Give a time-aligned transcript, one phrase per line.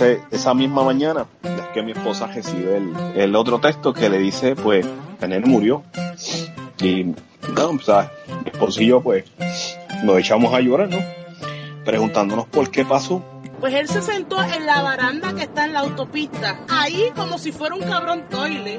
[0.00, 4.54] esa misma mañana es que mi esposa recibe el, el otro texto que le dice,
[4.56, 4.86] pues,
[5.20, 5.82] Daniel murió.
[6.80, 8.12] Y, no, o sea,
[8.44, 9.24] mi esposo y yo, pues,
[10.04, 10.98] nos echamos a llorar, ¿no?
[11.84, 13.22] Preguntándonos por qué pasó.
[13.60, 17.52] Pues él se sentó en la baranda que está en la autopista, ahí como si
[17.52, 18.78] fuera un cabrón toile.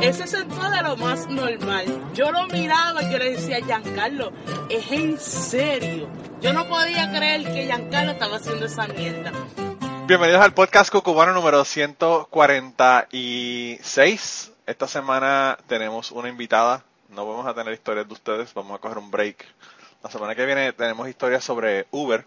[0.00, 1.84] Él se sentó de lo más normal.
[2.14, 4.32] Yo lo miraba y yo le decía, Giancarlo,
[4.68, 6.08] es en serio.
[6.40, 9.32] Yo no podía creer que Giancarlo estaba haciendo esa mierda.
[10.06, 14.52] Bienvenidos al podcast Cucubano número 146.
[14.66, 16.84] Esta semana tenemos una invitada.
[17.08, 19.46] No vamos a tener historias de ustedes, vamos a coger un break.
[20.02, 22.26] La semana que viene tenemos historias sobre Uber,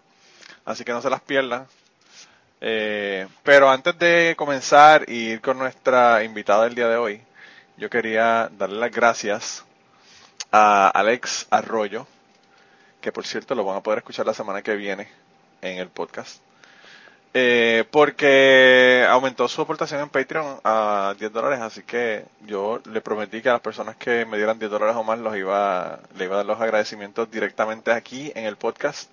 [0.64, 1.68] así que no se las pierdan.
[2.60, 7.22] Eh, pero antes de comenzar y ir con nuestra invitada del día de hoy,
[7.76, 9.64] yo quería darle las gracias
[10.50, 12.08] a Alex Arroyo,
[13.00, 15.06] que por cierto lo van a poder escuchar la semana que viene
[15.62, 16.40] en el podcast.
[17.34, 23.42] Eh, porque aumentó su aportación en Patreon a 10 dólares, así que yo le prometí
[23.42, 26.34] que a las personas que me dieran 10 dólares o más los iba, le iba
[26.34, 29.10] a dar los agradecimientos directamente aquí en el podcast.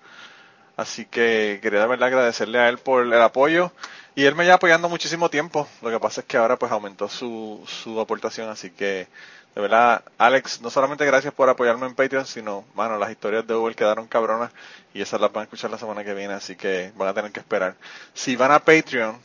[0.76, 3.72] Así que quería de agradecerle a él por el apoyo.
[4.14, 5.66] Y él me lleva apoyando muchísimo tiempo.
[5.82, 8.48] Lo que pasa es que ahora pues aumentó su, su aportación.
[8.50, 9.08] Así que,
[9.56, 13.54] de verdad, Alex, no solamente gracias por apoyarme en Patreon, sino, mano, las historias de
[13.54, 14.52] Google quedaron cabronas.
[14.92, 16.34] Y esas las van a escuchar la semana que viene.
[16.34, 17.74] Así que van a tener que esperar.
[18.12, 19.18] Si van a Patreon,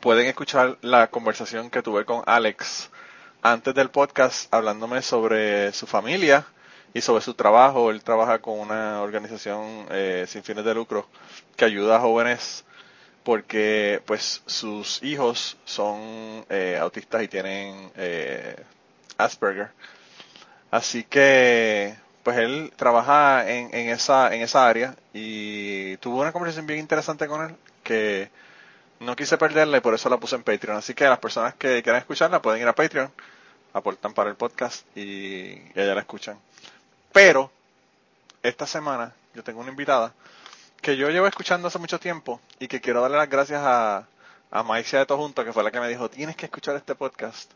[0.00, 2.90] pueden escuchar la conversación que tuve con Alex
[3.40, 6.44] antes del podcast hablándome sobre su familia
[6.92, 7.90] y sobre su trabajo.
[7.90, 11.08] Él trabaja con una organización eh, sin fines de lucro
[11.56, 12.66] que ayuda a jóvenes
[13.24, 18.54] porque pues sus hijos son eh, autistas y tienen eh,
[19.18, 19.70] Asperger.
[20.70, 26.66] Así que pues él trabaja en, en, esa, en esa área y tuvo una conversación
[26.66, 28.30] bien interesante con él que
[29.00, 30.76] no quise perderla y por eso la puse en Patreon.
[30.76, 33.10] Así que las personas que quieran escucharla pueden ir a Patreon,
[33.72, 36.38] aportan para el podcast y, y allá la escuchan.
[37.12, 37.50] Pero
[38.42, 40.12] esta semana yo tengo una invitada
[40.80, 44.06] que yo llevo escuchando hace mucho tiempo y que quiero darle las gracias a,
[44.50, 46.94] a Maicia de Todo Junto, que fue la que me dijo, tienes que escuchar este
[46.94, 47.50] podcast.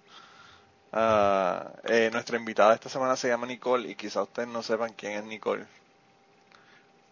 [0.93, 5.13] Uh, eh, nuestra invitada esta semana se llama Nicole y quizá ustedes no sepan quién
[5.13, 5.65] es Nicole.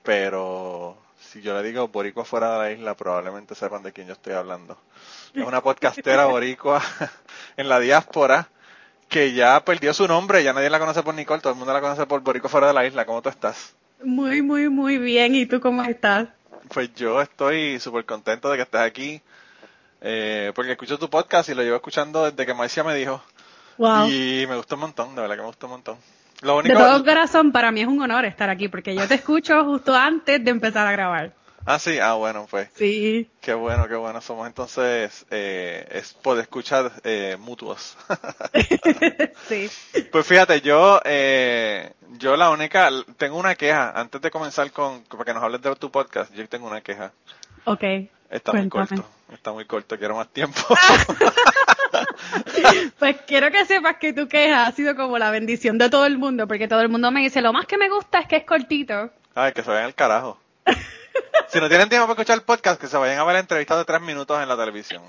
[0.02, 4.12] Pero si yo le digo boricua fuera de la isla, probablemente sepan de quién yo
[4.12, 4.76] estoy hablando.
[5.34, 6.82] Es una podcastera boricua
[7.56, 8.48] en la diáspora
[9.08, 11.80] que ya perdió su nombre, ya nadie la conoce por Nicole, todo el mundo la
[11.80, 13.06] conoce por boricua fuera de la isla.
[13.06, 13.74] ¿Cómo tú estás?
[14.04, 15.34] Muy, muy, muy bien.
[15.34, 16.28] ¿Y tú cómo estás?
[16.72, 19.20] Pues yo estoy súper contento de que estés aquí,
[20.00, 23.22] eh, porque escucho tu podcast y lo llevo escuchando desde que Marcia me dijo.
[23.80, 24.10] Wow.
[24.10, 25.96] Y me gustó un montón, de verdad que me gustó un montón.
[26.42, 26.78] Lo único...
[26.78, 29.94] De todo corazón, para mí es un honor estar aquí, porque yo te escucho justo
[29.94, 31.32] antes de empezar a grabar.
[31.64, 32.68] Ah, sí, ah, bueno, pues.
[32.74, 33.30] Sí.
[33.40, 34.20] Qué bueno, qué bueno.
[34.20, 37.96] Somos entonces, eh, es poder escuchar eh, mutuos.
[39.48, 39.70] sí.
[40.12, 45.24] Pues fíjate, yo, eh, yo la única, tengo una queja, antes de comenzar con, para
[45.24, 47.12] que nos hables de tu podcast, yo tengo una queja.
[47.64, 47.82] Ok.
[48.28, 48.60] Está Cuéntame.
[48.62, 50.60] muy corto, está muy corto, quiero más tiempo.
[52.98, 56.18] pues quiero que sepas que tu queja ha sido como la bendición de todo el
[56.18, 58.44] mundo, porque todo el mundo me dice, lo más que me gusta es que es
[58.44, 59.10] cortito.
[59.34, 60.38] Ay, que se vayan al carajo.
[61.48, 63.76] Si no tienen tiempo para escuchar el podcast, que se vayan a ver la entrevista
[63.76, 65.02] de tres minutos en la televisión.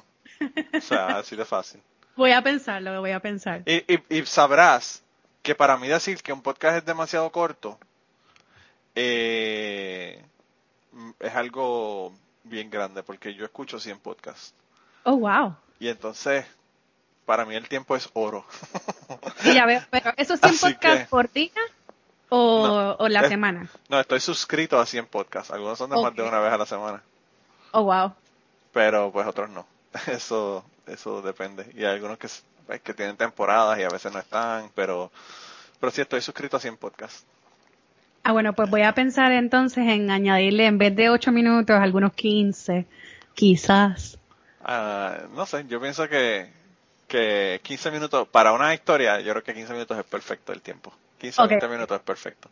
[0.73, 1.81] O sea, así de fácil.
[2.15, 3.61] Voy a pensarlo, voy a pensar.
[3.65, 5.03] Y, y, y sabrás
[5.43, 7.77] que para mí decir que un podcast es demasiado corto
[8.95, 10.23] eh,
[11.19, 12.13] es algo
[12.43, 14.53] bien grande, porque yo escucho 100 podcasts.
[15.03, 15.55] Oh, wow.
[15.79, 16.45] Y entonces,
[17.25, 18.45] para mí el tiempo es oro.
[19.53, 21.51] Ya veo, pero ¿esos 100 Así podcasts que- por día
[22.29, 23.67] o, No, o la es- semana?
[23.89, 25.51] No, estoy suscrito a 100 podcasts.
[25.51, 27.01] Algunos son de más de una vez a la semana.
[27.71, 28.13] Oh, wow.
[28.73, 29.65] pero pues otros no.
[30.07, 31.65] Eso eso depende.
[31.75, 32.27] Y hay algunos que,
[32.79, 35.11] que tienen temporadas y a veces no están, pero
[35.79, 37.25] pero sí estoy suscrito a 100 podcasts.
[38.23, 42.13] Ah, bueno, pues voy a pensar entonces en añadirle en vez de 8 minutos algunos
[42.13, 42.85] 15,
[43.33, 44.17] quizás.
[44.63, 46.51] Ah, no sé, yo pienso que,
[47.11, 50.93] que 15 minutos, para una historia, yo creo que 15 minutos es perfecto el tiempo.
[51.19, 51.49] 15 o Ok.
[51.49, 52.49] 20 minutos es perfecto.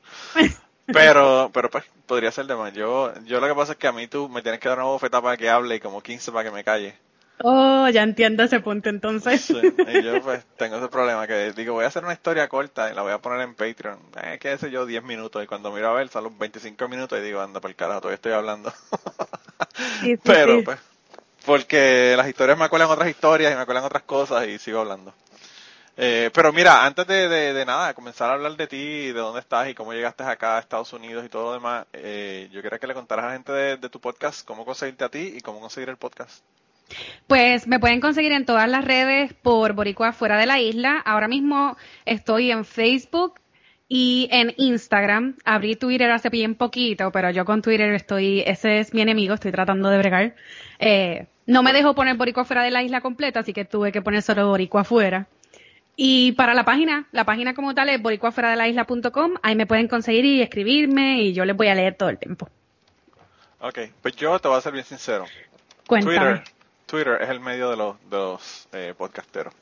[0.92, 2.74] Pero, pero pues, podría ser de más.
[2.74, 4.88] Yo, yo lo que pasa es que a mí tú me tienes que dar una
[4.88, 6.96] bofeta para que hable y como 15 para que me calle.
[7.42, 9.42] Oh, ya entiendo ese punto entonces.
[9.42, 12.92] Sí, y yo pues tengo ese problema que digo, voy a hacer una historia corta
[12.92, 14.00] y la voy a poner en Patreon.
[14.24, 17.22] Eh, qué sé yo, 10 minutos y cuando miro a ver los 25 minutos y
[17.22, 18.74] digo, anda por el carajo, todavía estoy hablando.
[20.02, 20.80] Sí, sí, Pero pues,
[21.45, 25.13] porque las historias me acuerdan otras historias y me acuerdan otras cosas y sigo hablando.
[26.01, 29.41] Eh, pero mira, antes de, de, de, nada, comenzar a hablar de ti, de dónde
[29.41, 32.80] estás y cómo llegaste acá a Estados Unidos y todo lo demás, eh, yo quería
[32.80, 35.41] que le contaras a la gente de, de, tu podcast cómo conseguirte a ti y
[35.41, 36.41] cómo conseguir el podcast.
[37.27, 41.00] Pues me pueden conseguir en todas las redes por Boricua Fuera de la Isla.
[41.00, 41.75] Ahora mismo
[42.06, 43.36] estoy en Facebook
[43.89, 45.36] y en Instagram.
[45.44, 49.51] Abrí Twitter hace bien poquito, pero yo con Twitter estoy, ese es mi enemigo, estoy
[49.51, 50.36] tratando de bregar.
[50.77, 54.03] Eh, no me dejo poner Boricua Fuera de la Isla completa, así que tuve que
[54.03, 55.27] poner solo Boricua Fuera.
[56.01, 60.41] Y para la página, la página como tal es boricuafueradelaisla.com, ahí me pueden conseguir y
[60.41, 62.47] escribirme y yo les voy a leer todo el tiempo.
[63.59, 65.25] Ok, pues yo te voy a ser bien sincero.
[65.88, 66.15] Cuéntame.
[66.15, 66.44] Twitter,
[66.86, 69.53] Twitter es el medio de los, de los eh, podcasteros.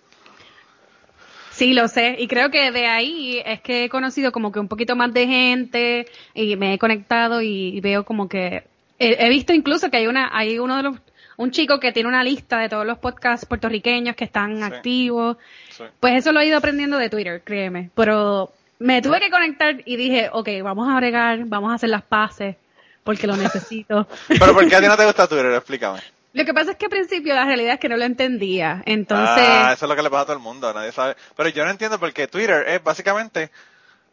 [1.57, 2.15] Sí, lo sé.
[2.19, 5.25] Y creo que de ahí es que he conocido como que un poquito más de
[5.25, 8.63] gente y me he conectado y veo como que
[9.00, 10.95] he, he visto incluso que hay una, hay uno de los
[11.38, 14.63] un chico que tiene una lista de todos los podcasts puertorriqueños que están Sí.
[14.63, 15.38] activos.
[15.69, 15.83] Sí.
[16.00, 17.89] Pues eso lo he ido aprendiendo de Twitter, créeme.
[17.95, 22.03] Pero me tuve que conectar y dije, ok, vamos a bregar, vamos a hacer las
[22.03, 22.56] paces,
[23.03, 24.07] porque lo necesito.
[24.27, 25.51] Pero ¿por qué a ti no te gusta Twitter?
[25.53, 26.00] Explícame.
[26.33, 28.83] Lo que pasa es que al principio la realidad es que no lo entendía.
[28.85, 31.15] Entonces, Ah, eso es lo que le pasa a todo el mundo, nadie sabe.
[31.35, 33.51] Pero yo no entiendo porque Twitter es básicamente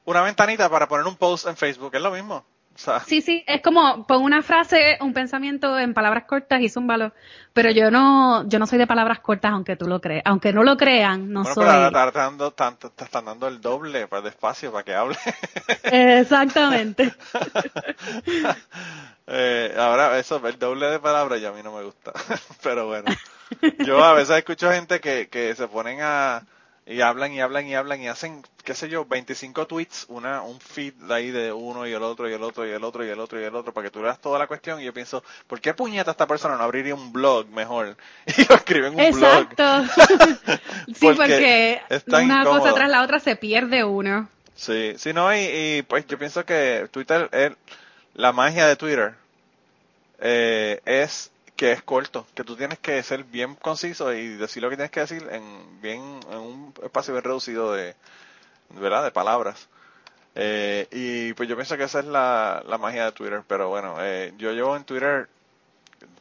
[0.05, 2.45] una ventanita para poner un post en Facebook, es lo mismo.
[2.75, 6.69] O sea, sí, sí, es como pon una frase, un pensamiento en palabras cortas y
[6.69, 7.13] zúmbalo.
[7.53, 10.23] Pero yo no, yo no soy de palabras cortas, aunque tú lo creas.
[10.27, 11.65] Aunque no lo crean, no bueno, soy.
[11.65, 14.83] pero ahora te están dando, tanto- te están dando el doble para de espacio para
[14.85, 15.17] que hable.
[15.85, 17.15] Exactamente.
[19.27, 22.13] Eh, ahora, eso, el doble de palabras ya a mí no me gusta.
[22.63, 23.11] Pero bueno,
[23.79, 26.43] yo a veces escucho gente que, que se ponen a,
[26.87, 30.61] y hablan y hablan y hablan y hacen, qué sé yo, 25 tweets, una, un
[30.61, 33.09] feed de ahí de uno y el otro y el otro y el otro y
[33.09, 35.25] el otro y el otro para que tú veas toda la cuestión y yo pienso,
[35.47, 37.97] ¿por qué puñeta esta persona no abriría un blog mejor?
[38.37, 39.49] Y lo escribe en un blog.
[39.51, 39.85] Exacto.
[40.89, 42.59] sí, Porque porque una incómodo.
[42.61, 44.29] cosa tras la otra se pierde uno.
[44.55, 47.53] Sí, sí, no, y, y, pues yo pienso que Twitter, es,
[48.15, 49.15] la magia de Twitter
[50.21, 54.71] eh, es que es corto, que tú tienes que ser bien conciso y decir lo
[54.71, 57.95] que tienes que decir en bien en un espacio bien reducido de,
[58.71, 59.05] ¿verdad?
[59.05, 59.69] De palabras.
[60.35, 63.97] Eh, y pues yo pienso que esa es la, la magia de Twitter, pero bueno,
[64.01, 65.29] eh, yo llevo en Twitter,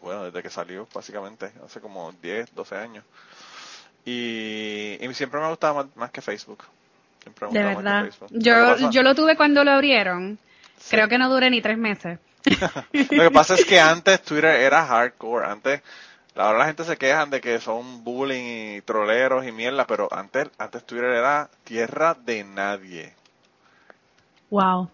[0.01, 3.03] bueno, desde que salió, básicamente, hace como 10, 12 años.
[4.05, 6.63] Y, y siempre me ha gustado más, más que Facebook.
[7.23, 8.05] Siempre me De gustado más verdad.
[8.05, 8.29] que Facebook.
[8.39, 10.37] Yo, yo lo tuve cuando lo abrieron.
[10.77, 10.91] Sí.
[10.91, 12.19] Creo que no duré ni tres meses.
[12.91, 15.45] Lo que pasa es que antes Twitter era hardcore.
[15.45, 15.81] Antes,
[16.35, 20.49] ahora la gente se quejan de que son bullying y troleros y mierda, pero antes,
[20.57, 23.13] antes Twitter era tierra de nadie.
[24.49, 24.89] Wow.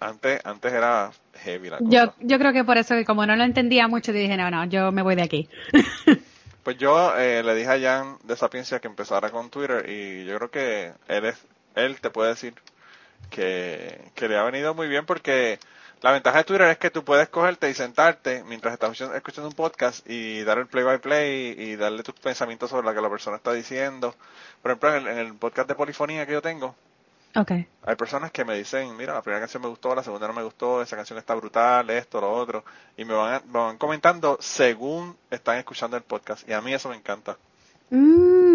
[0.00, 1.10] Antes, antes era
[1.44, 1.90] heavy la cosa.
[1.90, 4.92] Yo, yo creo que por eso, como no lo entendía mucho, dije, no, no, yo
[4.92, 5.48] me voy de aquí.
[6.68, 10.36] Pues yo eh, le dije a Jan de Sapiencia que empezara con Twitter y yo
[10.36, 11.42] creo que él es,
[11.74, 12.52] él te puede decir
[13.30, 15.58] que, que le ha venido muy bien porque
[16.02, 19.54] la ventaja de Twitter es que tú puedes cogerte y sentarte mientras estás escuchando- un
[19.54, 23.10] podcast y dar el play by play y darle tus pensamientos sobre lo que la
[23.10, 24.14] persona está diciendo.
[24.62, 26.74] Por ejemplo, en el, en el podcast de polifonía que yo tengo,
[27.36, 27.50] Ok.
[27.50, 30.42] hay personas que me dicen, mira, la primera canción me gustó, la segunda no me
[30.42, 32.64] gustó, esa canción está brutal, esto, lo otro,
[32.96, 36.88] y me van, me van comentando según están escuchando el podcast, y a mí eso
[36.88, 37.36] me encanta.
[37.90, 38.47] Mm,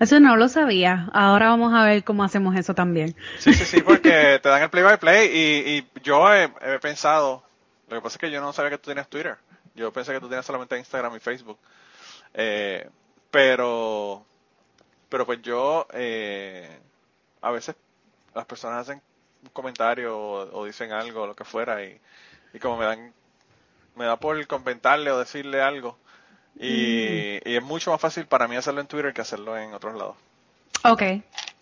[0.00, 1.08] eso no lo sabía.
[1.12, 3.14] Ahora vamos a ver cómo hacemos eso también.
[3.38, 6.78] Sí, sí, sí, porque te dan el play by play, y, y yo he, he
[6.80, 7.42] pensado,
[7.88, 9.36] lo que pasa es que yo no sabía que tú tenías Twitter,
[9.74, 11.58] yo pensé que tú tenías solamente Instagram y Facebook,
[12.34, 12.88] eh,
[13.30, 14.24] pero,
[15.08, 16.78] pero pues yo, eh,
[17.40, 17.76] a veces
[18.34, 19.02] las personas hacen
[19.42, 22.00] un comentario o, o dicen algo, lo que fuera, y,
[22.52, 23.12] y como me dan,
[23.96, 25.98] me da por comentarle o decirle algo,
[26.58, 29.94] y, y es mucho más fácil para mí hacerlo en Twitter que hacerlo en otros
[29.94, 30.16] lados.
[30.84, 31.02] Ok.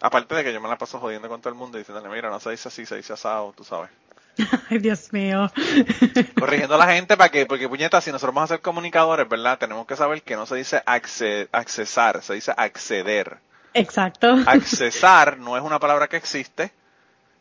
[0.00, 2.30] Aparte de que yo me la paso jodiendo con todo el mundo y diciéndole, mira,
[2.30, 3.90] no se dice así, se dice asado, tú sabes.
[4.70, 5.50] Ay, Dios mío.
[6.38, 9.58] Corrigiendo a la gente para que, porque puñeta, si nosotros vamos a ser comunicadores, ¿verdad?
[9.58, 13.38] Tenemos que saber que no se dice acce- accesar, se dice acceder.
[13.74, 14.36] Exacto.
[14.46, 16.72] Accesar no es una palabra que existe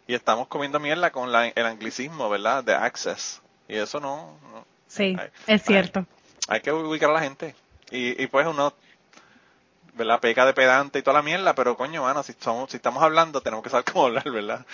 [0.07, 2.63] y estamos comiendo mierda con la- el anglicismo, ¿verdad?
[2.63, 3.41] De access.
[3.69, 4.65] Y eso no, no.
[4.87, 5.75] Sí, Ay, es ay.
[6.49, 7.55] Hay que ubicar a la gente.
[7.91, 8.73] Y, y pues uno,
[9.93, 10.19] ¿verdad?
[10.19, 13.41] Peca de pedante y toda la mierda, pero coño, mano, si, somos, si estamos hablando,
[13.41, 14.65] tenemos que saber cómo hablar, ¿verdad?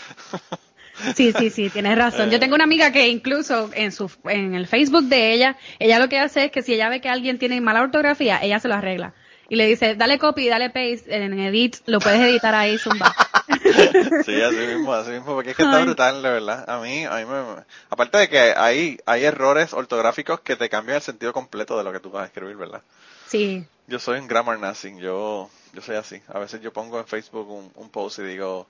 [1.16, 2.30] Sí, sí, sí, tienes razón.
[2.30, 2.40] Yo Eh.
[2.40, 6.20] tengo una amiga que incluso en su en el Facebook de ella, ella lo que
[6.20, 9.14] hace es que si ella ve que alguien tiene mala ortografía, ella se lo arregla.
[9.50, 13.14] Y le dice, dale copy, dale paste en edit, lo puedes editar ahí, zumba.
[14.22, 15.84] Sí, así mismo, así mismo, porque es que está Ay.
[15.86, 16.66] brutal, de verdad.
[16.70, 20.70] A mí, a mí me, me- aparte de que hay, hay errores ortográficos que te
[20.70, 22.82] cambian el sentido completo de lo que tú vas a escribir, ¿verdad?
[23.28, 26.22] Sí, Yo soy un grammar nazi, yo, Yo soy así.
[26.28, 28.68] A veces yo pongo en Facebook un, un post y digo,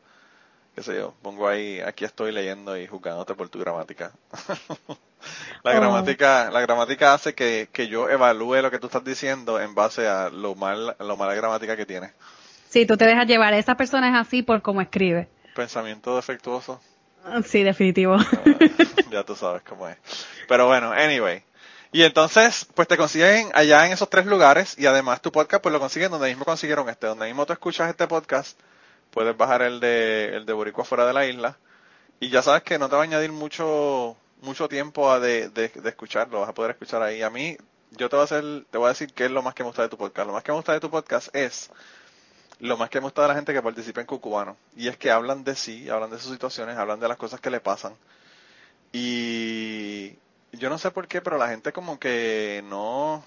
[0.75, 4.11] qué sé yo, pongo ahí, aquí estoy leyendo y juzgándote por tu gramática.
[5.63, 5.75] la Oh.
[5.75, 10.07] gramática, la gramática hace que, que yo evalúe lo que tú estás diciendo en base
[10.07, 12.11] a lo mal, lo mala gramática que tienes.
[12.75, 13.53] Sí, tú te dejas llevar.
[13.53, 15.29] Esa persona es así por cómo escribe.
[15.55, 16.81] Pensamiento defectuoso.
[17.45, 18.17] Sí, definitivo.
[19.09, 19.95] ya tú sabes cómo es.
[20.49, 21.41] Pero bueno, anyway.
[21.93, 25.71] Y entonces, pues te consiguen allá en esos tres lugares y además tu podcast pues
[25.71, 28.59] lo consiguen donde mismo consiguieron este, donde mismo tú escuchas este podcast,
[29.09, 31.57] puedes bajar el de el de Boricua fuera de la isla
[32.19, 35.69] y ya sabes que no te va a añadir mucho mucho tiempo a de, de,
[35.69, 37.21] de escucharlo, vas a poder escuchar ahí.
[37.21, 37.55] A mí,
[37.91, 39.67] yo te voy a hacer, te voy a decir qué es lo más que me
[39.67, 40.27] gusta de tu podcast.
[40.27, 41.71] Lo más que me gusta de tu podcast es
[42.59, 44.57] lo más que me gusta de la gente que participa en Cucubano.
[44.75, 47.49] Y es que hablan de sí, hablan de sus situaciones, hablan de las cosas que
[47.49, 47.93] le pasan.
[48.91, 50.13] Y
[50.53, 53.23] yo no sé por qué, pero la gente como que no,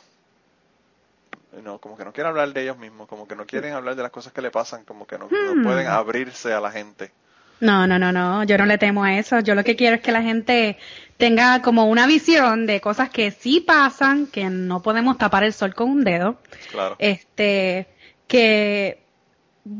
[1.63, 4.03] no, como que no quiere hablar de ellos mismos, como que no quieren hablar de
[4.03, 5.63] las cosas que le pasan, como que no, no Hmm.
[5.63, 7.13] pueden abrirse a la gente.
[7.61, 9.41] No, no, no, no, yo no le temo a eso.
[9.41, 10.79] Yo lo que quiero es que la gente
[11.17, 15.75] tenga como una visión de cosas que sí pasan, que no podemos tapar el sol
[15.75, 16.41] con un dedo.
[16.71, 16.95] Claro.
[17.01, 17.89] Este,
[18.29, 19.08] que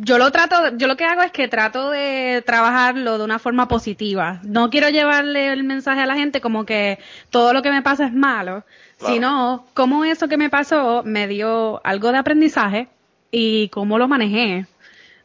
[0.01, 3.69] yo lo trato, yo lo que hago es que trato de trabajarlo de una forma
[3.69, 4.41] positiva.
[4.43, 6.99] No quiero llevarle el mensaje a la gente como que
[7.31, 8.65] todo lo que me pasa es malo,
[8.99, 9.15] Claro.
[9.15, 12.89] sino cómo eso que me pasó me dio algo de aprendizaje
[13.31, 14.67] y cómo lo manejé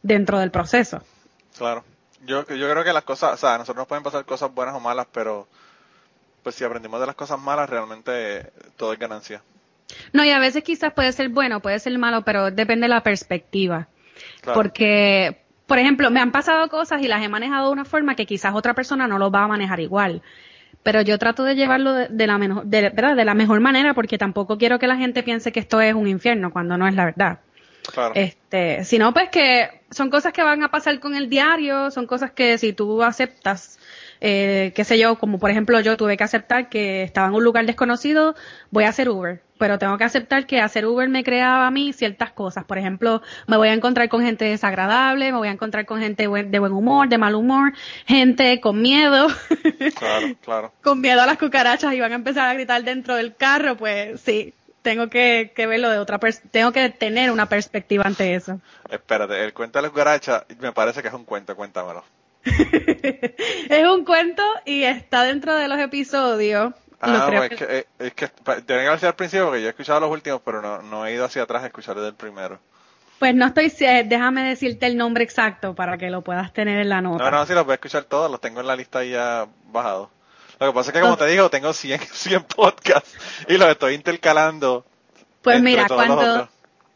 [0.02, 1.02] dentro del proceso.
[1.58, 1.84] Claro.
[2.24, 4.74] Yo, yo creo que las cosas, o sea, a nosotros nos pueden pasar cosas buenas
[4.74, 5.46] o malas, pero
[6.42, 9.42] pues si aprendimos de las cosas malas, realmente todo es ganancia.
[10.12, 13.02] No, y a veces quizás puede ser bueno, puede ser malo, pero depende de la
[13.02, 13.88] perspectiva.
[14.40, 14.58] Claro.
[14.58, 18.26] Porque, por ejemplo, me han pasado cosas y las he manejado de una forma que
[18.26, 20.22] quizás otra persona no lo va a manejar igual.
[20.82, 23.16] Pero yo trato de llevarlo de, de la, mejor, de, ¿verdad?
[23.16, 26.08] de la mejor manera porque tampoco quiero que la gente piense que esto es un
[26.08, 27.38] infierno cuando no es la verdad.
[27.92, 28.12] Claro.
[28.14, 32.32] Este, sino pues que son cosas que van a pasar con el diario, son cosas
[32.32, 33.78] que si tú aceptas,
[34.26, 37.44] eh, qué sé yo, como por ejemplo yo tuve que aceptar que estaba en un
[37.44, 38.34] lugar desconocido,
[38.70, 41.92] voy a hacer Uber, pero tengo que aceptar que hacer Uber me creaba a mí
[41.92, 45.84] ciertas cosas, por ejemplo, me voy a encontrar con gente desagradable, me voy a encontrar
[45.84, 47.74] con gente de buen humor, de mal humor,
[48.06, 49.26] gente con miedo,
[49.98, 50.72] Claro, claro.
[50.82, 54.22] con miedo a las cucarachas y van a empezar a gritar dentro del carro, pues
[54.22, 56.18] sí, tengo que, que verlo de otra
[56.50, 58.58] tengo que tener una perspectiva ante eso.
[58.88, 62.02] Espérate, el cuento de la cucaracha me parece que es un cuento, cuéntamelo.
[63.68, 66.74] es un cuento y está dentro de los episodios.
[67.00, 69.70] Ah, creo pues, es que, eh, es que que haber al principio porque yo he
[69.70, 72.58] escuchado los últimos, pero no, no he ido hacia atrás a escuchar el primero.
[73.18, 76.88] Pues no estoy, se- déjame decirte el nombre exacto para que lo puedas tener en
[76.88, 77.24] la nota.
[77.24, 80.08] No, no, sí, los voy a escuchar todos, los tengo en la lista ya bajados.
[80.60, 83.16] Lo que pasa es que, como te digo, tengo 100, 100 podcasts
[83.48, 84.86] y los estoy intercalando.
[85.42, 86.48] pues mira, cuando,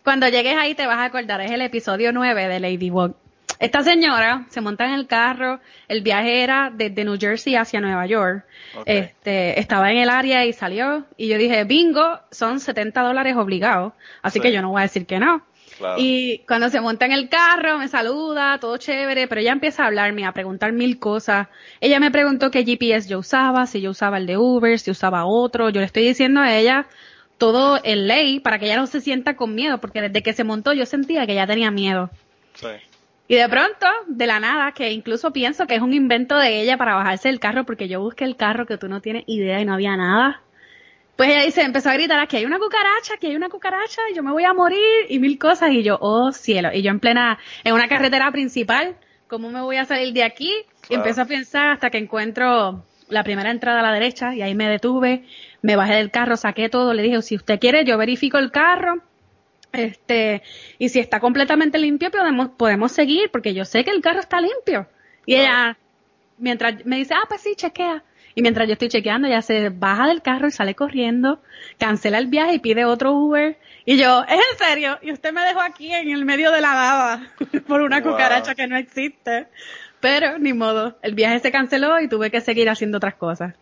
[0.04, 3.14] cuando llegues ahí te vas a acordar, es el episodio 9 de Ladybug.
[3.60, 8.06] Esta señora se monta en el carro, el viaje era desde New Jersey hacia Nueva
[8.06, 8.44] York.
[8.86, 11.06] Este, estaba en el área y salió.
[11.16, 13.94] Y yo dije, bingo, son 70 dólares obligados.
[14.22, 14.42] Así Sí.
[14.42, 15.42] que yo no voy a decir que no.
[15.76, 15.96] Claro.
[15.98, 19.86] Y cuando se monta en el carro, me saluda, todo chévere, pero ella empieza a
[19.86, 21.48] hablarme, a preguntar mil cosas.
[21.80, 25.24] Ella me preguntó qué GPS yo usaba, si yo usaba el de Uber, si usaba
[25.26, 25.68] otro.
[25.70, 26.86] Yo le estoy diciendo a ella
[27.38, 30.42] todo en ley para que ella no se sienta con miedo, porque desde que se
[30.42, 32.10] montó yo sentía que ella tenía miedo.
[32.54, 32.66] Sí.
[33.30, 36.78] Y de pronto, de la nada, que incluso pienso que es un invento de ella
[36.78, 39.66] para bajarse del carro, porque yo busqué el carro que tú no tienes idea y
[39.66, 40.40] no había nada.
[41.14, 44.14] Pues ella dice, empezó a gritar, aquí hay una cucaracha, aquí hay una cucaracha, y
[44.14, 44.78] yo me voy a morir,
[45.10, 48.96] y mil cosas, y yo, oh cielo, y yo en plena, en una carretera principal,
[49.26, 50.54] ¿cómo me voy a salir de aquí?
[50.88, 54.54] Y empiezo a pensar hasta que encuentro la primera entrada a la derecha, y ahí
[54.54, 55.24] me detuve,
[55.60, 59.02] me bajé del carro, saqué todo, le dije, si usted quiere, yo verifico el carro,
[59.72, 60.42] este,
[60.78, 64.40] y si está completamente limpio, podemos, podemos seguir, porque yo sé que el carro está
[64.40, 64.86] limpio.
[65.26, 65.76] Y ella,
[66.38, 68.02] mientras me dice, ah, pues sí, chequea.
[68.34, 71.42] Y mientras yo estoy chequeando, ella se baja del carro y sale corriendo,
[71.78, 73.58] cancela el viaje y pide otro Uber.
[73.84, 74.98] Y yo, ¿es en serio?
[75.02, 77.32] Y usted me dejó aquí en el medio de la nada
[77.66, 78.12] por una Wow.
[78.12, 79.48] cucaracha que no existe.
[80.00, 83.54] Pero, ni modo, el viaje se canceló y tuve que seguir haciendo otras cosas.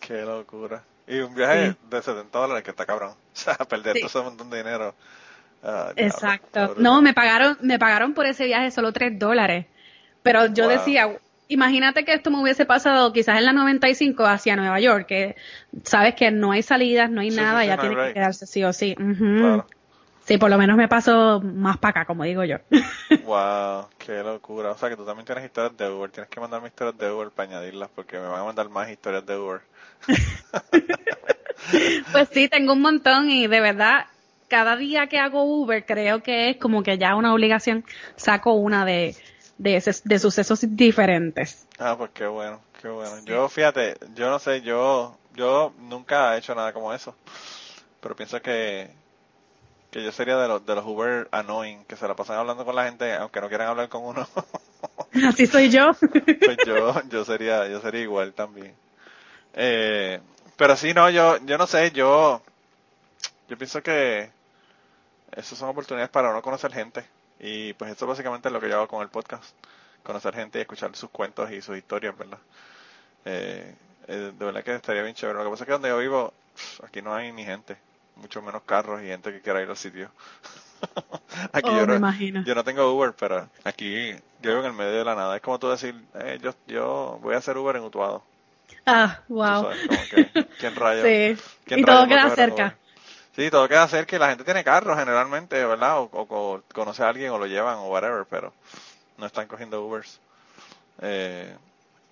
[0.00, 0.82] Qué locura.
[1.06, 1.76] Y un viaje Sí.
[1.88, 3.12] de 70 dólares que está cabrón.
[3.34, 4.00] O sea, perder Sí.
[4.00, 4.94] todo ese montón de dinero.
[5.64, 6.74] Ah, Exacto.
[6.76, 9.66] No, me pagaron, me pagaron por ese viaje solo tres dólares.
[10.22, 10.68] Pero yo Wow.
[10.68, 11.18] decía,
[11.48, 15.36] imagínate que esto me hubiese pasado quizás en la 95 hacia Nueva York, que
[15.84, 18.08] sabes que no hay salidas, no hay Sí, nada, sí, ya no hay tiene break.
[18.08, 18.94] que quedarse sí o sí.
[20.26, 22.58] Sí, por lo menos me pasó más para acá, como digo yo.
[23.16, 24.72] Wow, qué locura.
[24.72, 26.10] O sea, que tú también tienes historias de Uber.
[26.10, 29.24] Tienes que mandarme historias de Uber para añadirlas porque me van a mandar más historias
[29.26, 29.60] de Uber.
[32.10, 34.06] pues sí, tengo un montón y de verdad,
[34.54, 37.84] cada día que hago Uber creo que es como que ya una obligación,
[38.14, 39.16] saco una de,
[39.58, 41.66] de, ese- de sucesos diferentes.
[41.76, 43.18] Ah, pues qué bueno, qué bueno.
[43.24, 47.16] Yo, fíjate, yo no sé, yo, yo nunca he hecho nada como eso.
[48.00, 48.90] Pero pienso que,
[49.90, 52.76] que yo sería de los, de los Uber annoying, que se la pasan hablando con
[52.76, 54.24] la gente, aunque no quieran hablar con uno.
[55.26, 55.90] Así soy yo.
[56.44, 58.72] pues yo, yo sería, yo sería igual también.
[59.54, 60.20] Eh,
[60.56, 62.40] pero sí, no, yo, yo no sé, yo,
[63.48, 64.30] yo pienso que
[65.36, 67.04] esas son oportunidades para uno conocer gente.
[67.40, 69.54] Y pues eso básicamente es lo que yo hago con el podcast.
[70.02, 72.38] Conocer gente y escuchar sus cuentos y sus historias, ¿verdad?
[73.24, 73.74] Eh,
[74.06, 75.38] eh, de verdad que estaría bien chévere.
[75.38, 76.32] Lo que pasa es que donde yo vivo,
[76.84, 77.76] aquí no hay ni gente.
[78.16, 80.10] Mucho menos carros y gente que quiera ir al sitio.
[81.52, 82.44] aquí Oh, yo, me no, imagino.
[82.44, 85.36] yo no tengo Uber, pero aquí yo vivo en el medio de la nada.
[85.36, 88.22] Es como tú decir, eh, yo, yo voy a hacer Uber en Utuado.
[88.86, 89.62] Ah, wow.
[89.62, 91.04] sabes, como que, ¿quién rayos?
[91.04, 91.42] Sí.
[91.64, 92.76] ¿Quién Y todo a queda cerca.
[93.36, 95.98] Sí, todo queda cerca y la gente tiene carros generalmente, ¿verdad?
[95.98, 98.52] O, o- o conoce a alguien o lo llevan o whatever, pero
[99.18, 100.20] no están cogiendo Ubers.
[101.02, 101.56] Eh,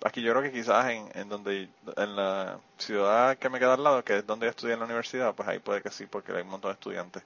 [0.03, 3.83] aquí yo creo que quizás en, en donde en la ciudad que me queda al
[3.83, 6.33] lado, que es donde yo estudié en la universidad, pues ahí puede que sí, porque
[6.33, 7.23] hay un montón de estudiantes.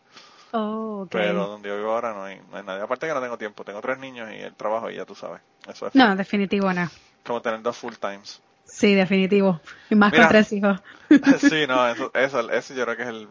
[0.52, 1.08] Oh.
[1.10, 2.82] Pero donde yo vivo ahora no hay, no hay nadie.
[2.84, 5.42] Aparte que no tengo tiempo, tengo tres niños y el trabajo y ya tú sabes.
[5.68, 6.90] Eso es No, definitivo no.
[7.26, 8.40] como tener dos full times.
[8.66, 9.60] Sí, definitivo.
[9.90, 10.26] Y más Mira.
[10.26, 10.80] con tres hijos.
[11.40, 13.28] sí, no, eso, eso, eso yo creo que es el...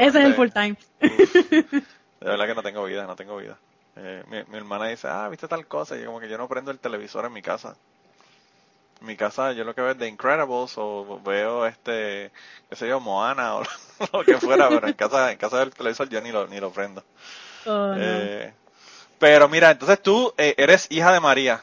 [0.00, 0.76] Ese es el full time.
[1.00, 3.58] De verdad que no tengo vida, no tengo vida.
[3.96, 6.48] Eh, mi, mi hermana dice, ah, viste tal cosa, y yo como que yo no
[6.48, 7.76] prendo el televisor en mi casa.
[9.00, 12.30] En mi casa yo lo que veo es The Incredibles o veo este,
[12.70, 13.64] qué sé yo, Moana o
[14.12, 16.70] lo que fuera, pero en casa, en casa del televisor yo ni lo, ni lo
[16.70, 17.02] prendo.
[17.66, 17.96] Oh, no.
[17.98, 18.52] Eh,
[19.18, 21.62] pero mira, entonces tú eh, eres hija de María.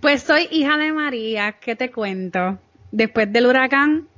[0.00, 2.58] Pues soy hija de María, ¿qué te cuento?
[2.90, 4.08] Después del huracán,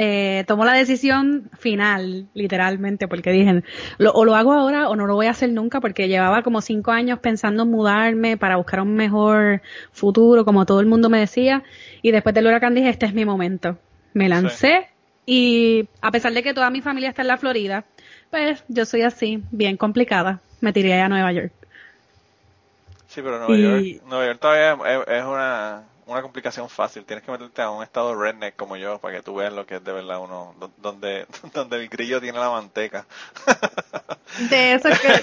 [0.00, 3.64] eh, tomo la decisión final, literalmente, porque dije,
[3.98, 6.60] lo- o lo hago ahora o no lo voy a hacer nunca, porque llevaba como
[6.60, 11.18] cinco años pensando en mudarme para buscar un mejor futuro, como todo el mundo me
[11.18, 11.64] decía,
[12.00, 13.76] y después del huracán dije, este es mi momento.
[14.14, 14.88] Me lancé
[15.26, 17.84] y a pesar de que toda mi familia está en la Florida,
[18.30, 21.52] pues yo soy así, bien complicada, me tiré a Nueva York.
[23.08, 27.04] Sí, pero Nueva, Y- York, Nueva York todavía es, es una, una complicación fácil.
[27.04, 29.76] Tienes que meterte a un estado redneck como yo para que tú veas lo que
[29.76, 33.06] es de verdad uno, do- donde, donde el grillo tiene la manteca.
[34.50, 35.20] De eso es que,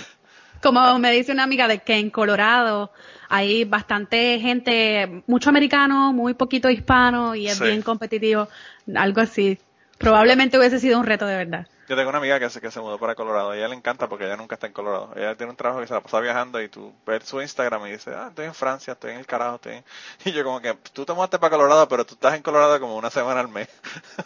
[0.61, 2.91] como me dice una amiga de que en Colorado
[3.29, 7.63] hay bastante gente, mucho americano, muy poquito hispano y es Sí.
[7.63, 8.47] bien competitivo,
[8.95, 9.57] algo así.
[9.97, 11.67] Probablemente hubiese sido un reto de verdad.
[11.87, 13.75] Yo tengo una amiga que se, que se mudó para Colorado y a ella le
[13.75, 15.11] encanta porque ella nunca está en Colorado.
[15.15, 17.91] Ella tiene un trabajo que se la pasa viajando y tú ves su Instagram y
[17.91, 19.85] dice, ah, estoy en Francia, estoy en el carajo, estoy en...
[20.25, 22.95] Y yo como que, tú te mudaste para Colorado, pero tú estás en Colorado como
[22.95, 23.69] una semana al mes.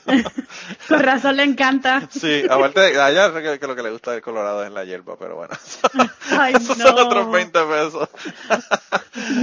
[0.87, 2.07] Con razón le encanta.
[2.19, 5.15] Sí, aparte a ella que, que lo que le gusta de Colorado es la hierba,
[5.17, 5.53] pero bueno.
[6.31, 6.87] Ay, Esos no.
[6.87, 8.09] son otros 20 pesos.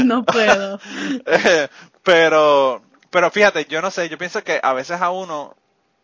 [0.05, 0.79] No puedo.
[1.26, 1.68] Eh,
[2.02, 5.57] pero, pero fíjate, yo no sé, yo pienso que a veces a uno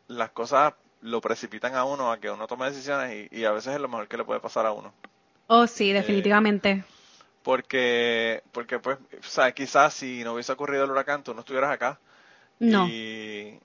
[0.08, 3.74] las cosas lo precipitan a uno a que uno tome decisiones y, y a veces
[3.74, 4.92] es lo mejor que le puede pasar a uno.
[5.48, 6.84] Oh, sí, definitivamente.
[7.42, 11.72] Porque, porque pues, o sea, quizás si no hubiese ocurrido el huracán, tú no estuvieras
[11.72, 11.98] acá.
[12.60, 12.86] No.
[12.88, 13.58] Y,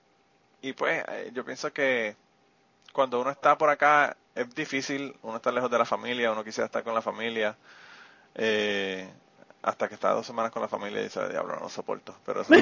[0.60, 2.16] y pues, eh, yo pienso que
[2.92, 6.66] cuando uno está por acá es difícil, uno está lejos de la familia, uno quisiera
[6.66, 7.56] estar con la familia.
[8.34, 9.08] Eh,
[9.62, 12.14] hasta que está dos semanas con la familia y dice, diablo, no lo soporto.
[12.24, 12.54] Pero eso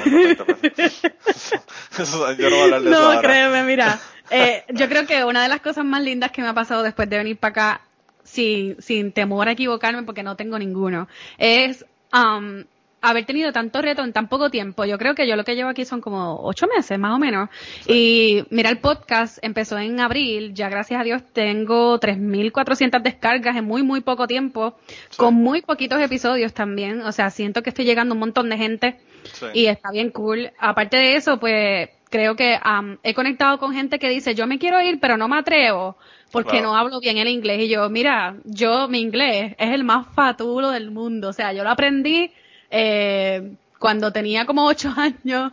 [0.72, 1.02] pues.
[1.98, 3.98] Eso- yo no voy a hablar de eso No, créeme, mira.
[4.30, 7.08] eh, yo creo que una de las cosas más lindas que me ha pasado después
[7.08, 7.80] de venir para acá,
[8.24, 12.64] sin, sin temor a equivocarme, porque no tengo ninguno, es um,
[13.02, 14.84] haber tenido tanto reto en tan poco tiempo.
[14.84, 17.48] Yo creo que yo lo que llevo aquí son como ocho meses, más o menos.
[17.86, 20.54] Y mira, el podcast empezó en abril.
[20.54, 24.76] Ya gracias a Dios tengo 3.400 descargas en muy, muy poco tiempo,
[25.16, 27.00] con muy poquitos episodios también.
[27.02, 28.98] O sea, siento que estoy llegando a un montón de gente
[29.32, 29.46] Sí.
[29.54, 30.50] y está bien cool.
[30.58, 34.58] Aparte de eso, pues creo que am, he conectado con gente que dice, yo me
[34.58, 35.96] quiero ir, pero no me atrevo
[36.32, 37.62] porque no hablo bien el inglés.
[37.62, 41.28] Y yo, mira, yo, mi inglés es el más fatulo del mundo.
[41.28, 42.30] O sea, yo lo aprendí
[42.70, 45.52] eh, cuando tenía como ocho años,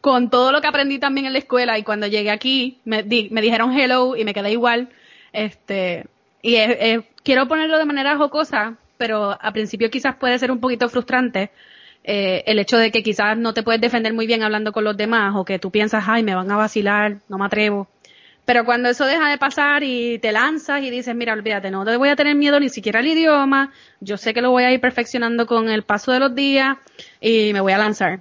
[0.00, 1.78] con todo lo que aprendí también en la escuela.
[1.78, 4.88] Y cuando llegué aquí, me, di- me dijeron hello y me quedé igual.
[5.32, 6.06] Este,
[6.42, 10.88] y es- quiero ponerlo de manera jocosa, pero al principio quizás puede ser un poquito
[10.88, 11.50] frustrante
[12.02, 14.96] eh, el hecho de que quizás no te puedes defender muy bien hablando con los
[14.96, 17.88] demás o que tú piensas, ay, me van a vacilar, no me atrevo.
[18.44, 21.96] Pero cuando eso deja de pasar y te lanzas y dices, mira, olvídate, no te
[21.96, 24.80] voy a tener miedo ni siquiera al idioma, yo sé que lo voy a ir
[24.80, 26.76] perfeccionando con el paso de los días
[27.20, 28.20] y me voy a lanzar.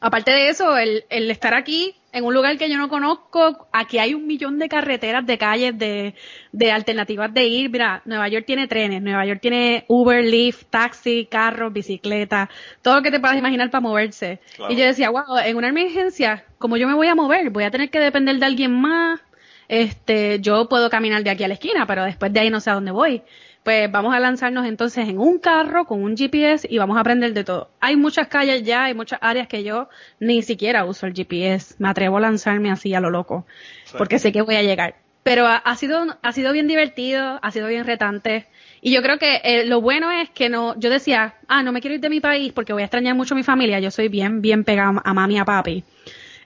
[0.00, 3.98] Aparte de eso, el, el estar aquí en un lugar que yo no conozco, aquí
[3.98, 6.14] hay un millón de carreteras, de calles, de,
[6.52, 7.70] de alternativas de ir.
[7.70, 12.48] Mira, Nueva York tiene trenes, Nueva York tiene Uber, Lyft, taxi, carros, bicicleta,
[12.82, 14.40] todo lo que te puedas imaginar para moverse.
[14.56, 14.72] Claro.
[14.72, 17.50] Y yo decía, wow, en una emergencia, como yo me voy a mover?
[17.50, 19.20] Voy a tener que depender de alguien más.
[19.68, 22.70] Este, yo puedo caminar de aquí a la esquina, pero después de ahí no sé
[22.70, 23.22] a dónde voy.
[23.68, 27.34] Pues vamos a lanzarnos entonces en un carro con un GPS y vamos a aprender
[27.34, 27.68] de todo.
[27.80, 31.74] Hay muchas calles ya, hay muchas áreas que yo ni siquiera uso el GPS.
[31.76, 33.44] Me atrevo a lanzarme así a lo loco,
[33.84, 33.96] Sí.
[33.98, 34.94] porque sé que voy a llegar.
[35.22, 38.46] Pero ha, ha sido ha sido bien divertido, ha sido bien retante
[38.80, 41.82] y yo creo que eh, lo bueno es que no yo decía, ah, no me
[41.82, 43.80] quiero ir de mi país porque voy a extrañar mucho a mi familia.
[43.80, 45.84] Yo soy bien bien pegada a mami y a papi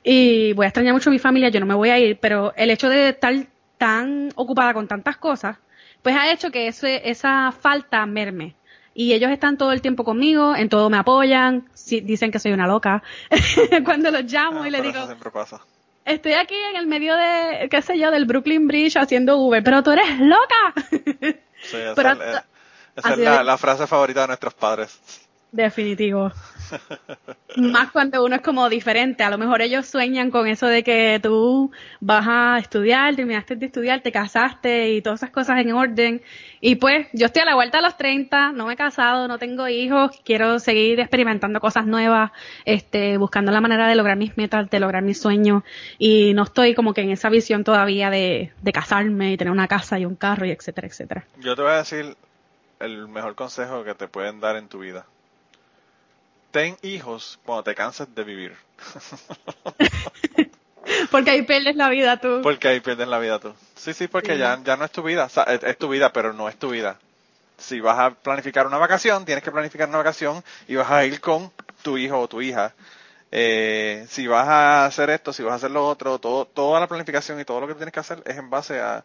[0.03, 2.53] y voy a extrañar mucho a mi familia, yo no me voy a ir, pero
[2.57, 3.33] el hecho de estar
[3.79, 5.57] tan ocupada con tantas cosas,
[6.03, 8.55] pues ha hecho que ese, esa falta merme.
[8.95, 12.53] Y ellos están todo el tiempo conmigo, en todo me apoyan, sí, dicen que soy
[12.53, 13.03] una loca.
[13.85, 15.61] Cuando los llamo Ah, y les digo, eso siempre pasa.
[16.05, 19.83] estoy aquí en el medio de, qué sé yo, del Brooklyn Bridge haciendo Uber, pero
[19.83, 20.75] tú eres loca.
[21.63, 22.19] Sí, esa Pero es,
[22.97, 25.01] esa es la frase favorita de nuestros padres.
[25.53, 26.31] Definitivo.
[27.57, 29.25] Más cuando uno es como diferente.
[29.25, 33.67] A lo mejor ellos sueñan con eso de que tú vas a estudiar, terminaste de
[33.67, 36.23] estudiar, te casaste y todas esas cosas en orden.
[36.61, 39.39] Y pues yo estoy a la vuelta de los 30, no me he casado, no
[39.39, 42.31] tengo hijos, quiero seguir experimentando cosas nuevas,
[42.65, 45.63] este, buscando la manera de lograr mis metas, de lograr mis sueños.
[45.99, 49.69] Y no estoy como que en esa visión todavía de, de casarme y tener una
[49.69, 51.25] casa y un carro y etcétera, etcétera.
[51.39, 52.17] Yo te voy a decir
[52.81, 55.07] el mejor consejo que te pueden dar en tu vida.
[56.53, 58.57] Ten hijos cuando te canses de vivir.
[61.11, 62.41] Porque ahí pierdes la vida tú.
[62.43, 63.55] Porque ahí pierden la vida tú.
[63.77, 64.39] Sí, sí, porque Sí.
[64.39, 65.25] ya, ya no es tu vida.
[65.25, 66.99] O sea, es, es tu vida, pero no es tu vida.
[67.59, 71.21] Si vas a planificar una vacación, tienes que planificar una vacación y vas a ir
[71.21, 71.51] con
[71.83, 72.75] tu hijo o tu hija.
[73.31, 76.87] Eh, si vas a hacer esto, si vas a hacer lo otro, todo, toda la
[76.89, 79.05] planificación y todo lo que tienes que hacer es en base a,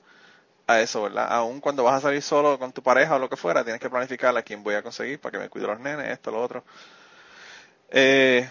[0.67, 1.27] a eso, ¿verdad?
[1.29, 3.89] Aún cuando vas a salir solo con tu pareja o lo que fuera, tienes que
[3.89, 6.63] planificar a quién voy a conseguir para que me cuide los nenes, esto, lo otro.
[7.89, 8.49] Eh,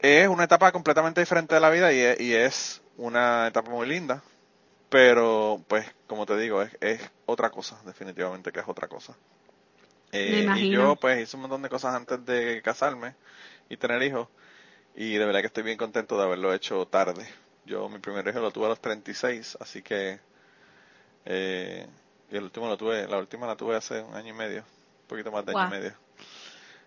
[0.00, 3.86] es una etapa completamente diferente de la vida y es, y es una etapa muy
[3.86, 4.22] linda,
[4.88, 9.14] pero pues como te digo, es, es otra cosa, definitivamente que es otra cosa.
[10.12, 13.14] Eh, y yo pues hice un montón de cosas antes de casarme
[13.68, 14.26] y tener hijos
[14.96, 17.26] y de verdad que estoy bien contento de haberlo hecho tarde.
[17.64, 20.18] Yo mi primer hijo lo tuve a los 36, así que
[21.24, 21.86] eh,
[22.30, 25.06] y el último lo tuve, la última la tuve hace un año y medio, un
[25.08, 25.92] poquito más de año y medio.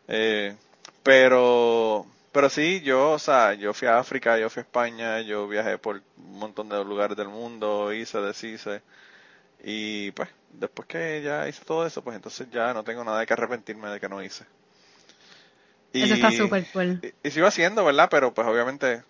[0.07, 0.55] Eh,
[1.03, 5.47] pero, pero sí, yo, o sea, yo fui a África, yo fui a España, yo
[5.47, 8.81] viajé por un montón de lugares del mundo, hice, deshice.
[9.63, 13.27] Y pues, después que ya hice todo eso, pues entonces ya no tengo nada de
[13.27, 14.45] que arrepentirme de que no hice.
[15.99, 17.01] Eso está súper cool.
[17.01, 18.07] Y, y sigo haciendo, ¿verdad?
[18.09, 19.03] Pero pues obviamente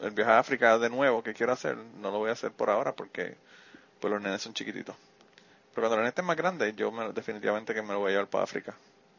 [0.00, 2.70] el viaje a África de nuevo que quiero hacer, no lo voy a hacer por
[2.70, 3.36] ahora porque
[4.00, 4.96] pues los nenes son chiquititos.
[5.74, 8.14] Pero cuando los nenes estén más grandes, yo me- definitivamente que me lo voy a
[8.14, 8.76] llevar para África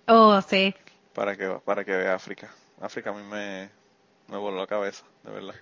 [0.08, 0.76] Oh, sí.
[1.14, 2.50] Para que para que vea África.
[2.82, 3.70] África a mí me,
[4.28, 5.56] me voló la cabeza, de verdad.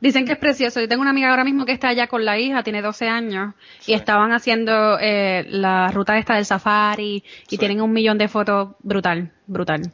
[0.00, 0.80] Dicen que es precioso.
[0.80, 3.54] Yo tengo una amiga ahora mismo que está allá con la hija, tiene 12 años,
[3.80, 3.92] Sí.
[3.92, 7.58] y estaban haciendo eh, la ruta esta del safari, y Sí.
[7.58, 9.92] tienen un millón de fotos brutal, brutal.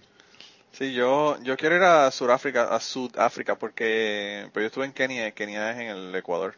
[0.72, 5.28] Sí, yo, yo quiero ir a Sudáfrica, a Sudáfrica, porque pues yo estuve en Kenia,
[5.28, 6.54] y Kenia es en el Ecuador.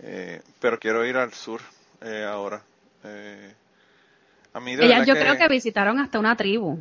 [0.00, 1.60] Eh, pero quiero ir al sur
[2.02, 2.62] eh, ahora.
[3.04, 3.54] Eh,
[4.52, 6.80] a mí de Ellas yo creo que visitaron hasta una tribu.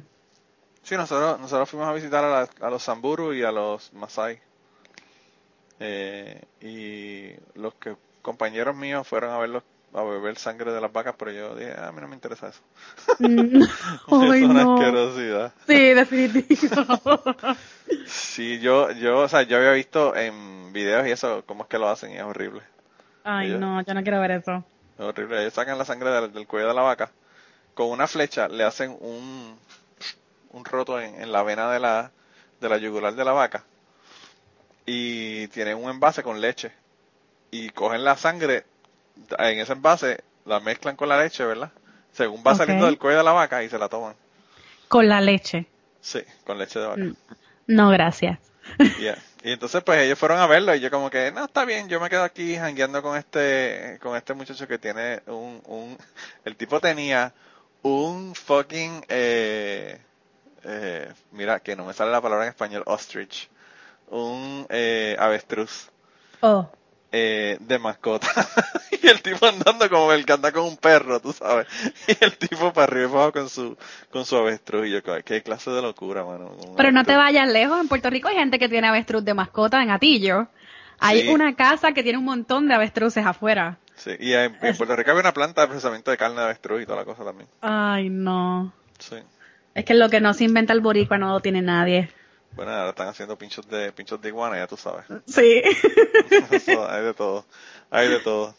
[0.83, 4.39] Sí, nosotros, nosotros fuimos a visitar a, la- a los Samburu y a los Masai.
[5.79, 9.63] Eh, y los que compañeros míos fueron a verlos
[9.93, 12.47] a beber sangre de las vacas, pero yo dije, "Ah, a mí no me interesa
[12.47, 12.61] eso.
[13.19, 13.61] Mm,
[14.07, 14.75] Ay, es una no.
[14.77, 15.53] asquerosidad.
[15.67, 17.21] Sí, definitivo.
[18.05, 21.77] Sí, yo, yo, o sea, yo había visto en videos y eso, cómo es que
[21.77, 22.61] lo hacen y es horrible.
[23.25, 24.63] Ay, Ellos- no, yo no quiero ver eso.
[24.97, 25.41] Es horrible.
[25.41, 27.11] Ellos sacan la sangre del, del cuello de la vaca.
[27.73, 29.57] Con una flecha le hacen un,
[30.51, 32.11] un roto en, en la vena de la,
[32.59, 33.63] de la yugular de la vaca.
[34.85, 36.71] Y tienen un envase con leche.
[37.51, 38.65] Y cogen la sangre
[39.37, 41.71] en ese envase, la mezclan con la leche, ¿verdad?
[42.11, 44.15] Según va saliendo del cuello de la vaca y se la toman.
[44.87, 45.65] Con la leche.
[46.01, 47.01] Sí, con leche de vaca.
[47.01, 47.15] Mm.
[47.67, 48.39] No, gracias.
[48.99, 49.17] Yeah.
[49.43, 51.99] Y entonces pues ellos fueron a verlo y yo como que, no, está bien, yo
[51.99, 55.97] me quedo aquí jangueando con este, con este muchacho que tiene un, un,
[56.45, 57.33] el tipo tenía
[57.81, 59.99] un fucking, eh,
[60.63, 63.49] eh, mira, que no me sale la palabra en español, ostrich,
[64.09, 65.89] un eh, avestruz.
[66.41, 66.69] Oh,
[67.13, 68.27] eh, de mascota.
[69.01, 71.67] y el tipo andando como el que anda con un perro, tú sabes.
[72.07, 73.77] Y el tipo para arriba y para abajo con su,
[74.09, 74.87] con su avestruz.
[74.87, 76.55] Y yo, qué clase de locura, mano.
[76.77, 79.83] Pero no te vayas lejos, en Puerto Rico hay gente que tiene avestruz de mascota
[79.83, 80.47] en Atillo.
[80.99, 81.27] Hay Sí.
[81.29, 83.77] una casa que tiene un montón de avestruces afuera.
[83.95, 86.81] Sí, y en, en Puerto Rico había una planta de procesamiento de carne de avestruz
[86.81, 87.49] y toda la cosa también.
[87.61, 88.71] Ay, no.
[88.99, 89.17] Sí.
[89.73, 92.09] Es que lo que no se inventa el boricua no lo tiene nadie.
[92.53, 95.05] Bueno, ahora están haciendo pinchos de, pinchos de iguana, ya tú sabes.
[95.25, 95.61] Sí.
[96.51, 97.45] Eso, hay de todo,
[97.89, 98.53] hay de todo.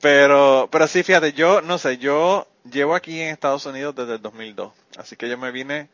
[0.00, 4.22] Pero, pero sí, fíjate, yo, no sé, yo llevo aquí en Estados Unidos desde el
[4.22, 4.72] 2002.
[4.96, 5.88] Así que yo me vine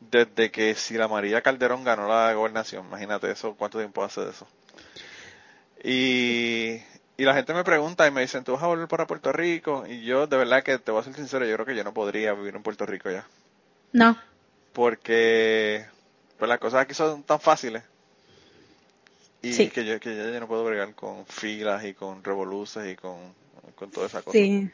[0.00, 2.86] desde que Sila María Calderón ganó la gobernación.
[2.86, 4.46] Imagínate eso, cuánto tiempo hace de eso.
[5.82, 6.80] Y,
[7.16, 9.84] y la gente me pregunta y me dicen, ¿tú vas a volver para Puerto Rico?
[9.88, 11.94] Y yo, de verdad que te voy a ser sincero, yo creo que yo no
[11.94, 13.26] podría vivir en Puerto Rico ya.
[13.92, 14.18] No.
[14.72, 15.84] Porque,
[16.38, 17.82] pues las cosas aquí son tan fáciles.
[19.42, 19.68] Y Sí.
[19.68, 23.16] que, yo, que ya yo no puedo bregar con filas y con revoluces y con,
[23.76, 24.32] con toda esa cosa.
[24.32, 24.70] Sí.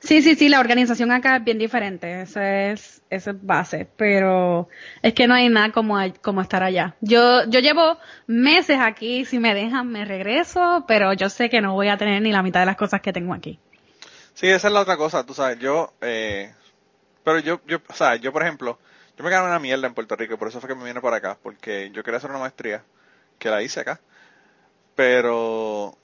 [0.00, 4.68] Sí, sí, sí, la organización acá es bien diferente, eso es, eso es base, pero
[5.02, 6.94] es que no hay nada como, como estar allá.
[7.00, 7.96] Yo, yo llevo
[8.26, 12.20] meses aquí, si me dejan me regreso, pero yo sé que no voy a tener
[12.20, 13.58] ni la mitad de las cosas que tengo aquí.
[14.34, 16.52] Sí, esa es la otra cosa, tú sabes, yo, eh,
[17.24, 18.78] pero yo, yo, o sea, yo por ejemplo,
[19.16, 21.16] yo me gané una mierda en Puerto Rico, por eso fue que me vine para
[21.16, 22.84] acá, porque yo quería hacer una maestría,
[23.38, 24.00] que la hice acá,
[24.94, 25.96] pero,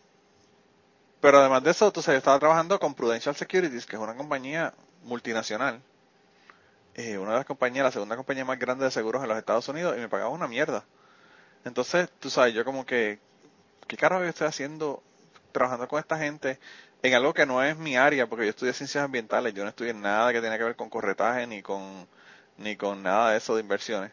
[1.20, 4.16] pero además de eso, tú sabes, yo estaba trabajando con Prudential Securities, que es una
[4.16, 5.80] compañía multinacional,
[6.94, 9.68] eh, una de las compañías, la segunda compañía más grande de seguros en los Estados
[9.68, 10.84] Unidos, y me pagaba una mierda.
[11.64, 13.18] Entonces, tú sabes, yo como que,
[13.86, 15.02] ¿qué carajo yo estoy haciendo
[15.52, 16.58] trabajando con esta gente
[17.02, 18.26] en algo que no es mi área?
[18.28, 21.46] Porque yo estudié ciencias ambientales, yo no estudié nada que tenga que ver con corretaje
[21.46, 22.08] ni con,
[22.58, 24.12] ni con nada de eso de inversiones.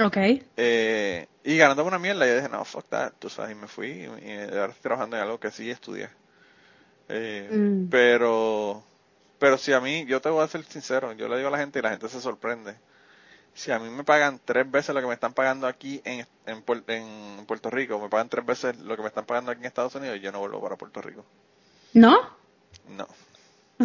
[0.00, 0.16] Ok.
[0.56, 3.88] Eh, y ganando una mierda, yo dije, no, fuck that, tú sabes, y me fui
[3.90, 6.10] y, y ahora estoy trabajando en algo que sí estudié.
[7.08, 7.88] Eh, Mm.
[7.88, 8.84] Pero,
[9.38, 11.58] pero si a mí, yo te voy a ser sincero, yo le digo a la
[11.58, 12.76] gente y la gente se sorprende.
[13.54, 16.64] Si a mí me pagan tres veces lo que me están pagando aquí en, en,
[16.88, 19.94] en Puerto Rico, me pagan tres veces lo que me están pagando aquí en Estados
[19.96, 21.24] Unidos, yo no vuelvo para Puerto Rico.
[21.94, 22.16] ¿No?
[22.96, 23.06] No.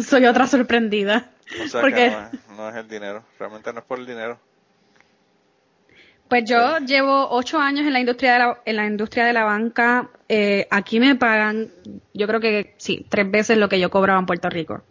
[0.02, 1.30] Soy otra sorprendida.
[1.64, 4.06] O sea Porque- que no es, no es el dinero, realmente no es por el
[4.06, 4.38] dinero.
[6.28, 9.44] Pues yo llevo ocho años en la industria de la, en la industria de la
[9.44, 10.08] banca.
[10.28, 11.70] Eh, aquí me pagan,
[12.14, 14.82] yo creo que sí, tres veces lo que yo cobraba en Puerto Rico.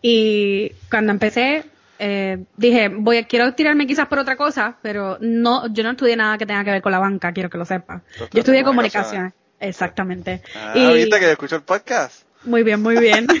[0.00, 1.64] Y cuando empecé,
[1.98, 6.16] eh, dije, voy a, quiero tirarme quizás por otra cosa, pero no, yo no estudié
[6.16, 8.00] nada que tenga que ver con la banca, quiero que lo sepa.
[8.32, 8.64] Yo estudié comunicaciones.
[8.64, 9.32] comunicaciones.
[9.60, 10.42] Exactamente.
[10.56, 12.22] Ah, Y- viste que yo escucho el podcast.
[12.46, 13.26] Muy bien, muy bien.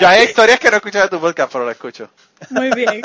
[0.00, 2.10] Ya hay historias que no escucho de tu podcast, pero lo escucho.
[2.50, 3.00] Muy bien.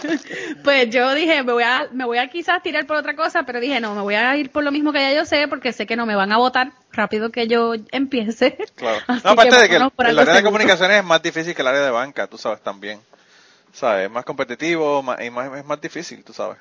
[0.64, 3.60] pues yo dije, me voy a, me voy a quizás tirar por otra cosa, pero
[3.60, 5.86] dije, no, me voy a ir por lo mismo que ya yo sé, porque sé
[5.86, 8.58] que no me van a votar rápido que yo empiece.
[8.74, 8.98] Claro.
[9.06, 11.82] Así No, aparte de que el, área de comunicaciones es más difícil que el área
[11.82, 13.00] de banca, tú sabes también.
[13.72, 14.06] ¿Sabes?
[14.06, 16.58] Es más competitivo más, y más, es más difícil, tú sabes.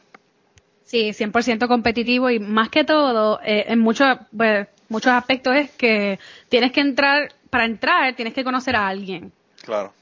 [0.85, 6.19] Sí, 100% competitivo y más que todo, eh, en muchos, pues, muchos aspectos es que
[6.49, 9.31] tienes que entrar, para entrar tienes que conocer a alguien.
[9.63, 9.93] Claro.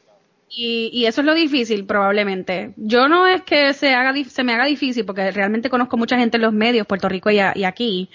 [0.50, 2.74] Y, y eso es lo difícil, probablemente.
[2.76, 6.38] Yo no es que se, haga, se me haga difícil, porque realmente conozco mucha gente
[6.38, 8.10] en los medios, Puerto Rico y, a- y aquí.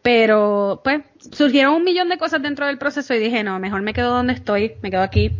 [0.00, 3.92] Pero, pues, surgieron un millón de cosas dentro del proceso y dije, no, mejor me
[3.92, 5.32] quedo donde estoy, me quedo aquí.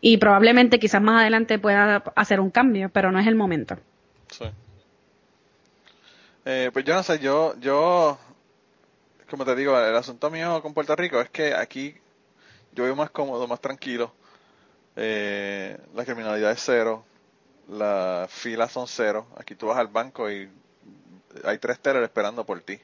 [0.00, 3.76] Y probablemente quizás más adelante pueda hacer un cambio, pero no es el momento.
[4.30, 4.46] Sí.
[6.46, 8.18] Eh, pues yo no sé, yo, yo,
[9.30, 11.94] como te digo, el asunto mío con Puerto Rico es que aquí
[12.74, 14.12] yo vivo más cómodo, más tranquilo.
[14.96, 17.04] Eh, la criminalidad es cero,
[17.68, 19.26] las filas son cero.
[19.36, 20.50] Aquí tú vas al banco y
[21.44, 22.80] hay tres tellers esperando por ti.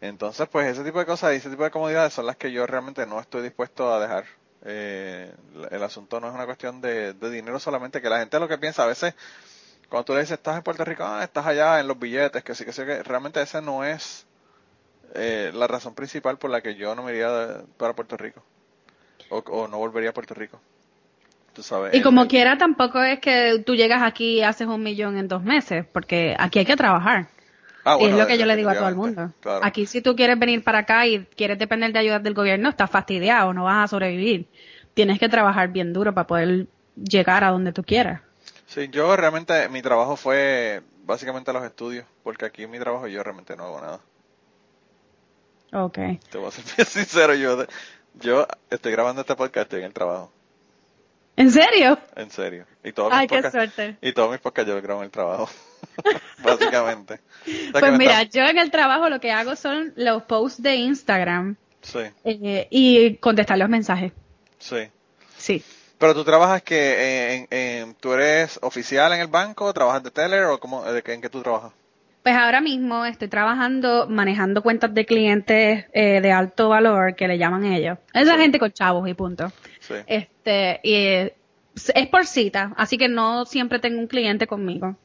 [0.00, 2.66] Entonces, pues ese tipo de cosas y ese tipo de comodidades son las que yo
[2.66, 4.24] realmente no estoy dispuesto a dejar.
[4.64, 5.32] Eh,
[5.70, 8.58] el asunto no es una cuestión de, de dinero solamente, que la gente lo que
[8.58, 9.14] piensa a veces
[9.88, 12.54] cuando tú le dices estás en Puerto Rico, ah, estás allá en los billetes, que
[12.54, 14.26] sí, que sí, que realmente esa no es
[15.14, 18.42] eh, la razón principal por la que yo no me iría para Puerto Rico
[19.30, 20.60] o, o no volvería a Puerto Rico.
[21.54, 21.92] Tú sabes.
[21.92, 25.28] Y como el- quiera, tampoco es que tú llegas aquí y haces un millón en
[25.28, 27.28] dos meses, porque aquí hay que trabajar.
[27.84, 29.32] Ah, Y bueno, es lo que yo le digo a todo el mundo.
[29.40, 29.60] claro.
[29.60, 32.90] Aquí si tú quieres venir para acá y quieres depender de ayudas del gobierno, estás
[32.90, 34.48] fastidiado, no vas a sobrevivir.
[34.94, 38.22] Tienes que trabajar bien duro para poder llegar a donde tú quieras.
[38.66, 43.22] Sí, yo realmente, mi trabajo fue básicamente los estudios, porque aquí en mi trabajo yo
[43.22, 44.00] realmente no hago nada.
[45.84, 45.98] Ok.
[46.30, 47.66] Te voy a ser bien sincero, yo,
[48.14, 50.32] yo estoy grabando este podcast, estoy en el trabajo,
[51.36, 51.98] ¿En serio?
[52.16, 52.64] en serio.
[52.82, 53.96] Y todos mis Ay, qué podcasts- suerte.
[54.00, 55.48] Y todos mis podcasts yo los grabo en el trabajo,
[56.42, 57.20] básicamente.
[57.46, 60.22] O sea que Pues mira, está- yo en el trabajo lo que hago son los
[60.24, 64.12] posts de Instagram Sí, eh, y contestar los mensajes.
[64.58, 64.88] sí.
[65.36, 65.62] Sí.
[65.98, 70.44] Pero tú trabajas que en, en- tú eres oficial en el banco, trabajas de teller
[70.44, 71.72] o cómo, qué- en qué tú trabajas?
[72.26, 77.38] Pues ahora mismo estoy trabajando manejando cuentas de clientes eh, de alto valor, que le
[77.38, 77.98] llaman ellos.
[78.12, 78.40] Esa Sí.
[78.40, 79.52] gente con chavos y punto.
[79.78, 79.94] Sí.
[80.08, 81.36] Este, y eh,
[81.94, 84.96] es por cita, así que no siempre tengo un cliente conmigo.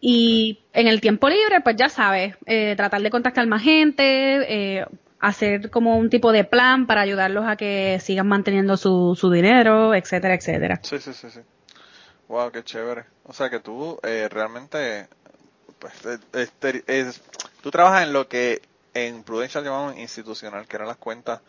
[0.00, 4.86] Y en el tiempo libre, pues ya sabes, eh, tratar de contactar más gente, eh,
[5.18, 9.92] hacer como un tipo de plan para ayudarlos a que sigan manteniendo su, su dinero,
[9.92, 10.78] etcétera, etcétera.
[10.84, 11.40] Sí, sí, sí, sí.
[12.28, 13.06] Wow, qué chévere.
[13.24, 15.08] O sea que tú eh, realmente,
[15.80, 17.22] pues, eh, este, es-
[17.62, 18.62] tú trabajas en lo que
[18.94, 21.40] en Prudential llamamos institucional, que eran las cuentas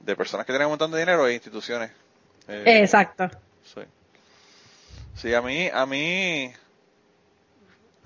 [0.00, 1.92] de personas que tienen un montón de dinero e instituciones.
[2.48, 3.30] Eh, Exacto.
[3.74, 3.82] Sí.
[5.14, 6.52] Sí, a mí, a mí,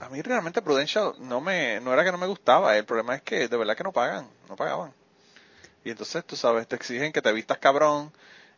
[0.00, 3.22] a mí realmente Prudential no me, no era que no me gustaba, el problema es
[3.22, 4.92] que de verdad que no pagan, no pagaban.
[5.84, 8.12] Y entonces, tú sabes, te exigen que te vistas cabrón,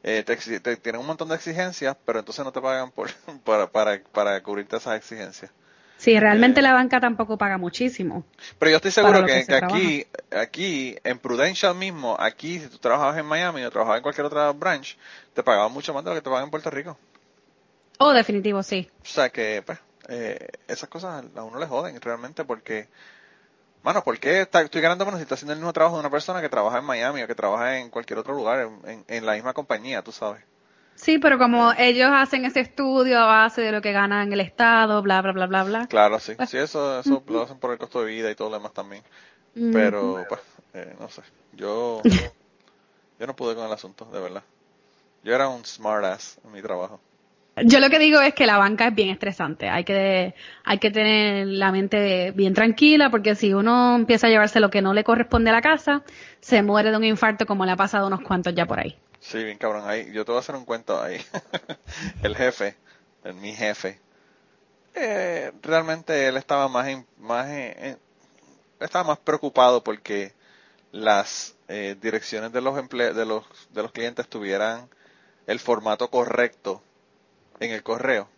[0.05, 3.11] eh, te, te tienen un montón de exigencias, pero entonces no te pagan por,
[3.45, 5.51] para, para, para cubrirte esas exigencias.
[5.99, 6.63] Sí, realmente Eh.
[6.63, 8.25] la banca tampoco paga muchísimo.
[8.59, 12.69] Pero yo estoy seguro que, que se que aquí, aquí, en Prudential mismo, aquí, si
[12.69, 14.97] tú trabajabas en Miami o trabajabas en cualquier otra branch,
[15.35, 16.97] te pagaban mucho más de lo que te pagan en Puerto Rico.
[17.99, 18.89] Oh, definitivo, sí.
[19.03, 22.87] O sea que, pues, eh, esas cosas a uno le joden realmente porque,
[23.83, 26.11] mano, ¿por qué está- estoy ganando menos si estoy haciendo el mismo trabajo de una
[26.11, 29.27] persona que trabaja en Miami o que trabaja en cualquier otro lugar, en, en- en
[29.27, 30.43] la misma compañía, tú sabes?
[31.01, 35.01] Sí, pero como ellos hacen ese estudio a base de lo que ganan el Estado,
[35.01, 35.87] bla, bla, bla, bla, bla.
[35.87, 38.57] Claro, sí, sí, eso, eso lo hacen por el costo de vida y todo lo
[38.57, 39.05] demás también.
[39.73, 40.41] Pero, pues,
[40.75, 42.03] eh, no sé, yo,
[43.21, 44.43] yo no pude con el asunto, de verdad.
[45.23, 47.01] Yo era un smartass en mi trabajo.
[47.65, 49.69] Yo lo que digo es que la banca es bien estresante.
[49.69, 50.35] Hay que,
[50.65, 54.83] hay que tener la mente bien tranquila porque si uno empieza a llevarse lo que
[54.83, 56.03] no le corresponde a la casa,
[56.41, 58.97] se muere de un infarto como le ha pasado a unos cuantos ya por ahí.
[59.21, 59.89] Sí, bien cabrón.
[59.89, 61.21] Ahí, yo te voy a hacer un cuento ahí.
[62.23, 62.77] el jefe,
[63.37, 64.01] mi jefe,
[64.95, 67.99] eh, realmente él estaba más, en- más en-
[68.81, 70.35] estaba más preocupado porque
[70.93, 74.89] las eh, direcciones de los emple de los de los clientes tuvieran
[75.47, 76.83] el formato correcto
[77.61, 78.29] en el correo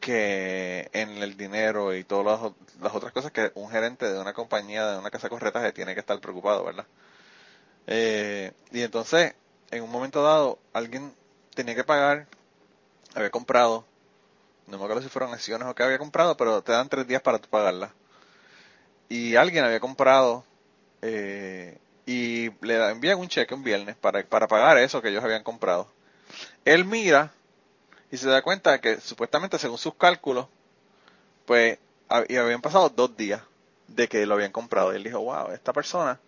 [0.00, 2.40] que en el dinero y todas
[2.80, 6.00] las, otras cosas que un gerente de una compañía, de una casa corretaje tiene que
[6.00, 6.86] estar preocupado, ¿verdad?
[7.86, 9.34] Eh, y entonces,
[9.70, 11.14] en un momento dado, alguien
[11.54, 12.26] tenía que pagar,
[13.14, 13.84] había comprado,
[14.66, 17.22] no me acuerdo si fueron acciones o qué había comprado, pero te dan tres días
[17.22, 17.92] para pagarla.
[19.08, 20.44] Y alguien había comprado
[21.02, 25.42] eh, y le envían un cheque un viernes para, para pagar eso que ellos habían
[25.42, 25.88] comprado.
[26.64, 27.32] Él mira
[28.10, 30.48] y se da cuenta que supuestamente según sus cálculos,
[31.46, 31.78] pues
[32.28, 33.42] y habían pasado dos días
[33.88, 34.92] de que lo habían comprado.
[34.92, 36.20] Y él dijo, wow, esta persona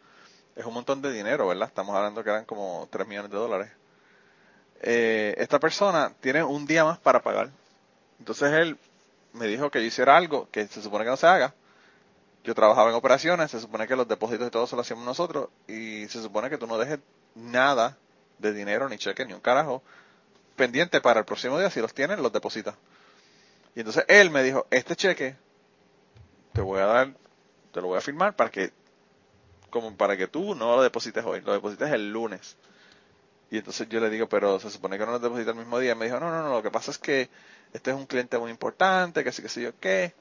[0.57, 1.69] es un montón de dinero, ¿verdad?
[1.69, 3.71] Estamos hablando que eran como 3 millones de dólares.
[4.81, 7.51] Eh, esta persona tiene un día más para pagar.
[8.19, 8.79] Entonces él
[9.35, 11.55] me dijo que yo hiciera algo que se supone que no se haga.
[12.43, 15.49] Yo trabajaba en operaciones, se supone que los depósitos y todo eso lo hacíamos nosotros
[15.69, 17.01] y se supone que tú no dejes
[17.35, 17.99] nada
[18.39, 19.83] de dinero, ni cheque, ni un carajo
[20.55, 21.69] pendiente para el próximo día.
[21.71, 22.77] Si los tienen, los depositas.
[23.75, 25.37] Y entonces él me dijo, este cheque
[26.55, 27.13] te voy a dar,
[27.73, 28.73] te lo voy a firmar para que
[29.81, 32.57] como para que tú no lo deposites hoy, lo deposites el lunes.
[33.51, 35.93] Y entonces yo le digo, pero se supone que no lo depositas el mismo día.
[35.93, 37.31] Y me dijo, no, no, no, lo que pasa es que
[37.73, 40.15] este es un cliente muy importante, que sí, que sé yo qué.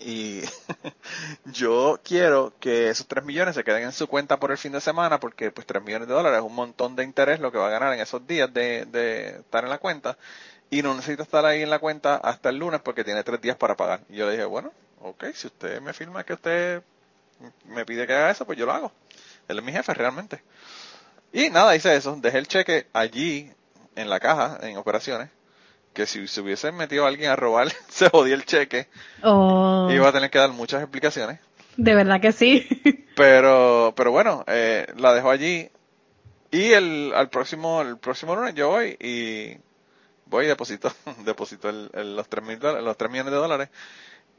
[0.00, 0.42] Y
[1.44, 4.80] yo quiero que esos 3 millones se queden en su cuenta por el fin de
[4.80, 7.68] semana, porque pues 3 millones de dólares es un montón de interés lo que va
[7.68, 10.18] a ganar en esos días de, de estar en la cuenta.
[10.70, 13.56] Y no necesita estar ahí en la cuenta hasta el lunes porque tiene 3 días
[13.56, 14.00] para pagar.
[14.08, 16.82] Y yo le dije, bueno, ok, si usted me firma que usted
[17.66, 18.92] me pide que haga eso, pues yo lo hago.
[19.48, 20.42] Él es mi jefe realmente.
[21.32, 22.16] Y nada, hice eso.
[22.20, 23.50] Dejé el cheque allí
[23.96, 25.30] en la caja, en operaciones.
[25.92, 28.88] Que si se hubiese metido alguien a robar, se jodía el cheque.
[29.22, 31.40] Oh, Iba a tener que dar muchas explicaciones.
[31.76, 32.66] de verdad que sí.
[33.16, 35.70] Pero, pero bueno, eh, la dejo allí.
[36.50, 39.56] Y el, al próximo, el próximo lunes yo voy y
[40.26, 40.92] voy y deposito,
[41.24, 43.68] deposito el, el- los tres mil dólares, los tres millones de dólares.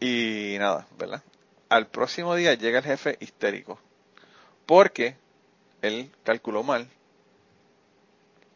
[0.02, 1.22] Y nada, ¿verdad?
[1.70, 3.80] Al próximo día llega el jefe histérico.
[4.66, 5.16] Porque
[5.82, 6.88] él calculó mal.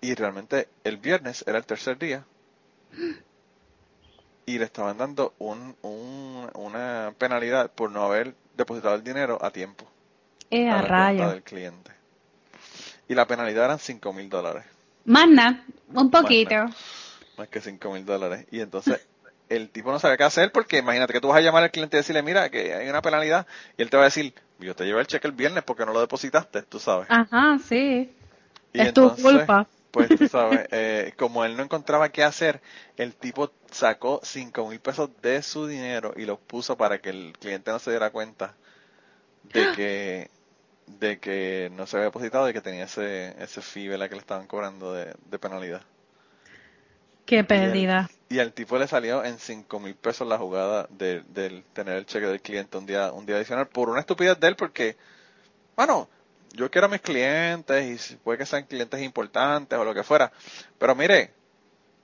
[0.02, 2.26] Y realmente el viernes era el tercer día.
[4.46, 9.52] Y le estaban dando un, un- una penalidad por no haber depositado el dinero a
[9.52, 9.86] tiempo
[10.50, 11.30] Eh, a a rayo.
[11.30, 11.92] del cliente.
[13.08, 14.64] Y la penalidad eran 5 mil dólares,
[15.06, 16.56] Más nada, un poquito.
[17.38, 18.46] más que 5 mil dólares.
[18.52, 19.06] Y entonces
[19.50, 21.98] el tipo no sabía qué hacer porque imagínate que tú vas a llamar al cliente
[21.98, 23.48] y decirle, mira, que hay una penalidad.
[23.78, 25.94] Y él te va a decir, yo te llevé el cheque el viernes porque no
[25.94, 27.08] lo depositaste, tú sabes.
[27.10, 28.12] Ajá, sí.
[28.74, 29.68] Y es tu culpa.
[29.92, 32.62] Pues tú sabes, eh, como él no encontraba qué hacer,
[32.98, 37.34] el tipo sacó cinco mil pesos de su dinero y los puso para que el
[37.40, 38.54] cliente no se diera cuenta
[39.52, 40.30] de que
[41.00, 44.48] de que no se había depositado y que tenía ese, ese fee que le estaban
[44.48, 45.82] cobrando de, penalidad.
[47.26, 48.10] Qué pérdida.
[48.30, 52.06] Y al tipo le salió en cinco mil pesos la jugada de, del tener el
[52.06, 54.98] cheque del cliente un día, un día adicional por una estupidez de él porque,
[55.76, 56.08] bueno,
[56.54, 60.32] yo quiero a mis clientes y puede que sean clientes importantes o lo que fuera,
[60.78, 61.34] pero mire,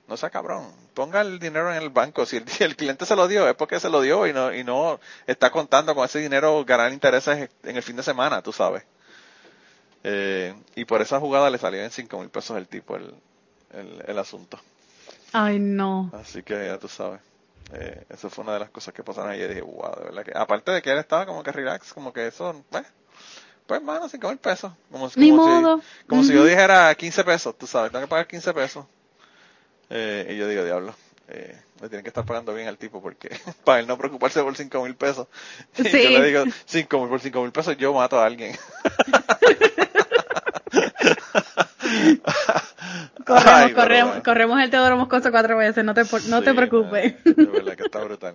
[0.08, 2.24] no sea cabrón, ponga el dinero en el banco.
[2.26, 5.00] Si el, cliente se lo dio, es porque se lo dio y no, y no
[5.26, 8.84] está contando con ese dinero ganar intereses en el fin de semana, tú sabes.
[10.04, 13.12] Eh, y por esa jugada le salió en 5 mil pesos el tipo el,
[14.06, 14.58] el, asunto.
[15.38, 16.10] Ay, no.
[16.14, 17.20] Así que ya tú sabes.
[17.74, 19.34] Eh, eso fue una de las cosas que pasaron.
[19.34, 20.32] Y dije, wow, de verdad que.
[20.34, 22.86] Aparte de que él estaba como que relax, como que eso, pues,
[23.66, 24.72] pues, mano, 5 mil pesos.
[24.90, 25.76] Como, Ni como modo.
[25.76, 28.86] Si, como si yo dijera 15 pesos, tú sabes, tengo que pagar 15 pesos.
[29.90, 30.94] Eh, y yo digo, diablo,
[31.28, 33.28] eh, le tienen que estar pagando bien al tipo porque
[33.64, 35.26] para él no preocuparse por 5 mil pesos.
[35.76, 38.56] yo le digo, 5 mil por 5 mil pesos yo mato a alguien.
[43.24, 47.22] corremos, corremos, corremos el Teodoro Moscoso cuatro veces, no te, no te preocupes.
[47.24, 48.34] De verdad que está brutal.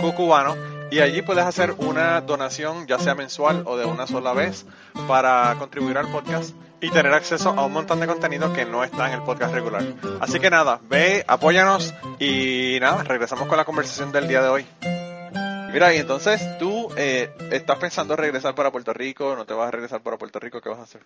[0.00, 0.56] cucubano
[0.90, 4.66] y allí puedes hacer una donación ya sea mensual o de una sola vez
[5.06, 9.08] para contribuir al podcast y tener acceso a un montón de contenido que no está
[9.08, 9.84] en el podcast regular.
[10.20, 14.66] Así que nada, ve, apóyanos y nada, regresamos con la conversación del día de hoy.
[15.72, 19.70] Mira, y entonces tú eh, estás pensando regresar para Puerto Rico, no te vas a
[19.70, 21.02] regresar para Puerto Rico, ¿qué vas a hacer?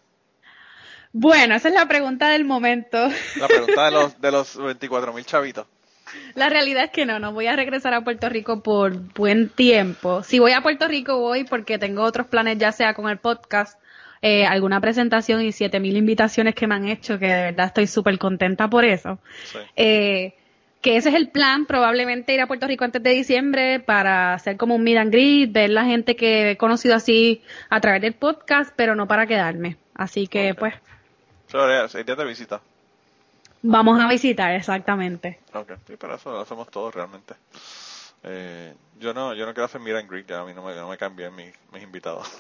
[1.12, 3.09] Bueno, esa es la pregunta del momento.
[3.36, 5.66] La pregunta de los, de los 24 mil chavitos.
[6.35, 10.23] La realidad es que no, no voy a regresar a Puerto Rico por buen tiempo.
[10.23, 13.79] Si voy a Puerto Rico voy porque tengo otros planes, ya sea con el podcast,
[14.23, 17.87] eh, alguna presentación y siete mil invitaciones que me han hecho, que de verdad estoy
[17.87, 19.19] súper contenta por eso.
[19.77, 20.35] Eh,
[20.81, 24.57] que ese es el plan, probablemente ir a Puerto Rico antes de diciembre para hacer
[24.57, 28.12] como un meet and greet, ver la gente que he conocido así a través del
[28.12, 29.77] podcast, pero no para quedarme.
[29.95, 30.75] Así que pues...
[32.05, 32.61] días de visita.
[33.67, 35.41] Vamos a visitar, exactamente.
[35.55, 37.33] Ok, sí, pero eso lo hacemos todos realmente.
[38.23, 40.75] Eh, yo no yo no quiero hacer Mira and Greet, ya a mí no me,
[40.75, 42.31] no me cambian mis, mis invitados.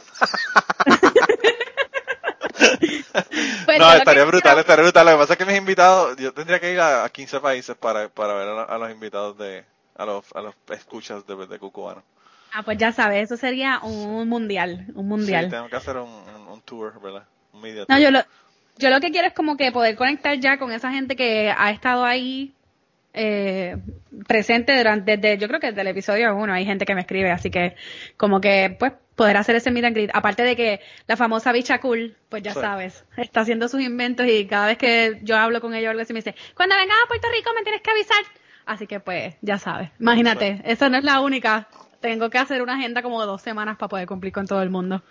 [3.64, 5.06] Pues no, estaría brutal, estaría brutal.
[5.06, 8.08] Lo que pasa es que mis invitados, yo tendría que ir a, 15 países para,
[8.08, 9.64] para ver a, los invitados de,
[9.96, 12.02] a los, a los escuchas de, de Cucubano.
[12.52, 15.46] Ah, pues ya sabes, eso sería un mundial, un mundial.
[15.46, 16.10] Sí, tengo que hacer un,
[16.48, 17.24] un, tour, ¿verdad?
[17.52, 18.20] Un media No, yo lo,
[18.76, 21.70] yo lo que quiero es como que poder conectar ya con esa gente que ha
[21.70, 22.52] estado ahí
[23.12, 23.76] eh,
[24.26, 27.30] presente durante, desde, yo creo que desde el episodio 1 hay gente que me escribe,
[27.30, 27.76] así que
[28.16, 30.10] como que pues poder hacer ese meet and greet.
[30.12, 34.46] Aparte de que la famosa bicha cool, pues ya sabes, está haciendo sus inventos y
[34.46, 37.28] cada vez que yo hablo con ella algo así me dice, cuando vengas a Puerto
[37.30, 38.24] Rico me tienes que avisar.
[38.66, 41.68] Así que pues, ya sabes, imagínate, esa no es la única.
[42.00, 44.70] Tengo que hacer una agenda como de dos semanas para poder cumplir con todo el
[44.70, 45.02] mundo.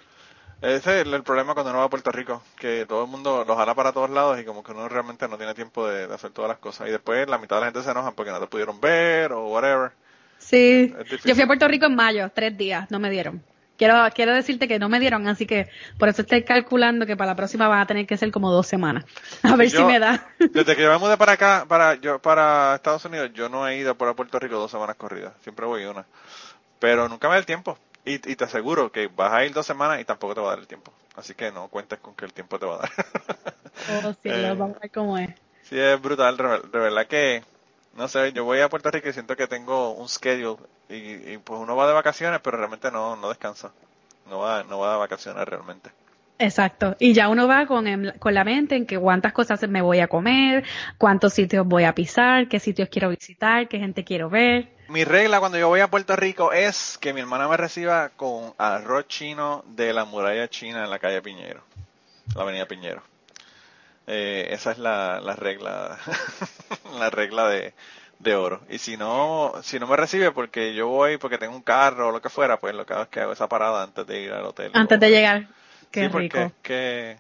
[0.63, 3.57] Ese es el problema cuando uno va a Puerto Rico, que todo el mundo los
[3.57, 6.47] jala para todos lados y como que uno realmente no tiene tiempo de, hacer todas
[6.47, 6.87] las cosas.
[6.87, 9.49] Y después la mitad de la gente se enoja porque no te pudieron ver o
[9.49, 9.91] whatever.
[10.37, 10.95] Sí,
[11.25, 13.43] yo fui a Puerto Rico en mayo, tres días, no me dieron.
[13.77, 17.31] Quiero, quiero decirte que no me dieron, así que por eso estoy calculando que para
[17.31, 19.03] la próxima van a tener que ser como dos semanas.
[19.43, 20.29] A ver si me da.
[20.39, 23.77] Desde que yo me mudé para acá, para, yo, para Estados Unidos, yo no he
[23.77, 25.33] ido por Puerto Rico dos semanas corridas.
[25.41, 26.05] Siempre voy una.
[26.79, 27.77] Pero nunca me da el tiempo.
[28.05, 30.59] Y, te aseguro que vas a ir dos semanas y tampoco te va a dar
[30.59, 30.91] el tiempo.
[31.15, 32.91] Así que no cuentes con que el tiempo te va a dar.
[34.05, 35.29] oh, sí, eh, vamos a ver cómo es.
[35.61, 36.35] Sí, es brutal.
[36.35, 37.43] De verdad que,
[37.95, 40.61] no sé, yo voy a Puerto Rico y siento que tengo un schedule.
[40.89, 43.71] Y, pues uno va de vacaciones, pero realmente no, no descansa.
[44.29, 45.89] No va, no va de vacaciones realmente.
[46.39, 46.97] Exacto.
[46.99, 47.85] Y ya uno va con,
[48.19, 50.65] con la mente en que cuántas cosas me voy a comer,
[50.97, 55.39] cuántos sitios voy a pisar, qué sitios quiero visitar, qué gente quiero ver mi regla
[55.39, 59.63] cuando yo voy a Puerto Rico es que mi hermana me reciba con arroz chino
[59.67, 61.63] de la muralla china en la calle Piñero,
[62.35, 63.01] la avenida Piñero.
[64.07, 65.97] Eh, esa es la, la regla,
[66.99, 67.73] la regla de,
[68.19, 68.61] de oro.
[68.69, 72.11] Y si no, si no me recibe porque yo voy porque tengo un carro o
[72.11, 74.31] lo que fuera, pues lo que hago es que hago esa parada antes de ir
[74.33, 74.71] al hotel.
[74.73, 75.47] Antes de llegar.
[75.91, 76.37] Qué sí, porque rico.
[76.39, 77.17] es que,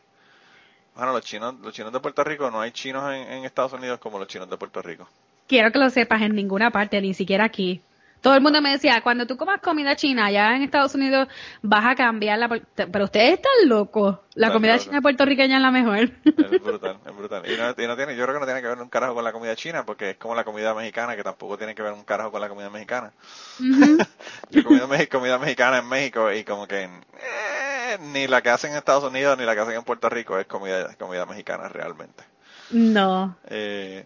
[0.95, 3.99] bueno, los chinos, los chinos de Puerto Rico, no hay chinos en, en Estados Unidos
[3.99, 5.07] como los chinos de Puerto Rico.
[5.47, 7.81] Quiero que lo sepas en ninguna parte, ni siquiera aquí.
[8.21, 11.27] Todo el mundo me decía, cuando tú comas comida china allá en Estados Unidos,
[11.61, 12.47] vas a cambiarla.
[12.47, 14.17] por- Pero ustedes están locos.
[14.33, 15.97] La comida china puertorriqueña es la mejor.
[15.99, 16.09] Es
[16.63, 17.43] brutal, es brutal.
[17.51, 19.25] Y no, y no tiene, yo creo que no tiene que ver un carajo con
[19.25, 22.05] la comida china, porque es como la comida mexicana, que tampoco tiene que ver un
[22.05, 23.11] carajo con la comida mexicana.
[23.59, 23.97] Ujú.
[24.51, 28.51] Yo he comido me- comida mexicana en México y como que eh, ni la que
[28.51, 31.67] hacen en Estados Unidos ni la que hacen en Puerto Rico es comida, comida mexicana
[31.67, 32.23] realmente.
[32.71, 33.35] No.
[33.49, 34.05] Eh,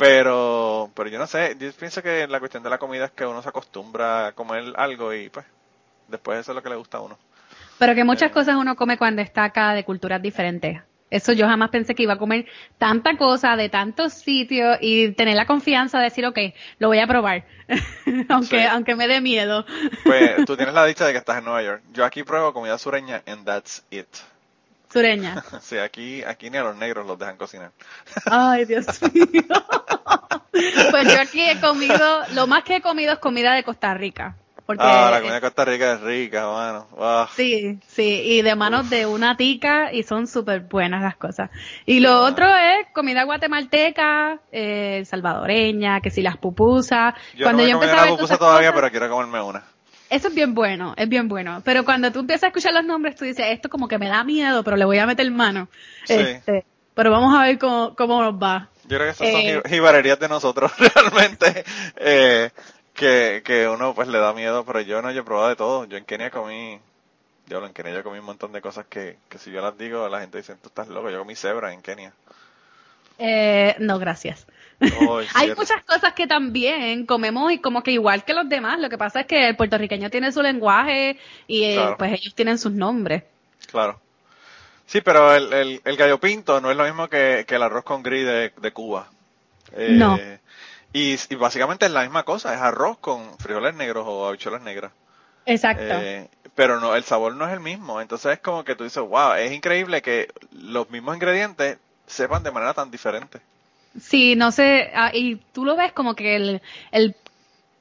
[0.00, 3.24] pero, pero yo no sé, yo pienso que la cuestión de la comida es que
[3.26, 5.46] uno se acostumbra a comer algo y pues
[6.08, 7.18] después eso es lo que le gusta a uno.
[7.78, 8.34] Pero que muchas Eh.
[8.34, 10.80] cosas uno come cuando está acá de culturas diferentes.
[11.10, 12.46] Eso yo jamás pensé que iba a comer
[12.78, 16.38] tanta cosa de tantos sitios y tener la confianza de decir, ok,
[16.78, 17.44] lo voy a probar.
[18.28, 18.66] aunque, Sí.
[18.66, 19.64] aunque me dé miedo.
[20.04, 21.82] Pues tú tienes la dicha de que estás en Nueva York.
[21.92, 24.06] Yo aquí pruebo comida sureña and that's it.
[24.92, 25.42] Sureña.
[25.60, 27.70] Sí, aquí, aquí ni a los negros los dejan cocinar.
[28.30, 29.42] Ay, Dios mío.
[30.90, 34.34] pues yo aquí he comido, lo más que he comido es comida de Costa Rica.
[34.66, 37.26] Porque, Ah, la comida de Costa Rica es rica, mano.
[37.34, 41.50] Sí, sí, y de manos de una tica y son súper buenas las cosas.
[41.86, 42.20] Y lo Ah.
[42.28, 47.14] otro es comida guatemalteca, eh, salvadoreña, que si las pupusas.
[47.34, 49.64] Yo cuando no me yo empecé a ver pupusa todavía, cosas, pero quiero comerme una.
[50.10, 51.62] Eso es bien bueno, es bien bueno.
[51.64, 54.24] Pero cuando tú empiezas a escuchar los nombres, tú dices, esto como que me da
[54.24, 55.68] miedo, pero le voy a meter mano.
[56.04, 56.14] Sí.
[56.14, 58.68] Este, pero vamos a ver cómo, cómo nos va.
[58.84, 61.64] Yo creo que esas Eh, son ji- jibarerías de nosotros realmente,
[61.96, 62.50] eh,
[62.94, 65.84] que, que uno pues le da miedo, pero yo no, yo he probado de todo.
[65.84, 66.80] Yo en Kenia comí,
[67.48, 70.08] yo en Kenia yo comí un montón de cosas que, que si yo las digo,
[70.08, 72.14] la gente dice, tú estás loco, yo comí cebra en Kenia.
[73.18, 74.46] Eh, no, gracias.
[74.80, 78.78] Ay, Hay muchas cosas que también comemos y como que igual que los demás.
[78.80, 82.58] Lo que pasa es que el puertorriqueño tiene su lenguaje y eh, pues ellos tienen
[82.58, 83.24] sus nombres.
[83.70, 84.00] Claro.
[84.86, 87.84] Sí, pero el, el, el gallo pinto no es lo mismo que, que el arroz
[87.84, 89.08] con gris de, de Cuba.
[89.72, 90.18] Eh, No.
[90.92, 94.90] Y, y básicamente es la misma cosa, es arroz con frijoles negros o habichuelas negras.
[95.46, 95.84] Exacto.
[95.86, 98.00] Eh, pero no, el sabor no es el mismo.
[98.00, 102.50] Entonces es como que tú dices, wow, es increíble que los mismos ingredientes sepan de
[102.50, 103.40] manera tan diferente.
[103.98, 106.62] Sí, no sé, ah, y tú lo ves como que el,
[106.92, 107.16] el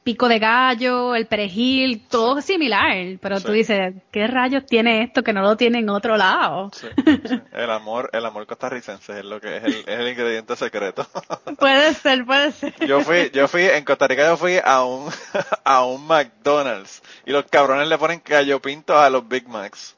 [0.03, 5.33] pico de gallo, el perejil, todo similar, pero tú dices, ¿qué rayos tiene esto que
[5.33, 6.71] no lo tiene en otro lado?
[6.73, 7.39] Sí, sí.
[7.51, 11.05] El amor, el amor costarricense es lo que es el, es el ingrediente secreto.
[11.59, 12.73] puede ser, puede ser.
[12.87, 15.11] Yo fui, yo fui, en Costa Rica yo fui a un,
[15.63, 19.95] a un McDonald's y los cabrones le ponen gallo pinto a los Big Macs.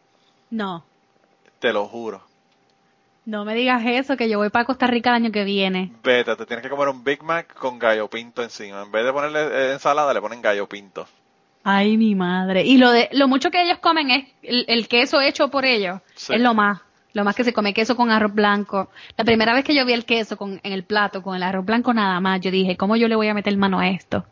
[0.50, 0.84] No,
[1.60, 2.31] Te lo juro.
[3.26, 5.92] No me digas eso, que yo voy para Costa Rica el año que viene.
[6.04, 8.84] Vete, te tienes que comer un Big Mac con gallo pinto encima.
[8.84, 11.08] En vez de ponerle eh, ensalada, le ponen gallo pinto.
[11.64, 12.64] Ay, mi madre.
[12.64, 16.02] Y lo de lo mucho que ellos comen es el, el queso hecho por ellos.
[16.16, 16.34] Sí.
[16.34, 16.82] Es lo más.
[17.14, 18.90] Lo más que se come queso con arroz blanco.
[19.18, 21.66] La primera vez que yo vi el queso con, en el plato con el arroz
[21.66, 24.26] blanco nada más, yo dije, ¿cómo yo le voy a meter mano a esto?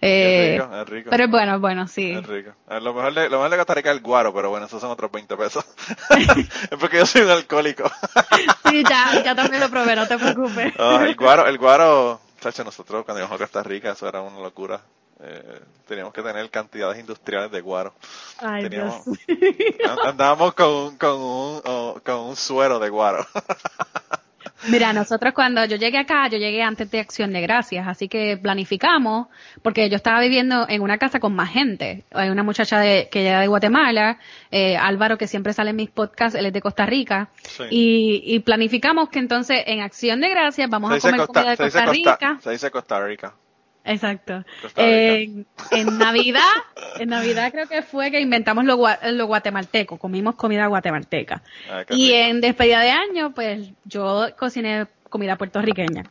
[0.00, 1.10] Eh, es rico, es rico.
[1.10, 2.10] pero es bueno, es bueno, sí.
[2.12, 2.52] Es rico.
[2.68, 4.80] A Lo mejor, de, lo mejor de Costa Rica es el guaro, pero bueno, esos
[4.80, 5.64] son otros 20 pesos.
[6.10, 7.90] es porque yo soy un alcohólico.
[8.70, 10.72] Sí, ya, ya también lo probé, no te preocupes.
[10.76, 14.80] El guaro, el guaro, chacho, nosotros cuando íbamos a Costa Rica, eso era una locura.
[15.22, 17.94] Eh, teníamos que tener cantidades industriales de guaro.
[18.40, 19.18] Ay, Teníamos- Dios.
[19.88, 23.24] And- Andábamos con un, con un, oh, con un suero de guaro.
[24.68, 28.36] Mira, nosotros cuando yo llegué acá, yo llegué antes de Acción de Gracias, así que
[28.36, 29.28] planificamos,
[29.62, 32.04] porque yo estaba viviendo en una casa con más gente.
[32.12, 34.18] Hay una muchacha de, que era de Guatemala,
[34.50, 37.64] eh, Álvaro, que siempre sale en mis podcasts, él es de Costa Rica, Sí.
[37.70, 41.56] y, y planificamos que entonces en Acción de Gracias vamos a comer Costa, comida de
[41.56, 42.38] Costa Costa, Rica.
[42.42, 43.34] se dice Costa Rica.
[43.84, 44.44] Exacto.
[44.62, 44.82] Rica.
[45.70, 46.40] En, Navidad,
[46.98, 48.78] en Navidad creo que fue que inventamos lo,
[49.12, 51.42] lo guatemalteco, comimos comida guatemalteca.
[51.86, 52.16] Qué Y rico.
[52.18, 56.04] en despedida de año, pues yo cociné comida puertorriqueña.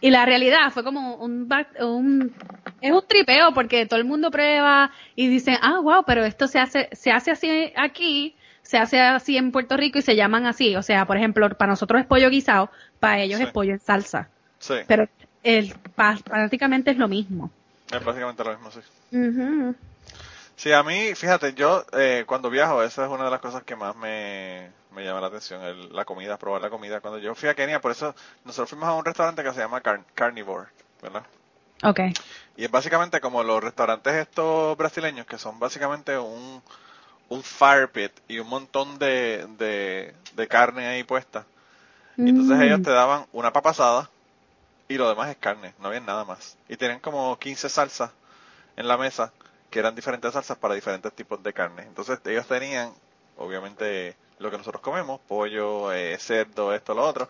[0.00, 1.48] Y la realidad fue como un,
[1.80, 2.34] un
[2.80, 6.58] es un tripeo porque todo el mundo prueba y dice, ah, wow, pero esto se
[6.58, 10.76] hace, se hace así aquí, se hace así en Puerto Rico y se llaman así.
[10.76, 12.70] O sea, por ejemplo, para nosotros es pollo guisado,
[13.00, 13.44] para ellos Sí.
[13.46, 14.28] es pollo en salsa.
[14.58, 15.08] Sí, Pero
[15.46, 17.50] el, prácticamente es lo mismo.
[17.92, 18.80] es básicamente lo mismo, sí.
[20.56, 23.76] Sí, a mí, fíjate, yo eh, cuando viajo, esa es una de las cosas que
[23.76, 27.00] más me, me llama la atención, el- la comida, probar la comida.
[27.00, 29.82] Cuando yo fui a Kenia, por eso nosotros fuimos a un restaurante que se llama
[29.82, 30.68] Car- Carnivore,
[31.02, 31.22] ¿verdad?
[31.82, 32.00] Ok.
[32.56, 36.62] Y es básicamente como los restaurantes estos brasileños, que son básicamente un,
[37.28, 41.44] un fire pit y un montón de, de, de carne ahí puesta.
[42.16, 42.62] Y entonces Mm.
[42.62, 44.08] ellos te daban una papa asada,
[44.88, 46.56] y lo demás es carne, no había nada más.
[46.68, 48.10] Y tenían como 15 salsas
[48.76, 49.32] en la mesa,
[49.70, 51.82] que eran diferentes salsas para diferentes tipos de carne.
[51.82, 52.92] Entonces ellos tenían,
[53.36, 57.28] obviamente, lo que nosotros comemos, pollo, eh, cerdo, esto, lo otro,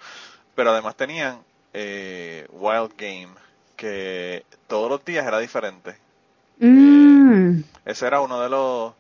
[0.54, 1.40] pero además tenían
[1.72, 3.28] eh, wild game,
[3.76, 5.96] que todos los días era diferente.
[6.59, 7.61] Mm.
[7.84, 8.94] Ese era uno de los...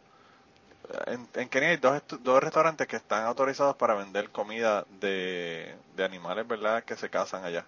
[1.06, 6.04] En, en Kenia hay dos, dos restaurantes que están autorizados para vender comida de, de
[6.04, 6.84] animales, ¿verdad?
[6.84, 7.64] Que se cazan allá.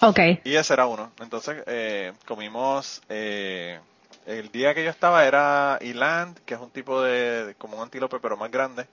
[0.00, 0.18] Ok.
[0.44, 1.12] Y ese era uno.
[1.20, 3.00] Entonces eh, comimos...
[3.08, 3.80] eh,
[4.26, 7.54] el día que yo estaba era eland, que es un tipo de...
[7.58, 8.86] como un antílope, pero más grande.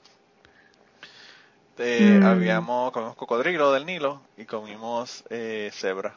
[1.77, 2.25] Eh, Mm.
[2.25, 2.91] Habíamos...
[2.91, 6.15] Comimos cocodrilo del Nilo y comimos eh, cebra.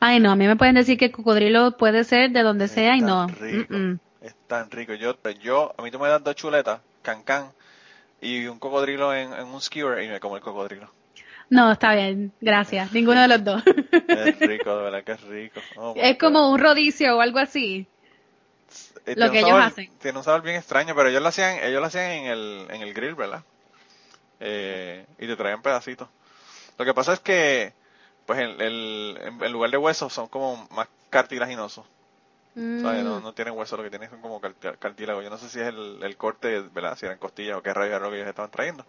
[0.00, 2.72] Ay, no, a mí me pueden decir que el cocodrilo puede ser de donde Es
[2.72, 3.26] sea y tan no.
[3.28, 3.72] rico.
[3.72, 3.98] Mm-mm.
[4.20, 4.94] Es tan rico.
[4.94, 7.50] Yo, yo, a mí tú me das dos chuletas, can can,
[8.20, 10.90] y un cocodrilo en, en un skewer y me como el cocodrilo.
[11.50, 12.92] No, está bien, gracias.
[12.92, 13.62] Ninguno de los dos.
[14.08, 15.60] Es rico, de verdad que es rico.
[15.76, 17.86] Oh, es como un rodicio o algo así.
[19.06, 19.88] Eh, lo que ellos sabor- hacen.
[20.00, 22.82] Tiene un sabor bien extraño, pero ellos lo hacían, ellos lo hacían en el, en
[22.82, 23.42] el grill, ¿verdad?
[24.40, 26.08] Eh, y te traían pedacitos.
[26.78, 27.74] Lo que pasa es que,
[28.26, 31.86] pues, el, el, en, en lugar de huesos son como más cartilaginosos.
[32.76, 33.04] ¿sabes?
[33.04, 33.22] No, Mm.
[33.22, 34.40] no tienen hueso, lo que tienen son como
[34.78, 35.22] cartílago.
[35.22, 36.96] Yo no sé si es el, el corte, ¿verdad?
[36.98, 38.86] Si eran costillas o qué rayos era lo que ellos estaban trayendo.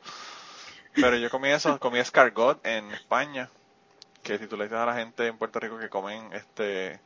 [0.95, 3.49] Pero yo comí eso, comí escargot en España,
[4.23, 6.99] que si tú le dices a la gente en Puerto Rico que comen, este,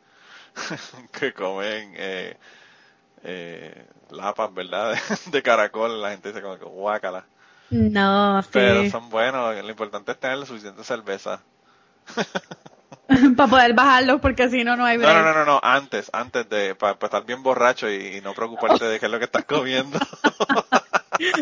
[1.20, 2.38] que comen eh,
[3.24, 4.94] eh, lapas, ¿verdad?
[5.26, 7.26] De, de caracol, la gente dice como que guácala.
[7.70, 8.50] No, sí.
[8.52, 11.42] Pero son buenos, lo importante es tener la suficiente cerveza.
[13.36, 15.12] Para poder bajarlos porque si no, no hay break.
[15.12, 18.86] no, no, no, no, antes, antes de, para estar bien borracho y, y no preocuparte
[18.86, 20.00] de qué es lo que estás comiendo.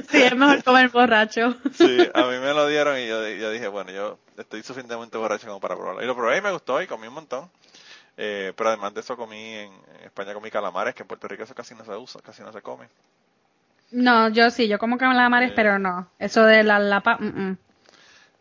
[0.10, 1.56] Sí, es mejor comer borracho.
[1.74, 5.48] Sí, a mí me lo dieron y yo, yo dije, bueno, yo estoy suficientemente borracho
[5.48, 6.04] como para probarlo.
[6.04, 7.50] Y lo probé y me gustó y comí un montón.
[8.18, 11.44] Eh, pero además de eso comí en, en España comí calamares, que en Puerto Rico
[11.44, 12.88] eso casi no se usa, casi no se come.
[13.92, 16.10] No, yo sí, yo como calamares, pero no.
[16.20, 17.58] Eso de la lapa, mm, mm.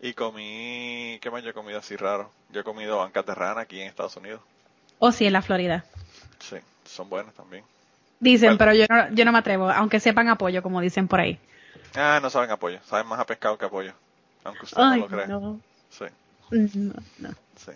[0.00, 2.30] Y comí, ¿qué más yo he comido así raro?
[2.50, 4.40] Yo he comido bancas de rana aquí en Estados Unidos.
[4.98, 5.84] O sí, en la Florida.
[6.38, 7.64] Sí, son buenas también.
[8.20, 8.58] Dicen, Bueno.
[8.58, 11.38] pero yo no, yo no me atrevo, aunque sepan apoyo, como dicen por ahí.
[11.96, 13.94] Ah, no saben apoyo, saben más a pescado que a pollo.
[14.44, 15.34] Aunque usted Ay, no lo crea.
[15.40, 15.60] no.
[15.90, 16.04] Sí,
[16.50, 17.30] No, no.
[17.56, 17.72] sí.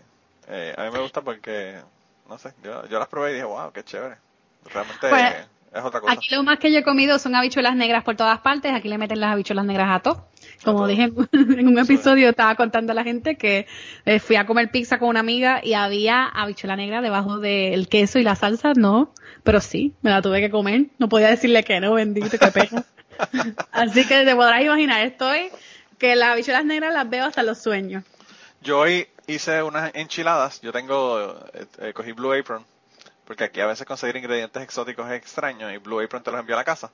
[0.49, 1.80] Eh, a mí me gusta porque,
[2.28, 4.18] no sé, yo, yo las probé y dije, wow, qué chévere.
[4.64, 5.34] Realmente Pues,
[5.73, 6.12] es otra cosa.
[6.12, 8.73] Aquí lo más que yo he comido son habichuelas negras por todas partes.
[8.73, 10.29] Aquí le meten las habichuelas negras a todo.
[10.64, 10.87] Como todo.
[10.89, 13.66] dije en, un episodio, estaba contando a la gente que
[14.05, 18.18] eh, fui a comer pizza con una amiga y había habichuela negra debajo del queso
[18.18, 18.73] y la salsa.
[18.75, 19.12] No,
[19.43, 20.87] pero sí, me la tuve que comer.
[20.99, 22.85] No podía decirle que no, bendito, qué pena.
[23.73, 25.51] Así que te podrás imaginar, estoy
[25.99, 28.03] que las habichuelas negras las veo hasta los sueños.
[28.62, 30.61] Yo hoy hice unas enchiladas.
[30.61, 32.64] Yo tengo, eh, eh, cogí Blue Apron,
[33.31, 36.57] porque aquí a veces conseguir ingredientes exóticos es extraño y Blue Apron te los envía
[36.57, 36.91] a la casa.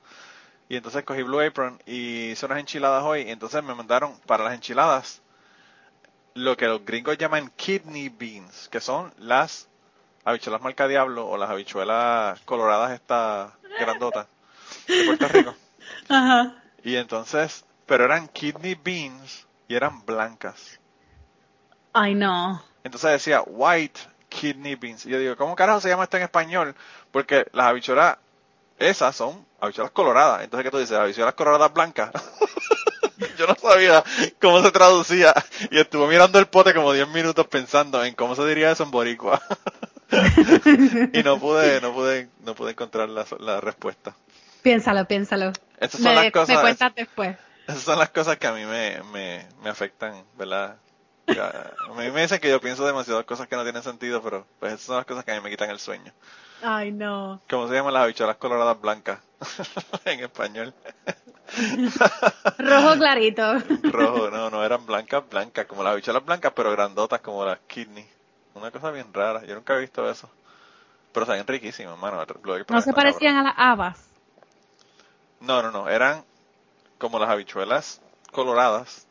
[0.69, 3.21] Y entonces cogí Blue Apron y hice unas enchiladas hoy.
[3.21, 5.23] Y entonces me mandaron para las enchiladas
[6.35, 9.67] lo que los gringos llaman kidney beans, que son las
[10.25, 14.27] habichuelas marca diablo o las habichuelas coloradas estas grandotas
[14.87, 15.55] de Puerto Rico.
[16.07, 16.53] Ajá.
[16.83, 20.79] Y entonces, pero eran kidney beans y eran blancas.
[21.93, 22.61] Ay, no.
[22.83, 24.01] Entonces decía white
[24.39, 25.05] kidney beans.
[25.05, 26.75] Y yo digo, ¿cómo carajo se llama esto en español?
[27.11, 28.17] Porque las habichuelas,
[28.77, 30.43] esas son habichuelas coloradas.
[30.43, 30.97] Entonces, ¿qué tú dices?
[30.97, 32.11] Habichuelas coloradas blancas.
[33.37, 34.03] yo no sabía
[34.41, 35.33] cómo se traducía.
[35.71, 38.91] Y estuve mirando el pote como 10 minutos pensando en cómo se diría eso en
[38.91, 39.41] boricua.
[41.13, 44.15] y no pude, no pude, no pude encontrar la, la respuesta.
[44.61, 45.51] Piénsalo, piénsalo.
[45.79, 46.55] Esas son Me, las cosas.
[46.55, 47.37] me cuentas después.
[47.67, 50.77] Esas son las cosas que a mí me, me, me afectan, ¿verdad?
[51.27, 54.45] Ya, a mí me dicen que yo pienso demasiadas cosas que no tienen sentido, pero
[54.59, 56.13] pues esas son las cosas que a mí me quitan el sueño.
[56.61, 57.41] Ay, no.
[57.49, 59.19] ¿Cómo se llaman las habichuelas coloradas blancas?
[60.05, 60.73] en español.
[62.57, 63.59] Rojo clarito.
[63.83, 68.07] Rojo, no, no eran blancas, blancas, como las habichuelas blancas, pero grandotas como las kidney.
[68.55, 70.29] Una cosa bien rara, yo nunca he visto eso.
[71.11, 72.23] Pero saben riquísimas, mano.
[72.69, 74.09] No se parecían a las habas.
[75.39, 76.23] No, no, no, eran
[76.97, 78.01] como las habichuelas
[78.31, 79.06] coloradas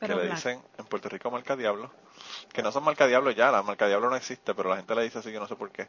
[0.00, 1.90] Pero que le dicen en Puerto Rico marca diablo.
[2.52, 5.02] Que no son marca diablo ya, la marca diablo no existe, pero la gente le
[5.04, 5.86] dice así, yo no sé por qué.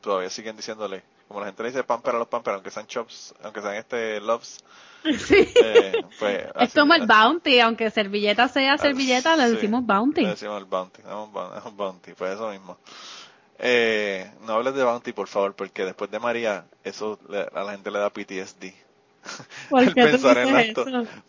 [0.00, 3.34] Todavía siguen diciéndole, como la gente le dice pamper a los pamper, aunque sean chops,
[3.42, 4.62] aunque sean este loves,
[5.18, 5.50] Sí.
[5.56, 9.84] eh, pues es así- como el así- bounty, aunque servilleta sea servilleta, le sí, decimos
[9.86, 10.22] bounty.
[10.22, 12.76] Le decimos el bounty, es un bounty, es un bounty, pues eso mismo.
[13.58, 17.72] Eh, no hables de bounty, por favor, porque después de María, eso le- a la
[17.72, 18.74] gente le da PTSD.
[19.70, 20.84] ¿Por qué tú pensar en esto.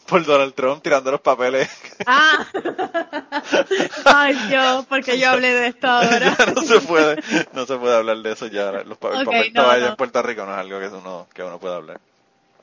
[0.07, 1.69] Por Donald Trump tirando los papeles.
[2.05, 2.45] Ah,
[4.05, 6.35] Ay, Dios, porque yo hablé de esto ahora.
[6.37, 7.21] Ya no se puede,
[7.53, 8.71] no se puede hablar de eso ya.
[8.83, 9.89] Los, pa- el papel no, toalla no.
[9.91, 11.99] en Puerto Rico no es algo que uno, que uno puede hablar.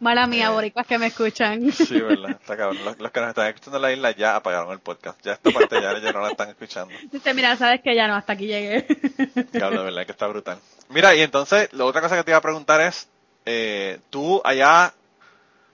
[0.00, 0.50] Mala mía, Eh.
[0.50, 1.70] boricuas que me escuchan.
[1.72, 2.82] Sí, verdad, está cabrón.
[2.84, 5.20] Los, los que nos están escuchando en la isla ya apagaron el podcast.
[5.22, 6.94] Ya esta parte ya, ya no la están escuchando.
[7.12, 8.86] Dice, mira, sabes que ya no, hasta aquí llegué.
[8.86, 10.58] De verdad que está brutal.
[10.88, 13.08] Mira, y entonces, la otra cosa que te iba a preguntar es,
[13.44, 14.94] eh, tú allá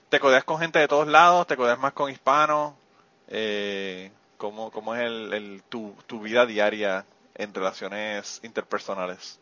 [0.09, 2.73] te codeas con gente de todos lados, te codeas más con hispanos,
[3.29, 7.05] eh, ¿cómo, cómo es el, el- tu, tu vida diaria
[7.35, 9.39] en relaciones interpersonales?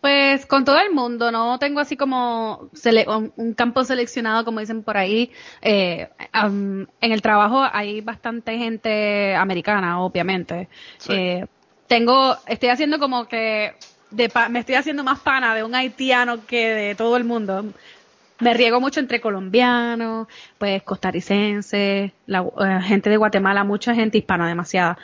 [0.00, 3.06] Pues con todo el mundo, no tengo así como sele-
[3.36, 5.32] un, campo seleccionado, como dicen por ahí.
[5.62, 10.68] Eh, en el trabajo hay bastante gente americana, obviamente.
[10.98, 11.14] Sí.
[11.14, 11.46] Eh,
[11.86, 13.74] tengo, estoy haciendo como que,
[14.10, 17.64] de pa- me estoy haciendo más pana de un haitiano que de todo el mundo.
[18.40, 20.26] Me riego mucho entre colombianos,
[20.58, 24.98] pues costarricenses, la, eh, gente de Guatemala, mucha gente hispana, demasiada.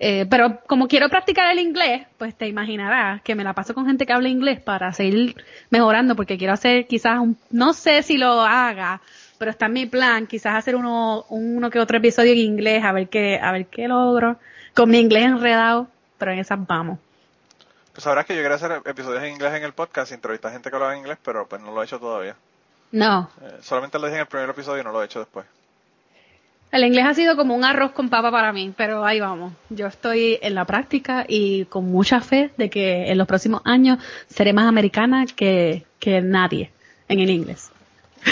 [0.00, 3.86] Eh, pero como quiero practicar el inglés, pues te imaginarás que me la paso con
[3.86, 5.34] gente que habla inglés para seguir
[5.70, 9.00] mejorando, porque quiero hacer quizás un, no sé si lo haga,
[9.38, 12.92] pero está en mi plan, quizás hacer uno, uno que otro episodio en inglés, a
[12.92, 14.38] ver qué, a ver qué logro,
[14.74, 17.00] con mi inglés enredado, pero en esas vamos.
[17.98, 20.70] Pues sabrás que yo quería hacer episodios en inglés en el podcast y entrevistar gente
[20.70, 22.36] que habla en inglés, pero pues no lo he hecho todavía.
[22.92, 25.44] No, Eh, solamente lo dije en el primer episodio y no lo he hecho después.
[26.70, 29.52] el inglés ha sido como un arroz con papa para mí, pero ahí vamos.
[29.68, 33.98] Yo estoy en la práctica y con mucha fe de que en los próximos años
[34.32, 36.70] seré más americana que, que nadie
[37.08, 37.68] en el inglés.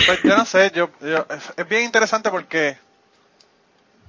[0.06, 2.78] Pues yo no sé, yo, yo- es, es bien interesante porque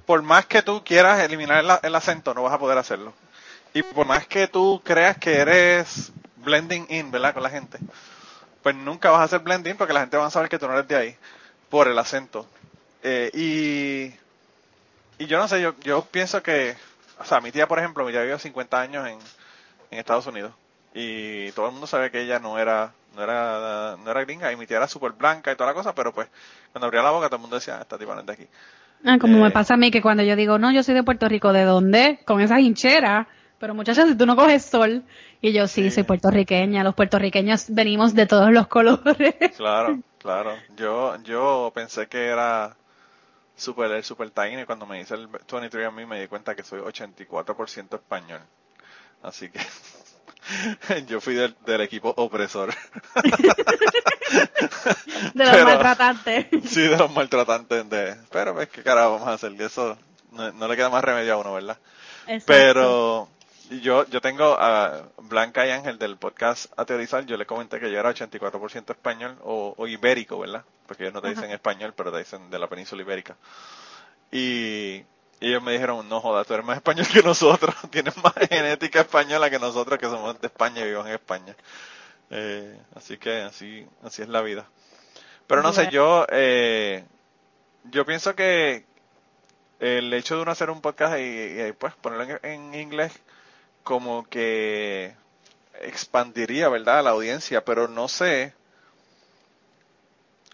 [0.06, 3.12] por más que tú quieras eliminar el, el acento, no vas a poder hacerlo.
[3.74, 7.34] Y por más que tú creas que eres blending in, ¿verdad?
[7.34, 7.78] Con la gente,
[8.62, 10.74] pues nunca vas a hacer blending porque la gente va a saber que tú no
[10.74, 11.16] eres de ahí
[11.68, 12.46] por el acento.
[13.02, 16.76] Eh, y, y yo no sé, yo, yo pienso que,
[17.18, 19.18] o sea, mi tía, por ejemplo, mi tía vivió 50 años en,
[19.90, 20.52] en Estados Unidos
[20.94, 24.56] y todo el mundo sabe que ella no era no era no era gringa y
[24.56, 26.28] mi tía era súper blanca y toda la cosa pero pues
[26.72, 28.46] cuando abría la boca todo el mundo decía "Ah, esta tipa no es de aquí
[29.04, 29.42] Ah, como Eh.
[29.42, 31.62] me pasa a mí que cuando yo digo, no, yo soy de Puerto Rico, ¿de
[31.64, 32.20] dónde?
[32.24, 33.26] Con esas hincheras.
[33.58, 35.02] Pero muchachas, si tú no coges sol.
[35.40, 35.90] Y yo, sí, Sí.
[35.90, 36.84] soy puertorriqueña.
[36.84, 39.34] Los puertorriqueños venimos de todos los colores.
[39.56, 42.76] claro claro yo yo pensé que era
[43.56, 46.64] super el super tiny cuando me hice el 23 a mí me di cuenta que
[46.64, 48.40] soy 84% español
[49.22, 49.60] así que
[51.06, 52.74] yo fui del, del equipo opresor
[55.34, 56.46] de los Pero- maltratantes.
[56.64, 59.96] sí de los maltratantes de pero pues qué carajo vamos a hacer y eso
[60.32, 61.78] no, no le queda más remedio a uno verdad
[62.26, 62.44] Exacto.
[62.46, 63.28] Pero
[63.70, 67.90] yo yo tengo a Blanca y Ángel del podcast A Teorizar, yo le comenté que
[67.90, 70.64] yo era 84% español o, o ibérico, ¿verdad?
[70.86, 73.36] Porque ellos no te dicen español, pero te dicen de la península ibérica.
[74.30, 75.04] Y,
[75.40, 79.00] y ellos me dijeron, no joda, tú eres más español que nosotros, tienes más genética
[79.00, 81.56] española que nosotros que somos de España y vivimos en España.
[82.30, 84.66] Eh, así que así así es la vida.
[85.46, 87.04] Pero no sé, yo eh,
[87.84, 88.84] yo pienso que
[89.80, 93.12] el hecho de uno hacer un podcast y, y, pues ponerlo en, en inglés
[93.88, 95.14] como que
[95.80, 97.02] expandiría, ¿verdad?
[97.02, 98.52] La audiencia, pero no sé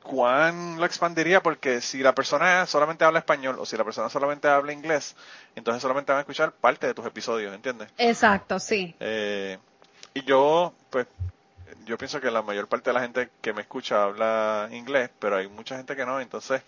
[0.04, 4.46] cuán lo expandiría porque si la persona solamente habla español o si la persona solamente
[4.46, 5.16] habla inglés,
[5.56, 7.88] entonces solamente van a escuchar parte de tus episodios, ¿entiendes?
[7.98, 8.94] Exacto, sí.
[9.00, 9.58] Eh,
[10.14, 11.08] y yo, pues,
[11.86, 15.38] yo pienso que la mayor parte de la gente que me escucha habla inglés, pero
[15.38, 16.62] hay mucha gente que no, entonces,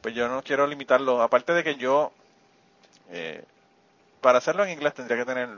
[0.00, 1.20] pues yo no quiero limitarlo.
[1.20, 2.10] Aparte de que yo,
[3.10, 3.44] eh,
[4.22, 5.50] para hacerlo en inglés tendría que tener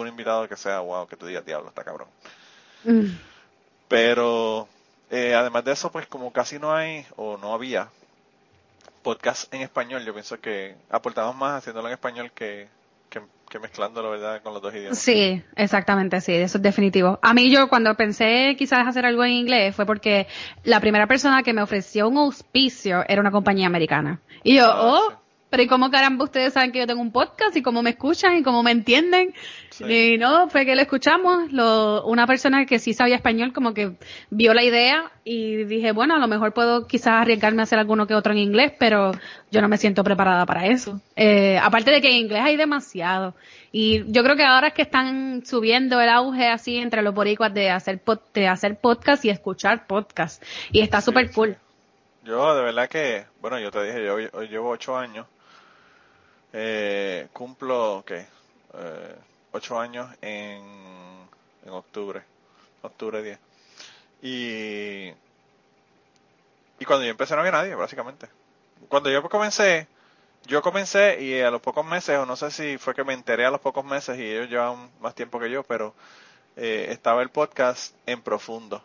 [0.00, 2.08] un invitado que sea, wow, que tú digas, diablo, está cabrón.
[2.84, 3.16] Mm.
[3.88, 4.68] Pero,
[5.10, 7.88] eh, además de eso, pues como casi no hay, o no había,
[9.02, 12.66] podcast en español, yo pienso que aportamos más haciéndolo en español que,
[13.10, 14.98] que, que mezclándolo, ¿verdad?, con los dos idiomas.
[14.98, 17.18] Sí, exactamente, sí, eso es definitivo.
[17.22, 20.26] A mí yo cuando pensé quizás hacer algo en inglés fue porque
[20.64, 24.20] la primera persona que me ofreció un auspicio era una compañía americana.
[24.42, 25.16] Y yo, Ah, oh, sí.
[25.54, 28.36] Pero ¿y cómo caramba ustedes saben que yo tengo un podcast y cómo me escuchan
[28.36, 29.32] y cómo me entienden?
[29.70, 29.84] Sí.
[29.84, 33.92] Y no, fue que lo escuchamos, lo, una persona que sí sabía español como que
[34.30, 38.08] vio la idea y dije, bueno, a lo mejor puedo quizás arriesgarme a hacer alguno
[38.08, 39.12] que otro en inglés, pero
[39.52, 41.00] yo no me siento preparada para eso.
[41.14, 43.34] Eh, aparte de que en inglés hay demasiado.
[43.70, 47.54] Y yo creo que ahora es que están subiendo el auge así entre los boricuas
[47.54, 50.42] de hacer, pod- de hacer podcast y escuchar podcast.
[50.72, 51.34] Y está Sí, súper sí.
[51.34, 51.56] cool.
[52.24, 55.26] Yo de verdad que, bueno, yo te dije, yo, yo llevo ocho años,
[56.54, 58.26] eh, cumplo, ¿qué?
[58.74, 59.16] Eh,
[59.50, 60.62] ocho años en,
[61.64, 62.22] en octubre,
[62.82, 63.38] octubre 10.
[64.22, 65.12] Y,
[66.78, 68.28] y cuando yo empecé no había nadie, básicamente.
[68.88, 69.88] Cuando yo comencé,
[70.46, 73.44] yo comencé y a los pocos meses, o no sé si fue que me enteré
[73.44, 75.92] a los pocos meses y ellos llevan más tiempo que yo, pero
[76.56, 78.82] eh, estaba el podcast En Profundo,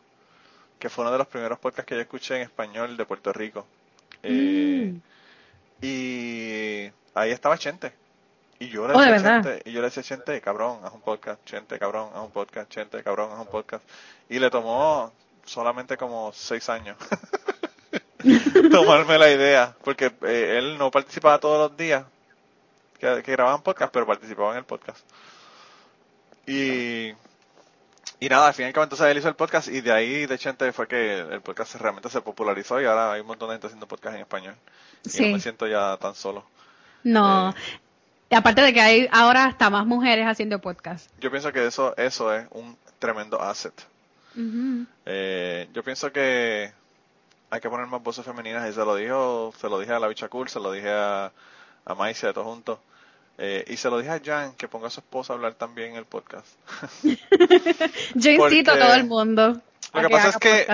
[0.79, 3.65] que fue uno de los primeros podcasts que yo escuché en español de Puerto Rico.
[4.23, 5.01] Eh, Mm.
[5.81, 7.93] Y ahí estaba Chente.
[8.59, 9.41] Y yo le Oh, ¿de decía?
[9.41, 12.69] Chente, y yo le decía Chente, cabrón, haz un podcast, Chente, cabrón, haz un podcast,
[12.69, 13.83] Chente, cabrón, haz un podcast.
[14.29, 15.13] Y le tomó
[15.45, 16.97] solamente como seis años
[18.71, 22.03] tomarme la idea, porque eh, él no participaba todos los días
[22.99, 24.99] que, que grababan podcast, pero participaba en el podcast.
[26.45, 27.09] Y,
[28.19, 30.25] y nada, al fin y al cabo entonces él hizo el podcast y de ahí
[30.25, 33.53] de Chente fue que el podcast realmente se popularizó y ahora hay un montón de
[33.55, 34.55] gente haciendo podcast en español.
[35.05, 35.25] Y Sí.
[35.27, 36.43] no me siento ya tan solo.
[37.03, 37.53] No.
[38.29, 41.09] Y aparte de que hay ahora hasta más mujeres haciendo podcast.
[41.19, 43.73] Yo pienso que eso, eso es un tremendo asset.
[45.05, 46.71] Eh, yo pienso que
[47.49, 50.07] hay que poner más voces femeninas y se lo dijo, se lo dije a la
[50.07, 51.31] bicha cool, se lo dije a,
[51.85, 52.79] a Maicia todos juntos.
[53.41, 55.91] Eh, y se lo dije a Jan que ponga a su esposa a hablar también
[55.91, 56.47] en el podcast.
[58.15, 59.61] Yo incito a todo el mundo.
[59.93, 60.67] Lo que pasa es que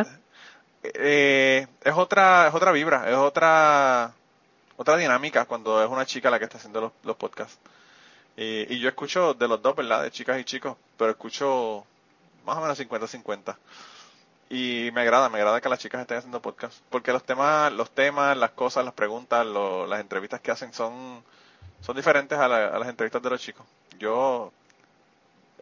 [0.95, 4.13] eh, es otra, es otra vibra, es otra,
[4.77, 7.57] otra dinámica cuando es una chica la que está haciendo los, los podcasts.
[8.37, 10.03] Y, y yo escucho de los dos, ¿verdad?
[10.03, 11.85] De chicas y chicos, pero escucho
[12.45, 13.57] más o menos 50-50.
[14.49, 16.79] Y me agrada, me agrada que las chicas estén haciendo podcast.
[16.89, 21.23] Porque los temas, los temas, las cosas, las preguntas, lo- las entrevistas que hacen son,
[21.81, 23.65] son diferentes a, la- a las entrevistas de los chicos.
[23.99, 24.51] Yo,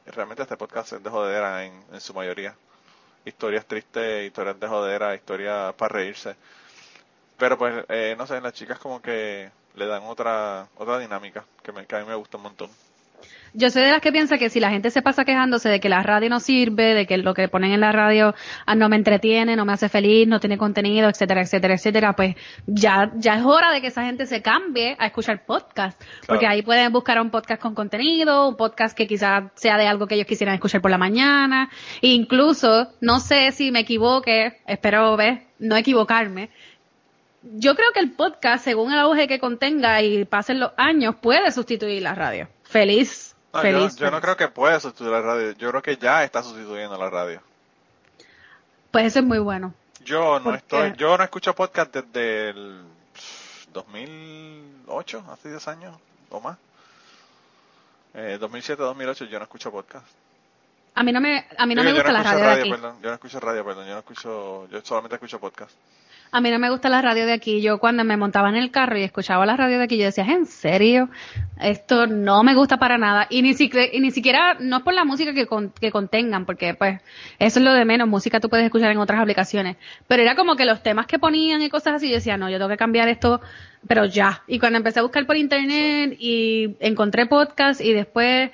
[0.06, 2.56] realmente este podcast es de jodera en, en su mayoría.
[3.26, 6.36] Historias tristes, historias de jodera, historias para reírse.
[7.38, 11.72] Pero pues, eh, no sé, las chicas como que le dan otra, otra dinámica que,
[11.72, 12.70] me, que a mí me gusta un montón.
[13.56, 15.88] Yo soy de las que piensa que si la gente se pasa quejándose de que
[15.88, 18.34] la radio no sirve, de que lo que ponen en la radio
[18.66, 22.36] ah, no me entretiene, no me hace feliz, no tiene contenido, etcétera, etcétera, etcétera, pues
[22.66, 26.02] ya, ya es hora de que esa gente se cambie a escuchar podcast.
[26.28, 30.08] Porque ahí pueden buscar un podcast con contenido, un podcast que quizás sea de algo
[30.08, 31.70] que ellos quisieran escuchar por la mañana.
[32.02, 36.50] E incluso, no sé si me equivoque, espero ver, no equivocarme,
[37.44, 41.52] yo creo que el podcast, según el auge que contenga y pasen los años, puede
[41.52, 42.48] sustituir la radio.
[42.64, 43.96] Feliz, No, yo, feliz.
[43.98, 44.22] yo no feliz.
[44.24, 45.52] creo que pueda sustituir la radio.
[45.52, 47.42] Yo creo que ya está sustituyendo la radio.
[48.92, 49.74] Pues eso es muy bueno.
[50.06, 50.98] Yo no ¿Por estoy, qué?
[50.98, 52.84] yo no escucho podcast desde el
[53.74, 55.96] 2008, hace 10 años
[56.30, 56.58] o más.
[58.14, 60.06] Eh, 2007-2008 yo no escucho podcast.
[60.96, 62.62] A mí no me, a mí no Digo, me yo gusta la escucho radio de
[62.62, 62.70] aquí.
[62.70, 62.96] perdón.
[63.02, 63.86] Yo no escucho radio, perdón.
[63.88, 65.72] Yo no escucho, yo solamente escucho podcast.
[66.36, 67.62] A mí no me gusta la radio de aquí.
[67.62, 70.24] Yo cuando me montaba en el carro y escuchaba la radio de aquí, yo decía,
[70.24, 71.10] ¿es en serio?
[71.62, 73.28] Esto no me gusta para nada.
[73.30, 76.48] Y ni siquiera, y ni siquiera no es por la música que, con- que contengan,
[76.48, 77.00] porque pues
[77.38, 78.08] eso es lo de menos.
[78.08, 79.78] Música tú puedes escuchar en otras aplicaciones.
[80.08, 82.58] Pero era como que los temas que ponían y cosas así, yo decía, no, yo
[82.58, 83.40] tengo que cambiar esto,
[83.88, 84.42] pero ya.
[84.48, 88.50] Y cuando empecé a buscar por internet y encontré podcast y después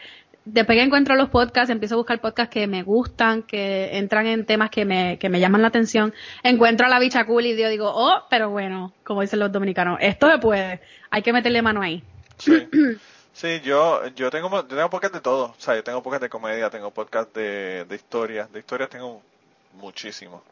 [0.45, 4.45] después que encuentro los podcasts, empiezo a buscar podcasts que me gustan, que entran en
[4.45, 6.13] temas que me, que me llaman la atención.
[6.43, 9.97] Encuentro a la bicha cool y yo digo, oh, pero bueno, como dicen los dominicanos,
[10.01, 12.03] esto se puede, hay que meterle mano ahí.
[12.37, 12.67] Sí.
[13.31, 15.45] Sí, yo, yo tengo, yo tengo podcast de todo.
[15.45, 18.51] O sea, yo tengo podcast de comedia, tengo podcast de, de historias.
[18.51, 19.21] De historias tengo
[19.75, 20.43] muchísimo.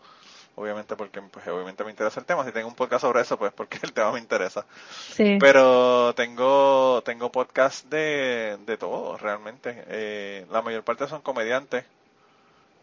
[0.59, 2.43] Obviamente porque pues, obviamente me interesa el tema.
[2.43, 4.65] Si tengo un podcast sobre eso, pues porque el tema me interesa.
[5.13, 5.37] Sí.
[5.39, 9.83] Pero tengo, tengo podcast de, de todo, realmente.
[9.87, 11.85] Eh, la mayor parte son comediantes.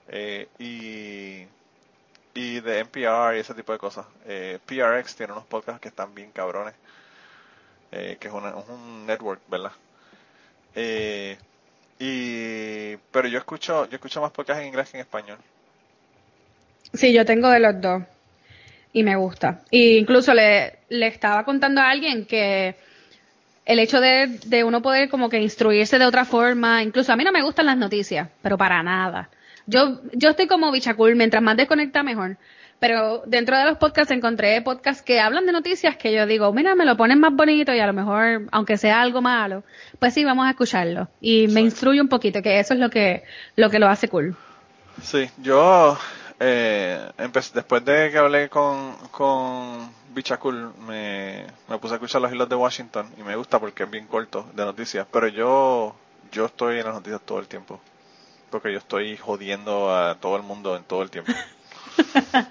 [0.09, 1.47] eh, y,
[2.35, 4.07] y de NPR y ese tipo de cosas.
[4.27, 6.75] Eh, PRX tiene unos podcasts que están bien cabrones.
[7.93, 9.73] eh, que es, una- es un network, ¿verdad?
[10.75, 11.39] Eh,
[11.99, 15.39] y, pero yo escucho, yo escucho más podcasts en inglés que en español.
[16.95, 18.03] Sí, yo tengo de los dos.
[18.93, 19.61] Y me gusta.
[19.71, 22.77] Y incluso le, le estaba contando a alguien que
[23.67, 27.25] el hecho de, de uno poder como que instruirse de otra forma, incluso a mí
[27.25, 29.31] no me gustan las noticias, pero para nada.
[29.67, 32.37] Yo, yo estoy como bichacul, mientras más desconecta mejor.
[32.79, 36.75] Pero dentro de los podcasts encontré podcasts que hablan de noticias que yo digo, mira,
[36.75, 39.65] me lo ponen más bonito y a lo mejor, aunque sea algo malo,
[39.99, 41.09] pues sí, vamos a escucharlo.
[41.21, 43.25] Y me instruye un poquito, que eso es lo que,
[43.57, 44.37] lo que lo hace cool.
[45.01, 45.97] Sí, yo
[46.41, 47.11] eh,
[47.55, 52.57] después de que hablé con, con Bichacul, me, me puse a escuchar los hilos de
[52.57, 55.95] Washington y me gusta porque es bien corto de noticias, pero yo,
[56.33, 57.81] yo estoy en las noticias todo el tiempo,
[58.51, 61.33] porque yo estoy jodiendo a todo el mundo en todo el tiempo.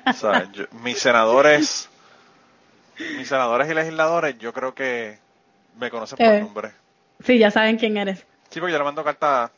[0.08, 1.90] o sea, yo- mis senadores,
[3.18, 5.18] mis senadores y legisladores, yo creo que
[5.80, 6.42] me conocen por Eh.
[6.42, 6.72] nombre.
[7.26, 8.26] Sí, ya saben quién eres.
[8.50, 9.52] Sí, porque yo le mando carta.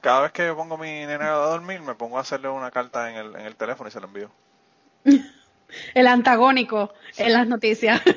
[0.00, 3.16] Cada vez que pongo mi nena a dormir, me pongo a hacerle una carta en
[3.16, 4.30] el, en el teléfono y se la envío.
[5.94, 8.00] el antagónico en las noticias.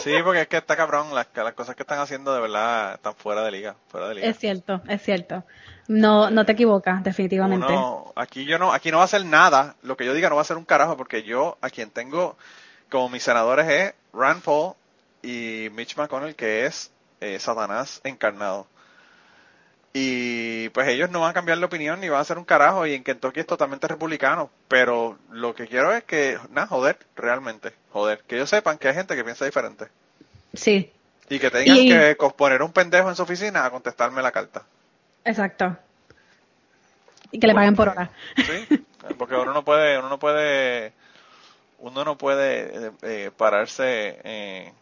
[0.00, 3.14] Sí, porque es que está cabrón, las, las cosas que están haciendo de verdad están
[3.16, 4.28] fuera de liga, fuera de liga.
[4.28, 5.42] Es cierto, es cierto.
[5.88, 7.66] No, no te equivocas, definitivamente.
[7.66, 10.36] Uno- aquí yo no, aquí no va a ser nada, lo que yo diga no
[10.36, 12.36] va a ser un carajo, porque yo a quien tengo
[12.90, 14.74] como mis senadores es Rand Paul
[15.20, 18.68] y Mitch McConnell, que es eh, Satanás encarnado.
[20.00, 22.86] Y pues ellos no van a cambiar de opinión ni van a hacer un carajo,
[22.86, 27.72] y en Kentucky es totalmente republicano, pero lo que quiero es que, nada, joder, realmente,
[27.92, 29.86] joder, que ellos sepan que hay gente que piensa diferente.
[30.54, 30.92] Sí,
[31.28, 34.62] Y que tengan Y- que poner un pendejo en su oficina a contestarme la carta.
[35.24, 35.76] exacto.
[37.30, 38.10] Y que le paguen por hora.
[38.36, 38.82] Sí,
[39.18, 40.92] porque uno no puede, uno no puede,
[41.80, 44.72] uno no puede eh, eh, pararse eh,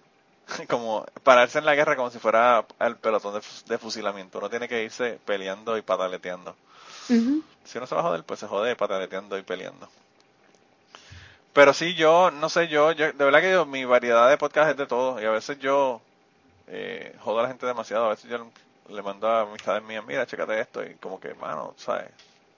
[0.68, 4.38] como pararse en la guerra como si fuera el pelotón de, fus- de fusilamiento.
[4.38, 6.56] Uno tiene que irse peleando y pataleteando.
[7.64, 9.88] Si uno se va a joder, pues se jode pataleteando y peleando.
[11.52, 14.70] Pero sí, yo, no sé, yo, yo de verdad que yo, mi variedad de podcast
[14.72, 15.20] es de todo.
[15.20, 16.00] Y a veces yo
[16.66, 18.06] eh, jodo a la gente demasiado.
[18.06, 18.46] A veces yo
[18.88, 20.84] le mando a amistades mías, mira, chécate esto.
[20.84, 22.10] Y como que, mano, ¿sabes?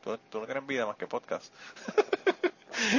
[0.02, 1.52] Tú, tú no tienes vida más que podcast.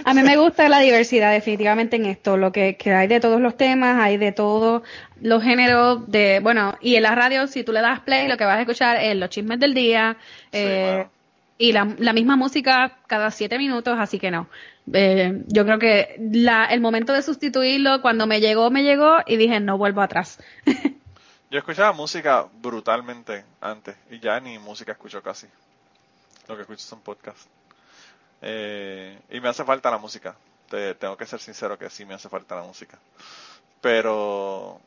[0.05, 3.39] A mí me gusta la diversidad definitivamente en esto, lo que, que hay de todos
[3.41, 4.83] los temas, hay de todos
[5.21, 8.45] los géneros de, bueno, y en la radio si tú le das play lo que
[8.45, 10.17] vas a escuchar es los chismes del día
[10.51, 11.07] Sí, eh,
[11.57, 14.47] y la, la misma música cada siete minutos, así que no.
[14.93, 19.35] Eh, yo creo que la, el momento de sustituirlo, cuando me llegó, me llegó y
[19.35, 20.39] dije no vuelvo atrás.
[21.51, 23.95] Yo escuchaba música brutalmente antes.
[24.11, 25.47] Y ya ni música escucho casi.
[26.47, 27.47] Lo que escucho son podcasts.
[28.41, 30.35] Eh, y me hace falta la música.
[30.69, 32.97] Te, tengo que ser sincero que sí me hace falta la música.
[33.81, 34.79] Pero,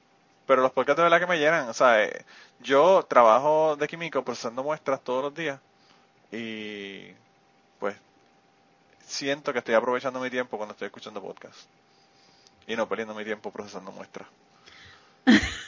[0.46, 1.68] pero los podcasts de verdad que me llenan.
[1.68, 2.24] O sea, eh,
[2.60, 5.58] yo trabajo de químico procesando muestras todos los días.
[6.30, 7.08] Y
[7.78, 7.96] pues
[9.06, 11.66] siento que estoy aprovechando mi tiempo cuando estoy escuchando podcasts.
[12.66, 14.28] Y no perdiendo mi tiempo procesando muestras.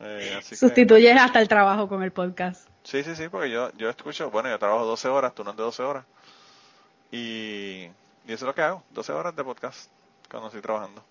[0.00, 2.68] Eh, así que- Sustituyes hasta el trabajo con el podcast.
[2.82, 5.82] Sí, sí, sí, porque yo, yo escucho, bueno, yo trabajo 12 horas, turnos de 12
[5.82, 6.04] horas.
[7.14, 7.88] Y,
[8.26, 9.88] y eso es lo que hago, 12 horas de podcast
[10.28, 11.04] cuando estoy trabajando.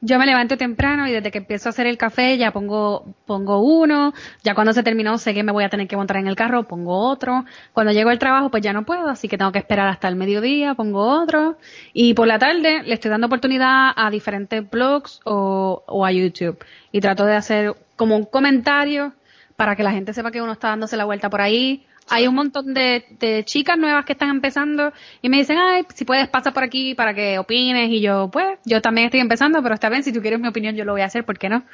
[0.00, 3.58] Yo me levanto temprano y desde que empiezo a hacer el café ya pongo, pongo
[3.60, 6.34] uno, ya cuando se terminó sé que me voy a tener que montar en el
[6.36, 7.44] carro, pongo otro.
[7.74, 10.16] Cuando llego al trabajo pues ya no puedo, así que tengo que esperar hasta el
[10.16, 11.58] mediodía, pongo otro.
[11.92, 16.64] Y por la tarde le estoy dando oportunidad a diferentes blogs o, o a YouTube.
[16.90, 19.12] Y trato de hacer como un comentario
[19.56, 21.84] para que la gente sepa que uno está dándose la vuelta por ahí.
[22.10, 24.92] Hay un montón de, de chicas nuevas que están empezando
[25.22, 28.58] y me dicen, ay, si puedes pasar por aquí para que opines y yo, pues,
[28.64, 31.02] yo también estoy empezando, pero está bien, si tú quieres mi opinión yo lo voy
[31.02, 31.64] a hacer, ¿por qué no?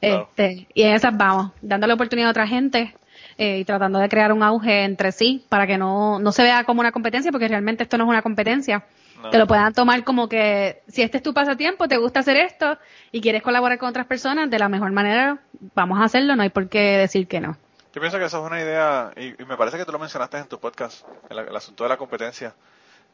[0.00, 0.28] Claro.
[0.30, 2.94] Este, y en esas vamos, dándole oportunidad a otra gente
[3.38, 6.64] eh, y tratando de crear un auge entre sí para que no, no se vea
[6.64, 8.84] como una competencia, porque realmente esto no es una competencia.
[9.22, 9.30] No.
[9.30, 12.76] Que lo puedan tomar como que si este es tu pasatiempo, te gusta hacer esto
[13.12, 15.38] y quieres colaborar con otras personas de la mejor manera,
[15.74, 17.56] vamos a hacerlo, no hay por qué decir que no.
[17.94, 20.48] Yo pienso que eso es una idea, y, me parece que tú lo mencionaste en
[20.48, 22.54] tu podcast, el, el asunto de la competencia.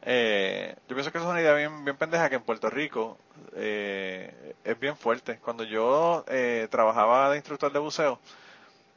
[0.01, 3.17] Eh, yo pienso que eso es una idea bien, bien pendeja que en Puerto Rico
[3.55, 5.39] eh, es bien fuerte.
[5.39, 8.19] Cuando yo eh, trabajaba de instructor de buceo,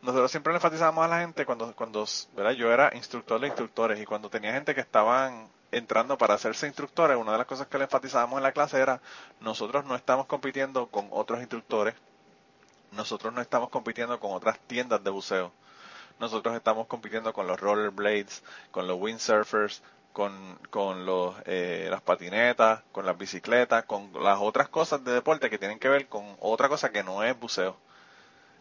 [0.03, 2.07] nosotros siempre le enfatizábamos a la gente cuando, cuando
[2.37, 2.53] ¿verdad?
[2.53, 7.16] yo era instructor de instructores y cuando tenía gente que estaban entrando para hacerse instructores,
[7.16, 9.01] una de las cosas que le enfatizábamos en la clase era
[9.41, 11.95] nosotros no estamos compitiendo con otros instructores,
[12.93, 15.53] nosotros no estamos compitiendo con otras tiendas de buceo,
[16.20, 19.82] nosotros estamos compitiendo con los rollerblades, con los windsurfers,
[20.12, 25.50] con, con los, eh, las patinetas, con las bicicletas, con las otras cosas de deporte
[25.50, 27.76] que tienen que ver con otra cosa que no es buceo.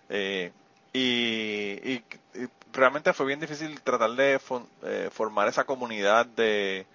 [0.09, 0.51] Eh,
[0.93, 2.03] y, y-
[2.73, 4.39] realmente fue bien difícil tratar de
[4.83, 6.85] eh, formar esa comunidad de,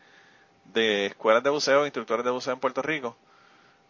[0.74, 3.16] de escuelas de buceo, instructores de buceo en Puerto Rico.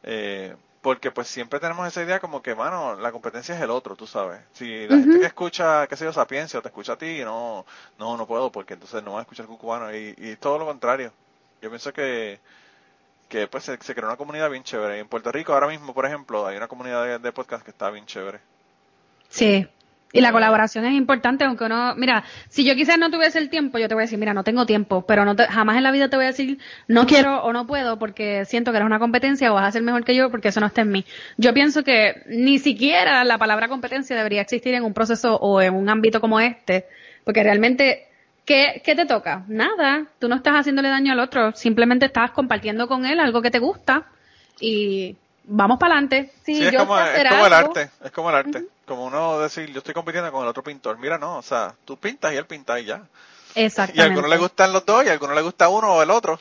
[0.04, 0.56] Eh,
[0.86, 4.06] porque pues siempre tenemos esa idea como que, mano, la competencia es el otro, tú
[4.06, 4.38] sabes.
[4.52, 7.66] Si la gente que escucha, qué sé yo, Sapiencia o te escucha a ti, no,
[7.98, 11.12] no, no puedo porque entonces no va a escuchar cubano y, y todo lo contrario.
[11.60, 12.38] Yo pienso que,
[13.28, 14.98] que pues se, se creó una comunidad bien chévere.
[14.98, 17.72] Y en Puerto Rico ahora mismo, por ejemplo, hay una comunidad de, de podcast que
[17.72, 18.38] está bien chévere.
[19.28, 19.68] Sí.
[20.12, 23.76] Y la colaboración es importante, aunque uno, mira, si yo quizás no tuviese el tiempo,
[23.78, 25.90] yo te voy a decir, mira, no tengo tiempo, pero no te- jamás en la
[25.90, 28.98] vida te voy a decir, no quiero o no puedo porque siento que eres una
[28.98, 31.04] competencia o vas a ser mejor que yo porque eso no está en mí.
[31.36, 35.74] Yo pienso que ni siquiera la palabra competencia debería existir en un proceso o en
[35.74, 36.86] un ámbito como este,
[37.24, 38.06] porque realmente,
[38.46, 39.42] ¿qué, qué te toca?
[39.48, 43.50] Nada, tú no estás haciéndole daño al otro, simplemente estás compartiendo con él algo que
[43.50, 44.06] te gusta
[44.60, 46.30] y vamos para adelante.
[46.44, 48.62] Si Sí, es yo como, sé es como el algo- arte, es como el arte.
[48.86, 50.98] Como uno decir, yo estoy compitiendo con el otro pintor.
[50.98, 53.02] Mira, no, o sea, tú pintas y él pinta y ya.
[53.54, 54.02] Y a Exactamente.
[54.02, 56.38] algunos le gustan los dos y a algunos le gusta uno o el otro.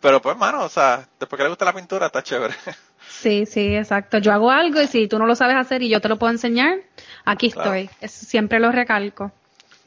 [0.00, 2.54] Pero pues, mano, o sea, después que le gusta la pintura, está chévere.
[3.10, 4.18] Sí, sí, exacto.
[4.18, 6.30] Yo hago algo y si tú no lo sabes hacer y yo te lo puedo
[6.32, 6.78] enseñar,
[7.24, 7.74] aquí Claro.
[7.74, 7.90] estoy.
[8.00, 9.32] Eso siempre lo recalco.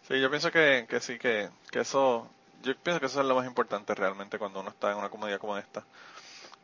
[0.08, 2.28] Sí, yo pienso que, que sí, que, que eso,
[2.64, 5.40] yo pienso que eso es lo más importante realmente cuando uno está en una comunidad
[5.40, 5.84] como esta.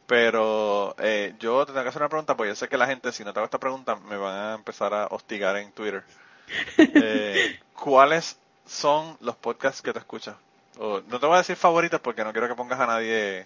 [0.08, 3.12] Pero eh, yo te tengo que hacer una pregunta, porque yo sé que la gente,
[3.12, 6.04] si no te hago esta pregunta, me van a empezar a hostigar en Twitter.
[6.78, 10.36] Eh, ¿Cuáles son los podcasts que te escuchas?
[10.80, 13.46] O, no te voy a decir favoritos porque no quiero que pongas a nadie,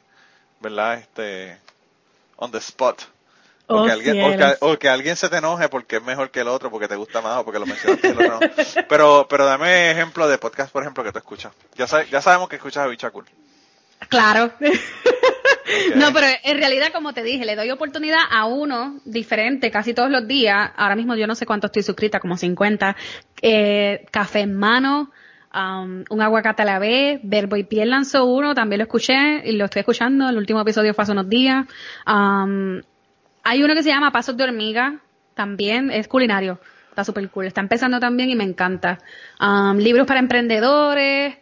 [0.60, 1.00] ¿verdad?
[1.00, 1.58] Este,
[2.36, 3.02] on the spot.
[3.68, 4.58] O, Oh, que alguien, o, que, cielos.
[4.62, 7.22] o que alguien se te enoje porque es mejor que el otro, porque te gusta
[7.22, 8.40] más o porque lo mencionaste el otro no.
[8.90, 11.54] Pero, pero dame ejemplo de podcast, por ejemplo, que tú escuchas.
[11.76, 13.26] Ya, sabe- ya sabemos que escuchas a Bichacul.
[14.10, 14.52] Claro.
[15.96, 20.10] No, pero en realidad, como te dije, le doy oportunidad a uno diferente casi todos
[20.10, 20.72] los días.
[20.76, 22.96] Ahora mismo yo no sé cuánto estoy suscrita, como 50.
[23.42, 25.12] Eh, café en mano,
[25.54, 29.54] um, un aguacate a la vez, Verbo y Piel lanzó uno, también lo escuché y
[29.54, 30.30] lo estoy escuchando.
[30.30, 31.66] El último episodio fue hace unos días.
[32.08, 32.82] Um,
[33.44, 35.00] hay uno que se llama Pasos de Hormiga,
[35.34, 36.60] también es culinario.
[36.90, 37.46] Está súper cool.
[37.46, 39.00] Está empezando también y me encanta.
[39.40, 41.38] Um, libros para emprendedores.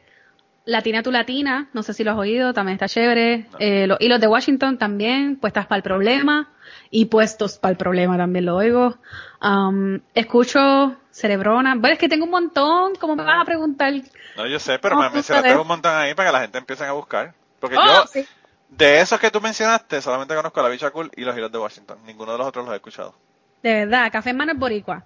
[0.70, 3.48] Latina tu Latina, no sé si lo has oído, también está chévere.
[3.60, 6.50] Eh, los hilos de Washington también, puestas para el problema
[6.92, 8.98] y puestos para el problema también lo oigo.
[9.42, 11.74] Um, escucho Cerebrona.
[11.76, 13.94] Bueno, es que tengo un montón, ¿cómo me vas a preguntar?
[14.38, 16.84] No, yo sé, pero No, me mencionaste un montón ahí para que la gente empiece
[16.86, 17.34] a buscar.
[17.60, 18.26] Porque Oh, yo, sí.
[18.70, 21.98] de esos que tú mencionaste, solamente conozco a la Bichacul y los Hilos de Washington.
[22.06, 23.16] Ninguno de los otros los he escuchado.
[23.64, 25.04] De verdad, Café en Mano es boricua.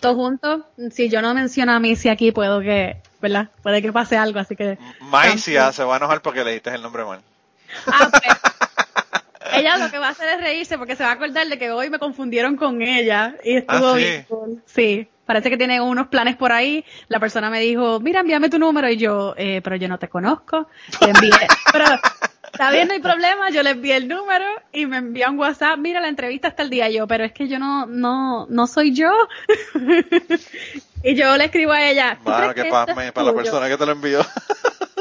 [0.00, 3.48] Todos juntos, si yo no menciono a Missy aquí, puedo que, ¿verdad?
[3.62, 4.78] Puede que pase algo, así que...
[5.00, 7.20] Maicia se va a enojar porque le dijiste el nombre mal.
[7.86, 8.22] Ah, pues,
[9.54, 11.70] ella lo que va a hacer es reírse porque se va a acordar de que
[11.70, 14.04] hoy me confundieron con ella y estuvo Ah, ¿sí?
[14.04, 14.62] bien cool.
[14.66, 16.84] Sí, parece que tiene unos planes por ahí.
[17.08, 20.08] La persona me dijo, mira, envíame tu número y yo, eh, pero yo no te
[20.08, 20.68] conozco.
[21.00, 21.30] Le envié,
[21.72, 21.84] pero
[22.54, 25.76] está bien, no hay problema, yo le envié el número y me envió un WhatsApp,
[25.78, 28.94] mira, la entrevista está el día yo, pero es que yo no, no, no soy
[28.94, 29.10] yo.
[31.02, 32.68] y yo le escribo a ella, ¿tú Mano, crees que
[33.02, 34.20] es para la persona que te lo envió.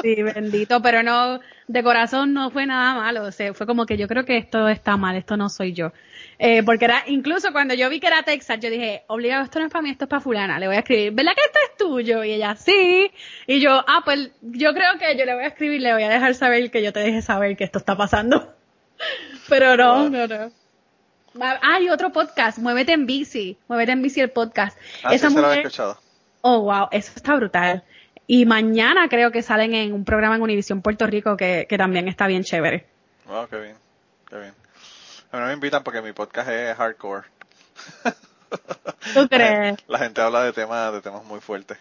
[0.02, 1.40] Sí, bendito, pero no,
[1.70, 4.68] de corazón no fue nada malo, o sea, fue como que yo creo que esto
[4.68, 5.94] está mal, esto no soy yo.
[6.46, 9.66] Eh, porque era, incluso cuando yo vi que era Texas, yo dije, obligado, esto no
[9.68, 11.78] es para mí, esto es para fulana, le voy a escribir, ¿verdad que esto es
[11.78, 12.22] tuyo?
[12.26, 13.10] Y ella, sí,
[13.48, 16.10] y yo, ah, pues yo creo que yo le voy a escribir, le voy a
[16.10, 18.54] dejar saber que yo te deje saber que esto está pasando.
[19.50, 20.10] Pero no, Wow.
[20.10, 20.52] no, no.
[21.40, 24.78] Ah, Hay otro podcast, Muévete en bici, Muévete en bici el podcast.
[25.04, 25.98] Ah, sí, Esa se lo escuchado.
[26.42, 27.84] Oh, wow, eso está brutal.
[28.28, 32.10] Y mañana creo que salen en un programa en Univisión Puerto Rico que, que también
[32.10, 32.86] está bien chévere.
[33.28, 33.76] Wow, qué bien,
[34.30, 34.54] qué bien.
[35.34, 37.24] A mí no me invitan porque mi podcast es hardcore.
[39.16, 39.80] ¿Tú crees?
[39.88, 41.80] La gente habla de temas, de temas muy fuertes.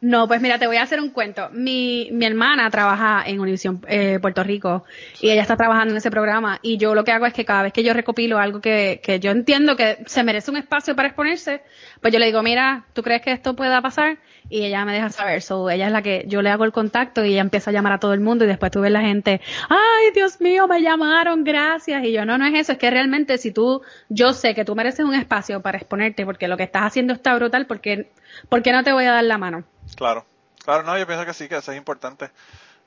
[0.00, 1.48] No, pues mira, te voy a hacer un cuento.
[1.50, 4.84] Mi, mi hermana trabaja en Univisión eh, Puerto Rico
[5.20, 7.64] y ella está trabajando en ese programa y yo lo que hago es que cada
[7.64, 11.08] vez que yo recopilo algo que, que yo entiendo que se merece un espacio para
[11.08, 11.62] exponerse,
[12.00, 14.18] pues yo le digo, mira, ¿tú crees que esto pueda pasar?
[14.48, 15.42] Y ella me deja saber.
[15.42, 17.92] So, ella es la que yo le hago el contacto y ella empieza a llamar
[17.94, 21.44] a todo el mundo y después tú ves la gente, ay, Dios mío, me llamaron,
[21.44, 22.04] gracias.
[22.04, 24.76] Y yo, no, no es eso, es que realmente si tú, yo sé que tú
[24.76, 28.10] mereces un espacio para exponerte porque lo que estás haciendo está brutal, porque,
[28.48, 29.64] ¿por qué no te voy a dar la mano?
[29.96, 30.24] Claro,
[30.64, 32.30] claro, no, yo pienso que sí, que eso es importante.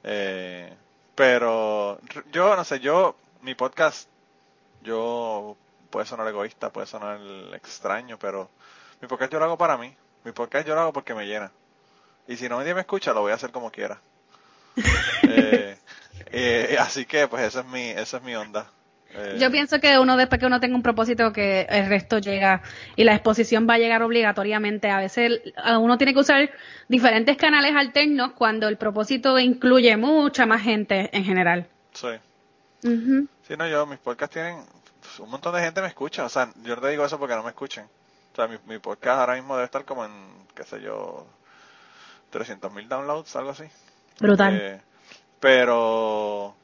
[0.04, 0.74] Eh,
[1.16, 2.00] pero
[2.32, 4.08] yo, no sé, yo, mi podcast,
[4.84, 5.58] yo,
[5.90, 7.20] puede sonar egoísta, puede sonar
[7.54, 8.50] extraño, pero
[9.02, 9.94] mi podcast yo lo hago para mí.
[10.24, 11.52] Mi podcast yo lo hago porque me llena.
[12.28, 14.00] Y si no nadie me escucha, lo voy a hacer como quiera.
[15.24, 15.78] Eh,
[16.32, 18.70] eh, así que, pues, esa es mi, esa es mi onda.
[19.12, 22.62] Eh, Yo pienso que uno después que uno tenga un propósito que el resto llega
[22.96, 24.90] y la exposición va a llegar obligatoriamente.
[24.90, 25.42] A veces
[25.80, 26.52] uno tiene que usar
[26.88, 31.68] diferentes canales alternos cuando el propósito incluye mucha más gente en general.
[31.94, 32.10] Sí.
[32.82, 34.58] Sí, no, yo, mis podcasts tienen,
[35.20, 37.50] un montón de gente me escucha, o sea, yo te digo eso porque no me
[37.50, 37.86] escuchen.
[38.40, 40.14] Sea, mi, mi podcast ahora mismo debe estar como en,
[40.56, 41.28] qué sé yo,
[42.30, 43.66] 300 mil downloads, algo así.
[44.18, 44.58] Brutal.
[44.58, 44.82] Eh,
[45.42, 46.56] pero,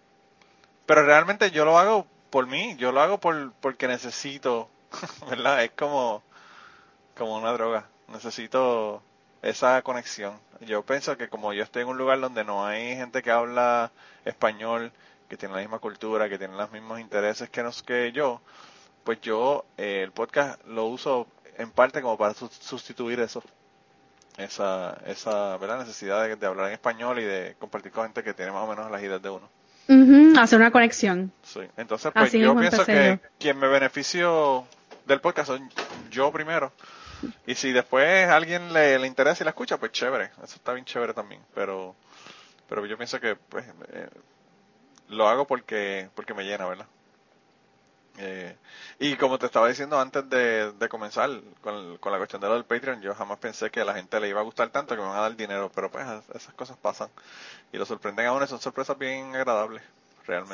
[0.85, 4.69] pero realmente yo lo hago por mí, yo lo hago por, porque necesito,
[5.29, 5.65] ¿verdad?
[5.65, 6.23] Es como,
[7.17, 9.03] como una droga, necesito
[9.41, 10.39] esa conexión.
[10.61, 13.91] Yo pienso que como yo estoy en un lugar donde no hay gente que habla
[14.23, 14.93] español,
[15.27, 18.39] que tiene la misma cultura, que tiene los mismos intereses que, nos, que yo,
[19.03, 23.43] pues yo eh, el podcast lo uso en parte como para sus- sustituir eso
[24.37, 25.79] esa esa ¿verdad?
[25.79, 28.67] necesidad de, de hablar en español y de compartir con gente que tiene más o
[28.67, 29.49] menos las ideas de uno
[29.87, 31.31] Ujú, Hacer una conexión.
[31.43, 31.61] sí.
[31.77, 34.65] entonces pues Así yo pienso que quien me beneficio
[35.05, 35.61] del podcast soy
[36.11, 36.71] yo primero
[37.47, 40.73] y si después a alguien le, le interesa y la escucha pues chévere eso está
[40.73, 41.95] bien chévere también pero
[42.67, 44.09] pero yo pienso que pues eh,
[45.09, 46.87] lo hago porque, porque me llena, ¿verdad?
[48.17, 48.55] Eh,
[48.99, 51.29] y como te estaba diciendo antes de, comenzar
[51.61, 54.29] con, la cuestión de lo del Patreon, yo jamás pensé que a la gente le
[54.29, 57.09] iba a gustar tanto que me van a dar dinero, pero pues esas cosas pasan
[57.73, 59.83] y lo sorprenden a son sorpresas bien agradables.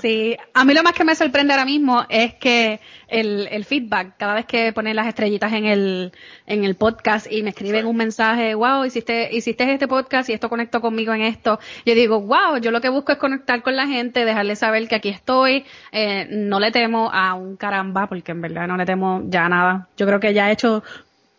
[0.01, 4.17] Sí, a mí lo más que me sorprende ahora mismo es que el, el feedback,
[4.17, 6.11] cada vez que ponen las estrellitas en el,
[6.45, 10.49] en el podcast y me escriben un mensaje, wow, hiciste, hiciste este podcast y esto
[10.49, 13.87] conectó conmigo en esto, yo digo, wow, yo lo que busco es conectar con la
[13.87, 18.41] gente, dejarle saber que aquí estoy, eh, no le temo a un caramba, porque en
[18.41, 19.87] verdad no le temo ya nada.
[19.97, 20.83] Yo creo que ya he hecho,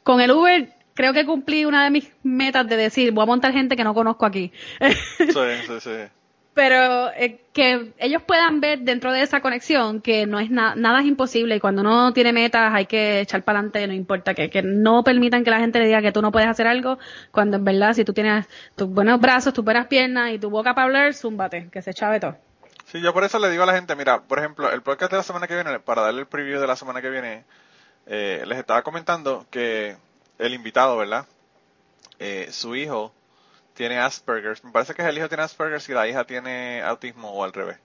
[0.03, 3.53] con el Uber, creo que cumplí una de mis metas de decir, voy a montar
[3.53, 4.53] gente que no conozco aquí.
[4.81, 5.91] Sí, sí, sí
[6.55, 11.07] pero eh, que ellos puedan ver dentro de esa conexión que no es nada es
[11.07, 14.63] imposible y cuando uno tiene metas hay que echar para adelante, no importa que, que
[14.63, 16.99] no permitan que la gente le diga que tú no puedes hacer algo,
[17.31, 18.47] cuando en verdad si tú tienes
[18.77, 22.21] tus buenos brazos, tus buenas piernas y tu boca para hablar, zúmbate, que se chave
[22.21, 22.37] todo.
[22.87, 25.17] Sí, yo por eso le digo a la gente, mira, por ejemplo, el podcast de
[25.17, 27.45] la semana que viene, para darle el preview de la semana que viene,
[28.07, 29.97] eh, les estaba comentando que
[30.39, 31.27] el invitado, ¿verdad?
[32.19, 33.13] Eh, su hijo
[33.75, 34.65] tiene Asperger's.
[34.65, 37.79] Me parece que el hijo tiene Asperger's y la hija tiene autismo o al revés.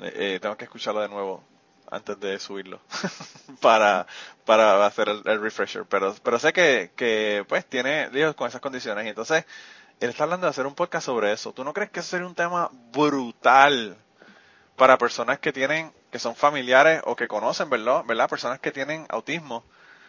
[0.00, 1.44] Eh, eh, tengo que escucharlo de nuevo
[1.90, 2.80] antes de subirlo
[3.60, 4.06] para,
[4.44, 5.84] para hacer el, refresher.
[5.84, 9.44] Pero, pero sé que, que pues tiene hijos con esas condiciones y entonces
[10.00, 11.52] él está hablando de hacer un podcast sobre eso.
[11.52, 13.96] ¿Tú no crees que eso sería un tema brutal
[14.76, 18.02] para personas que tienen, que son familiares o que conocen, ¿verdad?
[18.04, 18.28] ¿verdad?
[18.28, 19.62] Personas que tienen autismo.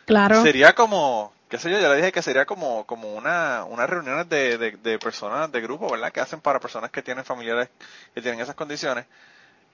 [0.06, 0.42] Claro.
[0.42, 4.28] Sería como, qué sé yo, ya le dije que sería como, como una, unas reuniones
[4.28, 6.12] de, de, personas, de grupo, ¿verdad?
[6.12, 7.70] Que hacen para personas que tienen familiares
[8.16, 9.06] que tienen esas condiciones.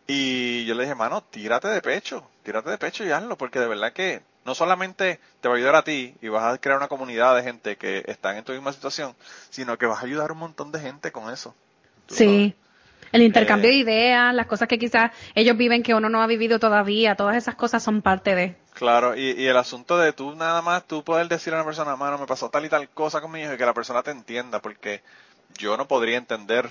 [0.06, 3.68] Y yo le dije, mano, tírate de pecho, tírate de pecho y hazlo, porque de
[3.70, 6.90] verdad que no solamente te va a ayudar a ti y vas a crear una
[6.90, 9.16] comunidad de gente que están en tu misma situación,
[9.50, 11.56] sino que vas a ayudar a un montón de gente con eso.
[12.10, 12.54] Sí.
[13.12, 16.28] El intercambio de eh, ideas, las cosas que quizás ellos viven que uno no ha
[16.28, 18.56] vivido todavía, todas esas cosas son parte de.
[18.74, 21.96] Claro, y, y el asunto de tú nada más, tú poder decir a una persona,
[21.96, 24.12] mano, me pasó tal y tal cosa con mi hijo y que la persona te
[24.12, 25.02] entienda, porque
[25.58, 26.70] yo no podría entender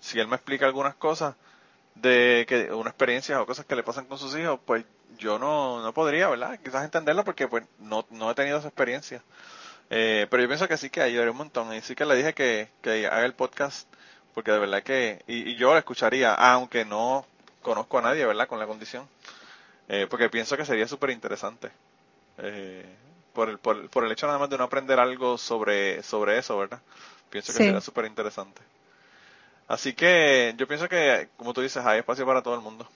[0.00, 1.34] si él me explica algunas cosas
[1.94, 4.84] de que una experiencia o cosas que le pasan con sus hijos, pues
[5.18, 6.58] yo no, no podría, ¿verdad?
[6.62, 9.22] Quizás entenderlo porque pues no, no he tenido esa experiencia.
[9.90, 11.72] Eh, pero yo pienso que sí que ayudaría un montón.
[11.74, 13.88] Y sí que le dije que, que haga el podcast
[14.38, 17.26] porque de verdad que, y, yo lo escucharía, aunque no
[17.60, 18.46] conozco a nadie, ¿verdad?
[18.46, 19.04] Con la condición,
[19.88, 21.72] eh, porque pienso que sería súper interesante.
[22.38, 22.86] Eh,
[23.32, 26.56] por, el, por, por, el hecho nada más de no aprender algo sobre, sobre eso,
[26.56, 26.78] ¿verdad?
[27.30, 28.62] Pienso que sería súper interesante.
[29.66, 32.88] Así que yo pienso que, como tú dices, hay espacio para todo el mundo.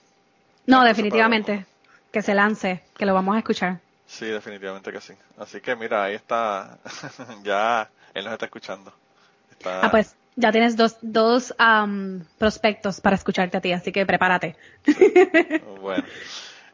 [0.65, 1.65] No, definitivamente.
[2.13, 3.81] Que se lance, que lo vamos a escuchar.
[4.07, 5.13] Sí, definitivamente que sí.
[5.37, 6.77] Así que mira, ahí está,
[7.43, 8.93] ya él nos está escuchando.
[9.65, 11.53] Ah, pues ya tienes dos, dos
[12.37, 14.55] prospectos para escucharte a ti, así que prepárate.
[15.81, 16.03] bueno.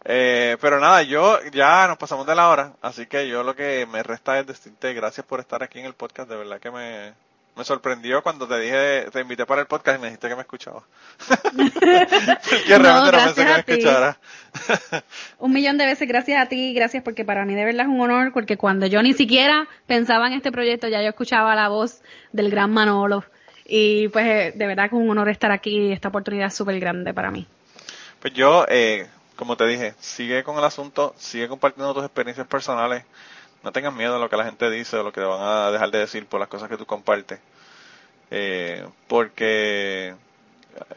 [0.06, 3.86] Eh, pero nada, yo ya nos pasamos de la hora, así que yo lo que
[3.86, 7.14] me resta es decirte gracias por estar aquí en el podcast, de verdad que me,
[7.56, 10.42] me sorprendió cuando te dije, te invité para el podcast y me dijiste que me
[10.42, 10.84] escuchaba.
[11.28, 14.18] Porque realmente no, pensé que me escuchara.
[15.40, 18.00] un millón de veces gracias a ti, gracias porque para mí de verdad es un
[18.00, 22.02] honor, porque cuando yo ni siquiera pensaba en este proyecto, ya yo escuchaba la voz
[22.32, 23.26] del gran Manolo.
[23.66, 26.80] Y pues eh, de verdad que es un honor estar aquí, esta oportunidad es súper
[26.80, 27.46] grande para mí.
[28.20, 33.04] Pues yo, eh, como te dije, sigue con el asunto, sigue compartiendo tus experiencias personales,
[33.64, 35.92] no tengas miedo a lo que la gente dice o lo que van a dejar
[35.92, 37.40] de decir por las cosas que tú compartes.
[38.32, 40.16] Eh, porque,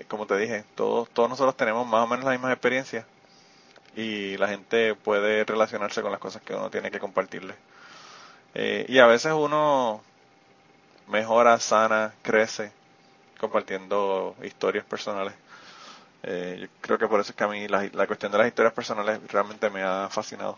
[0.08, 3.06] como te dije, todos, todos nosotros tenemos más o menos las mismas experiencias
[3.96, 7.54] y la gente puede relacionarse con las cosas que uno tiene que compartirle.
[8.54, 10.02] y a veces uno
[11.08, 12.72] mejora, sana, crece
[13.42, 15.34] compartiendo historias personales.
[16.22, 18.46] Eh, yo creo que por eso es que a mí la, la, cuestión de las
[18.46, 20.56] historias personales realmente me ha fascinado.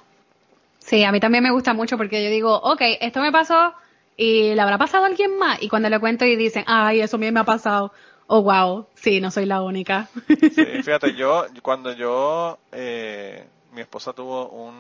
[0.85, 3.73] Sí, a mí también me gusta mucho porque yo digo, ok, esto me pasó
[4.19, 5.63] y le habrá pasado a alguien más.
[5.63, 7.91] Y cuando le cuento y dicen, ay, eso a mí me ha pasado.
[8.27, 10.09] Oh, wow, sí, no soy la única.
[10.29, 14.75] Sí, fíjate, yo, cuando yo, eh, mi esposa tuvo un,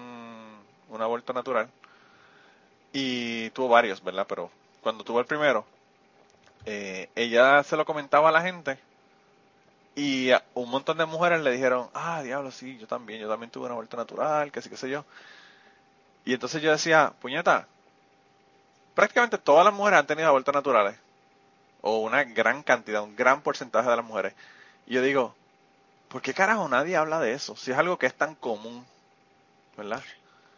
[0.90, 1.68] un aborto natural
[2.92, 4.26] y tuvo varios, ¿verdad?
[4.28, 4.50] Pero
[4.82, 5.64] cuando tuvo el primero,
[6.66, 8.78] eh, ella se lo comentaba a la gente
[9.96, 13.66] y un montón de mujeres le dijeron, ah, diablo, sí, yo también, yo también tuve
[13.66, 15.04] una vuelta natural, que sí, qué sé yo.
[16.24, 17.66] Y entonces yo decía, puñeta,
[18.94, 20.96] prácticamente todas las mujeres han tenido vueltas naturales,
[21.82, 24.34] o una gran cantidad, un gran porcentaje de las mujeres.
[24.86, 25.34] Y yo digo,
[26.08, 27.56] ¿por qué carajo nadie habla de eso?
[27.56, 28.84] Si es algo que es tan común,
[29.76, 30.02] ¿verdad?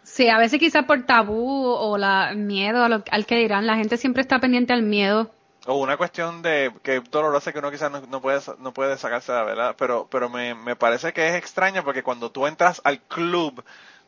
[0.05, 4.22] Sí, a veces quizás por tabú o la miedo al que dirán, la gente siempre
[4.22, 5.30] está pendiente al miedo
[5.66, 9.32] o una cuestión de que dolorosa que uno quizás no, no puede no puede sacarse
[9.32, 12.80] de la verdad pero pero me, me parece que es extraño porque cuando tú entras
[12.84, 13.64] al club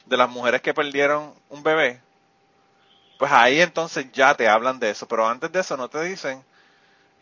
[0.09, 2.01] de las mujeres que perdieron un bebé
[3.19, 6.43] pues ahí entonces ya te hablan de eso pero antes de eso no te dicen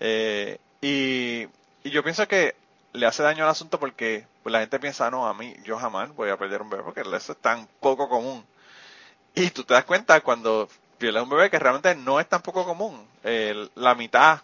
[0.01, 1.47] eh, y,
[1.89, 2.55] yo pienso que
[2.93, 6.15] le hace daño al asunto porque pues, la gente piensa no a mí yo jamás
[6.15, 8.45] voy a perder un bebé porque eso es tan poco común
[9.35, 12.65] y tú te das cuenta cuando pierdes un bebé que realmente no es tan poco
[12.65, 13.07] común.
[13.75, 14.41] La mitad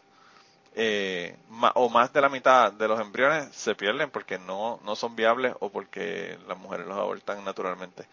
[0.75, 1.37] eh,
[1.75, 5.55] o más de la mitad de los embriones se pierden porque no, no son viables
[5.61, 8.07] o porque las mujeres los abortan naturalmente.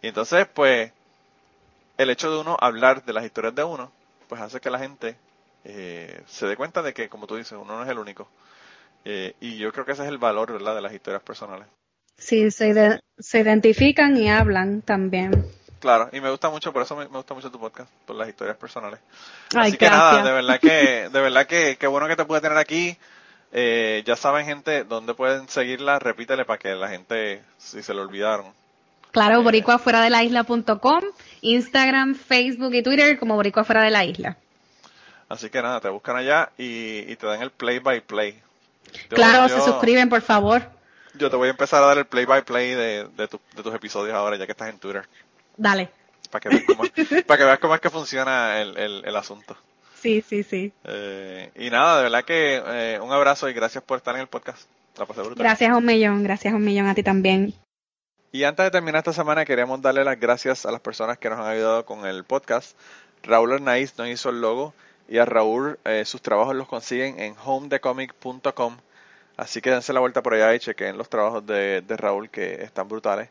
[0.00, 0.92] Y entonces, pues,
[1.96, 3.92] el hecho de uno hablar de las historias de uno,
[4.28, 5.16] pues hace que la gente
[5.64, 8.28] eh, se dé cuenta de que, como tú dices, uno no es el único.
[9.04, 11.66] Eh, y yo creo que ese es el valor, ¿verdad?, de las historias personales.
[12.16, 15.30] Sí, se, se identifican y hablan también.
[15.80, 18.28] Claro, y me gusta mucho, por eso me, me gusta mucho tu podcast, por las
[18.28, 18.98] historias personales.
[19.54, 22.40] Ay, Así que nada, de verdad que, de verdad que, qué bueno que te pude
[22.40, 22.96] tener aquí.
[23.52, 28.02] Eh, ya saben, gente, dónde pueden seguirla, repítele para que la gente, si se lo
[28.02, 28.52] olvidaron.
[29.12, 31.00] Claro, boricuafuera de la isla.com,
[31.40, 34.36] Instagram, Facebook y Twitter como boricua fuera de la isla.
[35.28, 38.40] Así que nada, te buscan allá y, y te dan el play by play.
[39.10, 40.62] Yo- Claro, yo- se suscriben, por favor.
[41.14, 43.62] Yo te voy a empezar a dar el play by play de, de, tu- de
[43.62, 45.06] tus episodios ahora, ya que estás en Twitter,
[45.58, 45.90] Dale.
[46.30, 46.82] para que veas cómo,
[47.26, 49.56] para que veas cómo es que funciona el, el, el asunto.
[50.00, 50.72] Sí, sí, sí.
[50.84, 54.28] Eh, y nada, de verdad que eh, un abrazo y gracias por estar en el
[54.28, 54.68] podcast.
[54.96, 55.42] La pasé brutal.
[55.44, 57.52] Gracias un millón, gracias un millón a ti también.
[58.30, 61.40] Y antes de terminar esta semana, queremos darle las gracias a las personas que nos
[61.40, 62.78] han ayudado con el podcast.
[63.22, 64.74] Raúl Arnaiz nos hizo el logo
[65.08, 68.76] y a Raúl eh, sus trabajos los consiguen en homedecomic.com.
[69.36, 72.62] Así que dense la vuelta por allá y chequen los trabajos de, de Raúl que
[72.62, 73.30] están brutales.